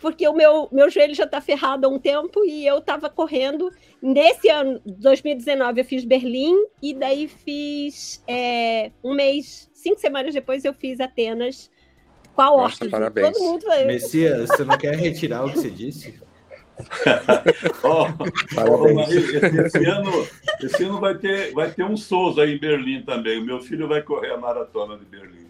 [0.00, 3.70] porque o meu, meu joelho já está ferrado há um tempo e eu estava correndo.
[4.00, 10.64] Nesse ano, 2019, eu fiz Berlim e daí fiz é, um mês, cinco semanas depois,
[10.64, 11.70] eu fiz Atenas
[12.34, 13.32] com a Nossa, parabéns.
[13.32, 13.84] Todo mundo vai...
[13.84, 16.20] Messias, você não quer retirar o que você disse?
[17.82, 18.06] oh,
[18.68, 20.28] oh, esse, esse, ano,
[20.62, 23.40] esse ano vai ter, vai ter um Souza aí em Berlim também.
[23.40, 25.46] O meu filho vai correr a maratona de Berlim.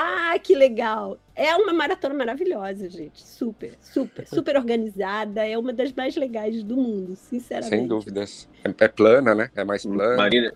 [0.00, 1.18] Ah, que legal!
[1.34, 3.20] É uma maratona maravilhosa, gente.
[3.26, 5.44] Super, super, super organizada.
[5.44, 7.70] É uma das mais legais do mundo, sinceramente.
[7.70, 8.48] Sem dúvidas.
[8.64, 9.50] É, é plana, né?
[9.56, 10.16] É mais plana.
[10.16, 10.52] Marina.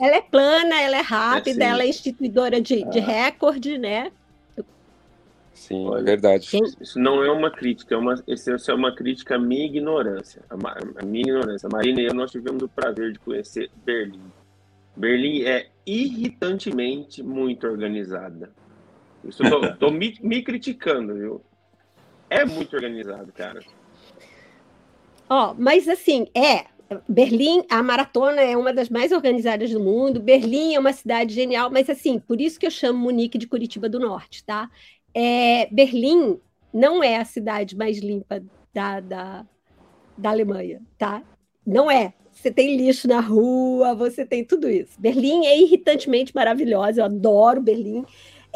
[0.00, 2.88] Ela é plana, ela é rápida, é ela é instituidora de, ah.
[2.88, 4.10] de recorde, né?
[5.52, 6.48] Sim, é verdade.
[6.80, 10.42] Isso não é uma crítica, é uma, isso é uma crítica à minha ignorância.
[10.48, 11.66] A, a minha ignorância.
[11.66, 14.20] A Marina e eu, nós tivemos o prazer de conhecer Berlim.
[14.96, 18.50] Berlim é irritantemente muito organizada.
[19.28, 21.42] Isso eu tô, tô me, me criticando, viu?
[22.28, 23.60] É muito organizado, cara.
[25.28, 26.66] Ó, oh, mas assim, é.
[27.08, 30.20] Berlim, a maratona é uma das mais organizadas do mundo.
[30.20, 33.88] Berlim é uma cidade genial, mas assim, por isso que eu chamo Munique de Curitiba
[33.88, 34.70] do Norte, tá?
[35.12, 36.40] É, Berlim
[36.72, 38.40] não é a cidade mais limpa
[38.72, 39.46] da, da,
[40.16, 41.22] da Alemanha, tá?
[41.66, 42.14] Não é.
[42.30, 45.00] Você tem lixo na rua, você tem tudo isso.
[45.00, 48.04] Berlim é irritantemente maravilhosa, eu adoro Berlim.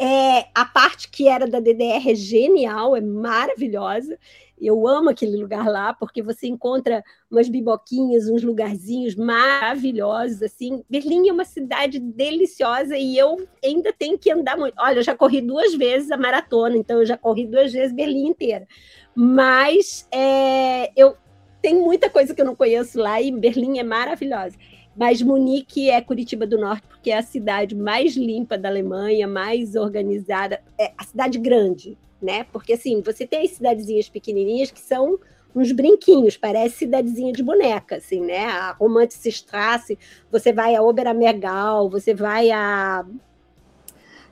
[0.03, 4.17] É, a parte que era da DDR é genial, é maravilhosa.
[4.59, 10.83] Eu amo aquele lugar lá, porque você encontra umas biboquinhas, uns lugarzinhos maravilhosos, assim.
[10.89, 14.73] Berlim é uma cidade deliciosa e eu ainda tenho que andar muito.
[14.79, 18.29] Olha, eu já corri duas vezes a maratona, então eu já corri duas vezes Berlim
[18.29, 18.67] inteira.
[19.13, 21.15] Mas é, eu
[21.61, 24.57] tenho muita coisa que eu não conheço lá e Berlim é maravilhosa.
[24.95, 29.75] Mas Munique é Curitiba do Norte, porque é a cidade mais limpa da Alemanha, mais
[29.75, 32.45] organizada, é a cidade grande, né?
[32.51, 35.17] Porque assim, você tem as cidadezinhas pequenininhas que são
[35.55, 38.45] uns brinquinhos, parece cidadezinha de boneca, assim, né?
[38.45, 39.97] A Romantistrasse,
[40.31, 43.05] você vai a Oberamergal, você vai a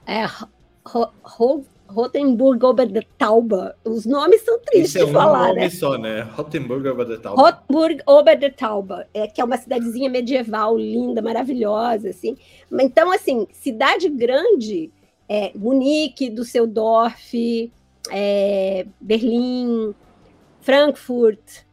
[0.05, 0.25] é,
[1.89, 3.75] Rotenburg Obertauba.
[3.83, 5.69] Os nomes são tristes Isso é de um falar, nome né?
[5.69, 6.21] só, né?
[6.21, 7.41] Rotenburg Obertauba.
[7.41, 12.37] Rotenburg Obertauba, é, que é uma cidadezinha medieval, linda, maravilhosa, assim.
[12.71, 14.91] Então, assim, cidade grande,
[15.27, 17.33] é, Munique, Düsseldorf,
[18.11, 19.93] é, Berlim,
[20.61, 21.63] Frankfurt,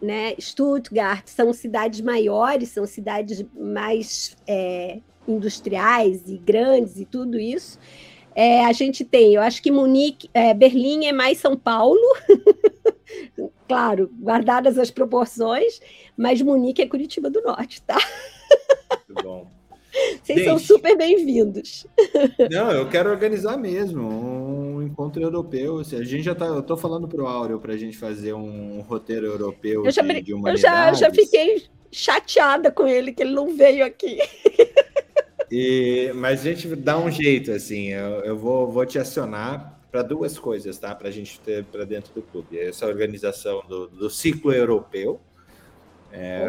[0.00, 7.78] né, Stuttgart, são cidades maiores, são cidades mais é, industriais e grandes e tudo isso.
[8.34, 12.00] É, a gente tem, eu acho que Munique, é, Berlim é mais São Paulo,
[13.68, 15.80] claro, guardadas as proporções,
[16.16, 17.98] mas Munique é Curitiba do Norte, tá?
[19.08, 19.54] Muito bom.
[20.22, 20.48] Vocês Gente.
[20.48, 21.86] são super bem-vindos.
[22.50, 25.78] Não, eu quero organizar mesmo um encontro europeu.
[25.78, 26.46] A gente já tá.
[26.46, 30.20] Eu tô falando pro Áureo para a gente fazer um roteiro europeu Eu já, de,
[30.20, 34.18] de eu já, já fiquei chateada com ele que ele não veio aqui.
[35.56, 37.90] E, mas a gente dá um jeito, assim.
[37.90, 40.92] Eu, eu vou, vou te acionar para duas coisas, tá?
[40.96, 42.58] Para a gente ter para dentro do clube.
[42.58, 45.20] Essa organização do, do ciclo europeu,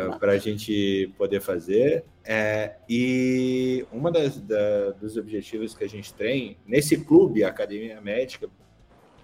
[0.08, 0.18] Opa.
[0.18, 2.04] para a gente poder fazer.
[2.24, 8.02] É, e uma das da- dos objetivos que a gente tem nesse clube, a Academia
[8.02, 8.50] Médica,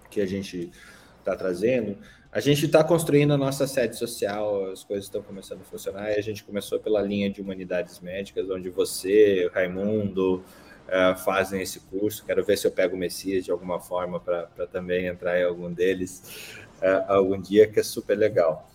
[0.08, 0.70] que a gente
[1.18, 1.98] está trazendo,
[2.32, 6.20] a gente está construindo a nossa sede social, as coisas estão começando a funcionar, a
[6.22, 10.42] gente começou pela linha de humanidades médicas, onde você, Raimundo,
[10.88, 12.24] eh, fazem esse curso.
[12.24, 15.72] Quero ver se eu pego o Messias de alguma forma para também entrar em algum
[15.72, 18.68] deles eh, algum dia, que é super legal.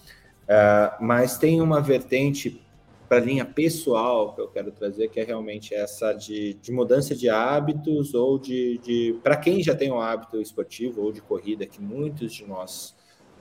[0.47, 2.61] Eh, mas tem uma vertente
[3.09, 7.15] para a linha pessoal que eu quero trazer, que é realmente essa de, de mudança
[7.15, 11.65] de hábitos ou de, de para quem já tem um hábito esportivo ou de corrida,
[11.65, 12.95] que muitos de nós,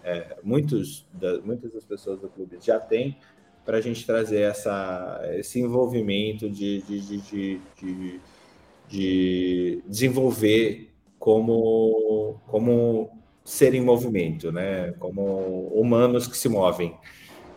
[0.06, 3.18] é, muitos da, muitas das pessoas do clube já têm,
[3.64, 8.20] para a gente trazer essa, esse envolvimento de, de, de, de, de,
[8.88, 13.10] de desenvolver como, como
[13.44, 14.92] ser em movimento, né?
[15.00, 16.96] como humanos que se movem.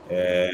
[0.09, 0.49] É,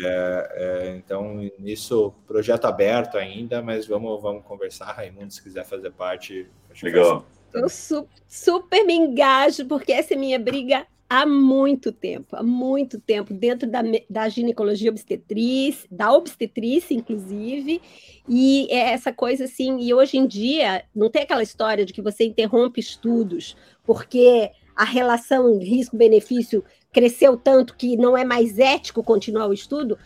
[0.51, 6.45] é, então, isso, projeto aberto ainda, mas vamos, vamos conversar, Raimundo, se quiser fazer parte.
[6.69, 7.25] acho que Legal.
[7.53, 10.85] Eu su- super me engajo, porque essa é minha briga
[11.21, 17.81] há muito tempo, há muito tempo, dentro da, da ginecologia obstetriz, da obstetrícia, inclusive,
[18.27, 22.01] e é essa coisa assim, e hoje em dia não tem aquela história de que
[22.01, 29.47] você interrompe estudos, porque a relação risco-benefício cresceu tanto que não é mais ético continuar
[29.47, 29.97] o estudo,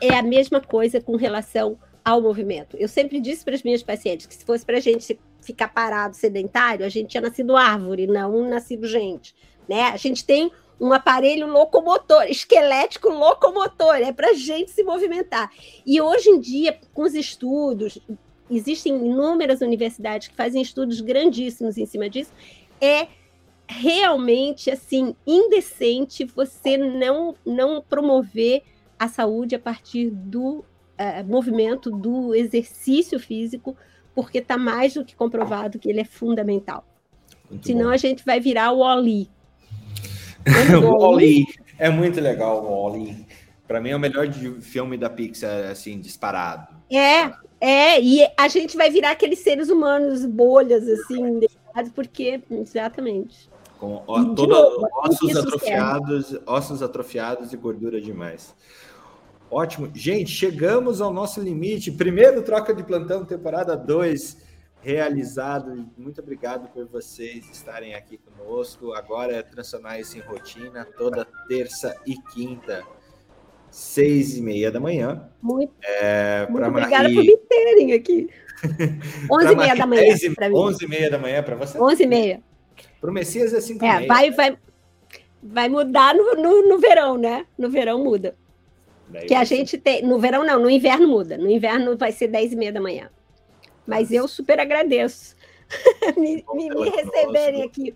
[0.00, 2.76] é a mesma coisa com relação ao movimento.
[2.78, 6.16] Eu sempre disse para as minhas pacientes que se fosse para a gente ficar parado,
[6.16, 9.34] sedentário, a gente tinha nascido árvore, não nascido gente.
[9.68, 9.82] Né?
[9.82, 10.50] A gente tem
[10.80, 15.50] um aparelho locomotor, esquelético locomotor, é para a gente se movimentar.
[15.84, 17.98] E hoje em dia, com os estudos,
[18.50, 22.32] existem inúmeras universidades que fazem estudos grandíssimos em cima disso,
[22.80, 23.08] é
[23.66, 28.62] realmente assim indecente você não não promover
[28.98, 30.64] a saúde a partir do
[30.96, 33.76] eh, movimento do exercício físico
[34.14, 36.82] porque está mais do que comprovado que ele é fundamental
[37.50, 37.90] Muito senão bom.
[37.90, 39.30] a gente vai virar o Oli
[40.82, 41.44] o Wall-E
[41.78, 43.26] é muito legal, o Wall-E.
[43.66, 46.66] Para mim é o melhor de- filme da Pixar, assim, disparado.
[46.90, 47.30] é
[47.60, 51.40] é e a gente vai virar aqueles seres humanos bolhas assim
[51.94, 58.54] porque exatamente Com ó, toda- novo, ossos atrofiados, ossos atrofiados e gordura demais.
[59.50, 59.90] Ótimo.
[59.94, 61.90] Gente, chegamos ao nosso limite.
[61.90, 64.36] Primeiro troca de plantão, temporada 2,
[64.80, 65.88] realizado.
[65.96, 68.92] Muito obrigado por vocês estarem aqui conosco.
[68.92, 72.84] Agora é transformar isso em rotina, toda terça e quinta,
[73.70, 75.28] seis e meia da manhã.
[75.42, 78.28] muito, É, muito obrigada Marie- por me terem aqui
[79.30, 81.54] 11 e meia da manhã 10 e- para mim 11 e meia da manhã para
[81.54, 81.78] você?
[81.80, 82.42] 11 e meia
[83.00, 84.58] Para o Messias é 5 e É, vai, vai,
[85.42, 87.46] vai mudar no, no, no verão, né?
[87.56, 88.34] No verão muda.
[89.08, 90.02] Daí Que a gente tem.
[90.02, 91.38] No verão não, no inverno muda.
[91.38, 93.08] No inverno vai ser 10 e meia da manhã.
[93.88, 95.34] Mas eu super agradeço
[96.16, 97.94] me, me, me receberem aqui.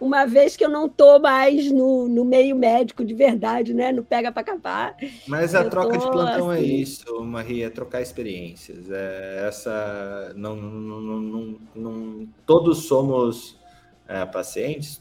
[0.00, 3.90] Uma vez que eu não estou mais no, no meio médico de verdade, né?
[3.90, 4.96] No pega para capar.
[5.26, 8.88] Mas a troca de tô, plantão é assim- isso, Maria, é trocar experiências.
[8.90, 13.58] É essa, não, não, não, não- todos somos
[14.06, 14.96] é, pacientes,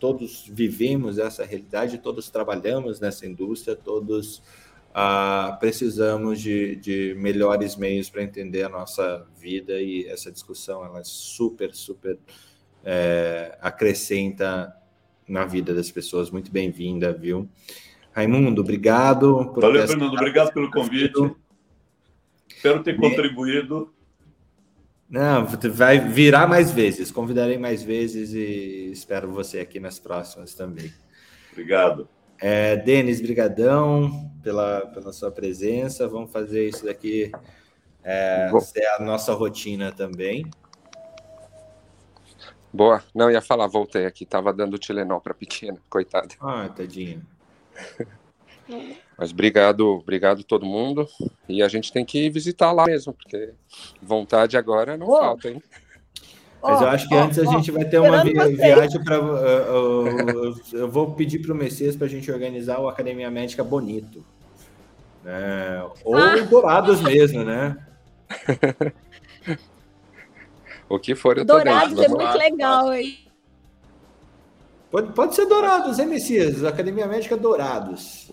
[0.00, 4.42] todos vivemos essa realidade, todos trabalhamos nessa indústria, todos
[4.94, 11.00] ah, precisamos de, de melhores meios para entender a nossa vida e essa discussão ela
[11.00, 12.18] é super, super
[12.84, 14.74] é, acrescenta
[15.26, 16.30] na vida das pessoas.
[16.30, 17.48] Muito bem-vinda, viu?
[18.12, 19.52] Raimundo, obrigado.
[19.54, 20.14] por Valeu, Fernando.
[20.14, 21.34] Obrigado pelo convite.
[22.48, 23.92] Espero ter contribuído.
[25.08, 27.10] Não, vai virar mais vezes.
[27.10, 30.92] Convidarei mais vezes e espero você aqui nas próximas também.
[31.52, 32.08] Obrigado.
[32.40, 36.06] É, Denis, brigadão pela, pela sua presença.
[36.08, 37.32] Vamos fazer isso daqui
[38.04, 40.46] é, ser a nossa rotina também.
[42.72, 43.02] Boa.
[43.14, 44.24] Não, ia falar, voltei aqui.
[44.24, 46.28] Tava dando Tilenol para pequena, coitada.
[46.40, 47.20] Ah, tadinha.
[49.16, 51.08] Mas obrigado, obrigado todo mundo.
[51.48, 53.52] E a gente tem que visitar lá mesmo, porque
[54.00, 55.62] vontade agora não falta, hein?
[56.62, 59.20] Mas eu acho que oh, antes a gente vai ter uma vi viagem para.
[59.20, 63.62] Uh, uh, eu vou pedir para o Messias para a gente organizar o Academia Médica
[63.62, 64.24] Bonito.
[65.24, 66.36] É, ou ah.
[66.38, 67.76] Dourados mesmo, né?
[70.88, 72.20] o que for, eu Dourados dentro.
[72.20, 73.18] é muito legal, hein?
[74.90, 76.64] Pode, pode ser Dourados, hein, Messias?
[76.64, 78.32] Academia Médica Dourados.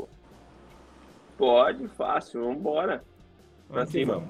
[1.37, 3.03] Pode, fácil, vamos embora.
[3.67, 4.13] Pra cima.
[4.13, 4.29] Vamos.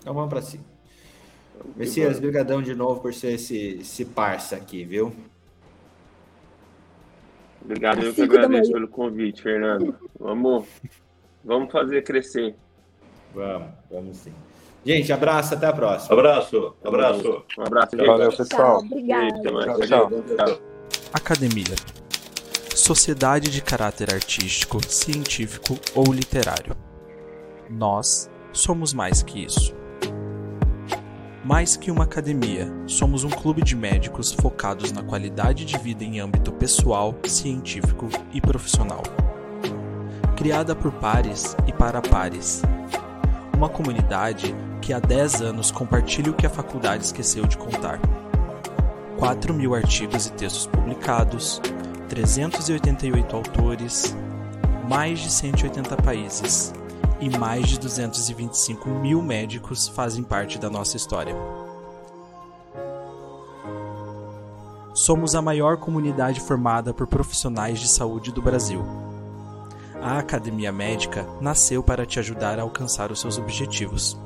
[0.00, 0.71] Então vamos para cima.
[1.76, 5.12] Messias, brigadão de novo por ser esse, esse parça aqui, viu?
[7.64, 9.94] Obrigado, eu que agradeço pelo convite, Fernando.
[10.18, 10.66] Vamos,
[11.44, 12.54] vamos fazer crescer.
[13.34, 14.32] Vamos, vamos sim.
[14.84, 16.12] Gente, abraço, até a próxima.
[16.12, 17.44] Abraço, abraço.
[17.56, 17.96] Um abraço.
[17.96, 18.78] Valeu, pessoal.
[18.78, 19.86] Tchau, obrigado.
[19.86, 20.60] Tchau, tchau.
[21.12, 21.76] Academia.
[22.74, 26.74] Sociedade de caráter artístico, científico ou literário.
[27.70, 29.81] Nós somos mais que isso.
[31.44, 36.20] Mais que uma academia, somos um clube de médicos focados na qualidade de vida em
[36.20, 39.02] âmbito pessoal, científico e profissional.
[40.36, 42.62] Criada por pares e para pares.
[43.56, 47.98] Uma comunidade que há 10 anos compartilha o que a faculdade esqueceu de contar.
[49.18, 51.60] 4 mil artigos e textos publicados,
[52.08, 54.16] 388 autores,
[54.88, 56.72] mais de 180 países
[57.22, 61.36] e mais de 225 mil médicos fazem parte da nossa história.
[64.92, 68.84] Somos a maior comunidade formada por profissionais de saúde do Brasil.
[70.02, 74.20] A Academia Médica nasceu para te ajudar a alcançar os seus objetivos.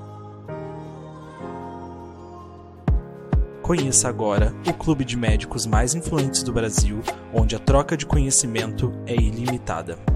[3.61, 7.03] Conheça agora o clube de médicos mais influentes do Brasil,
[7.35, 10.16] onde a troca de conhecimento é ilimitada.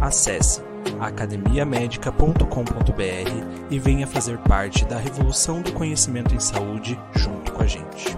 [0.00, 0.62] Acesse
[1.00, 8.16] academiamedica.com.br e venha fazer parte da revolução do conhecimento em saúde junto com a gente.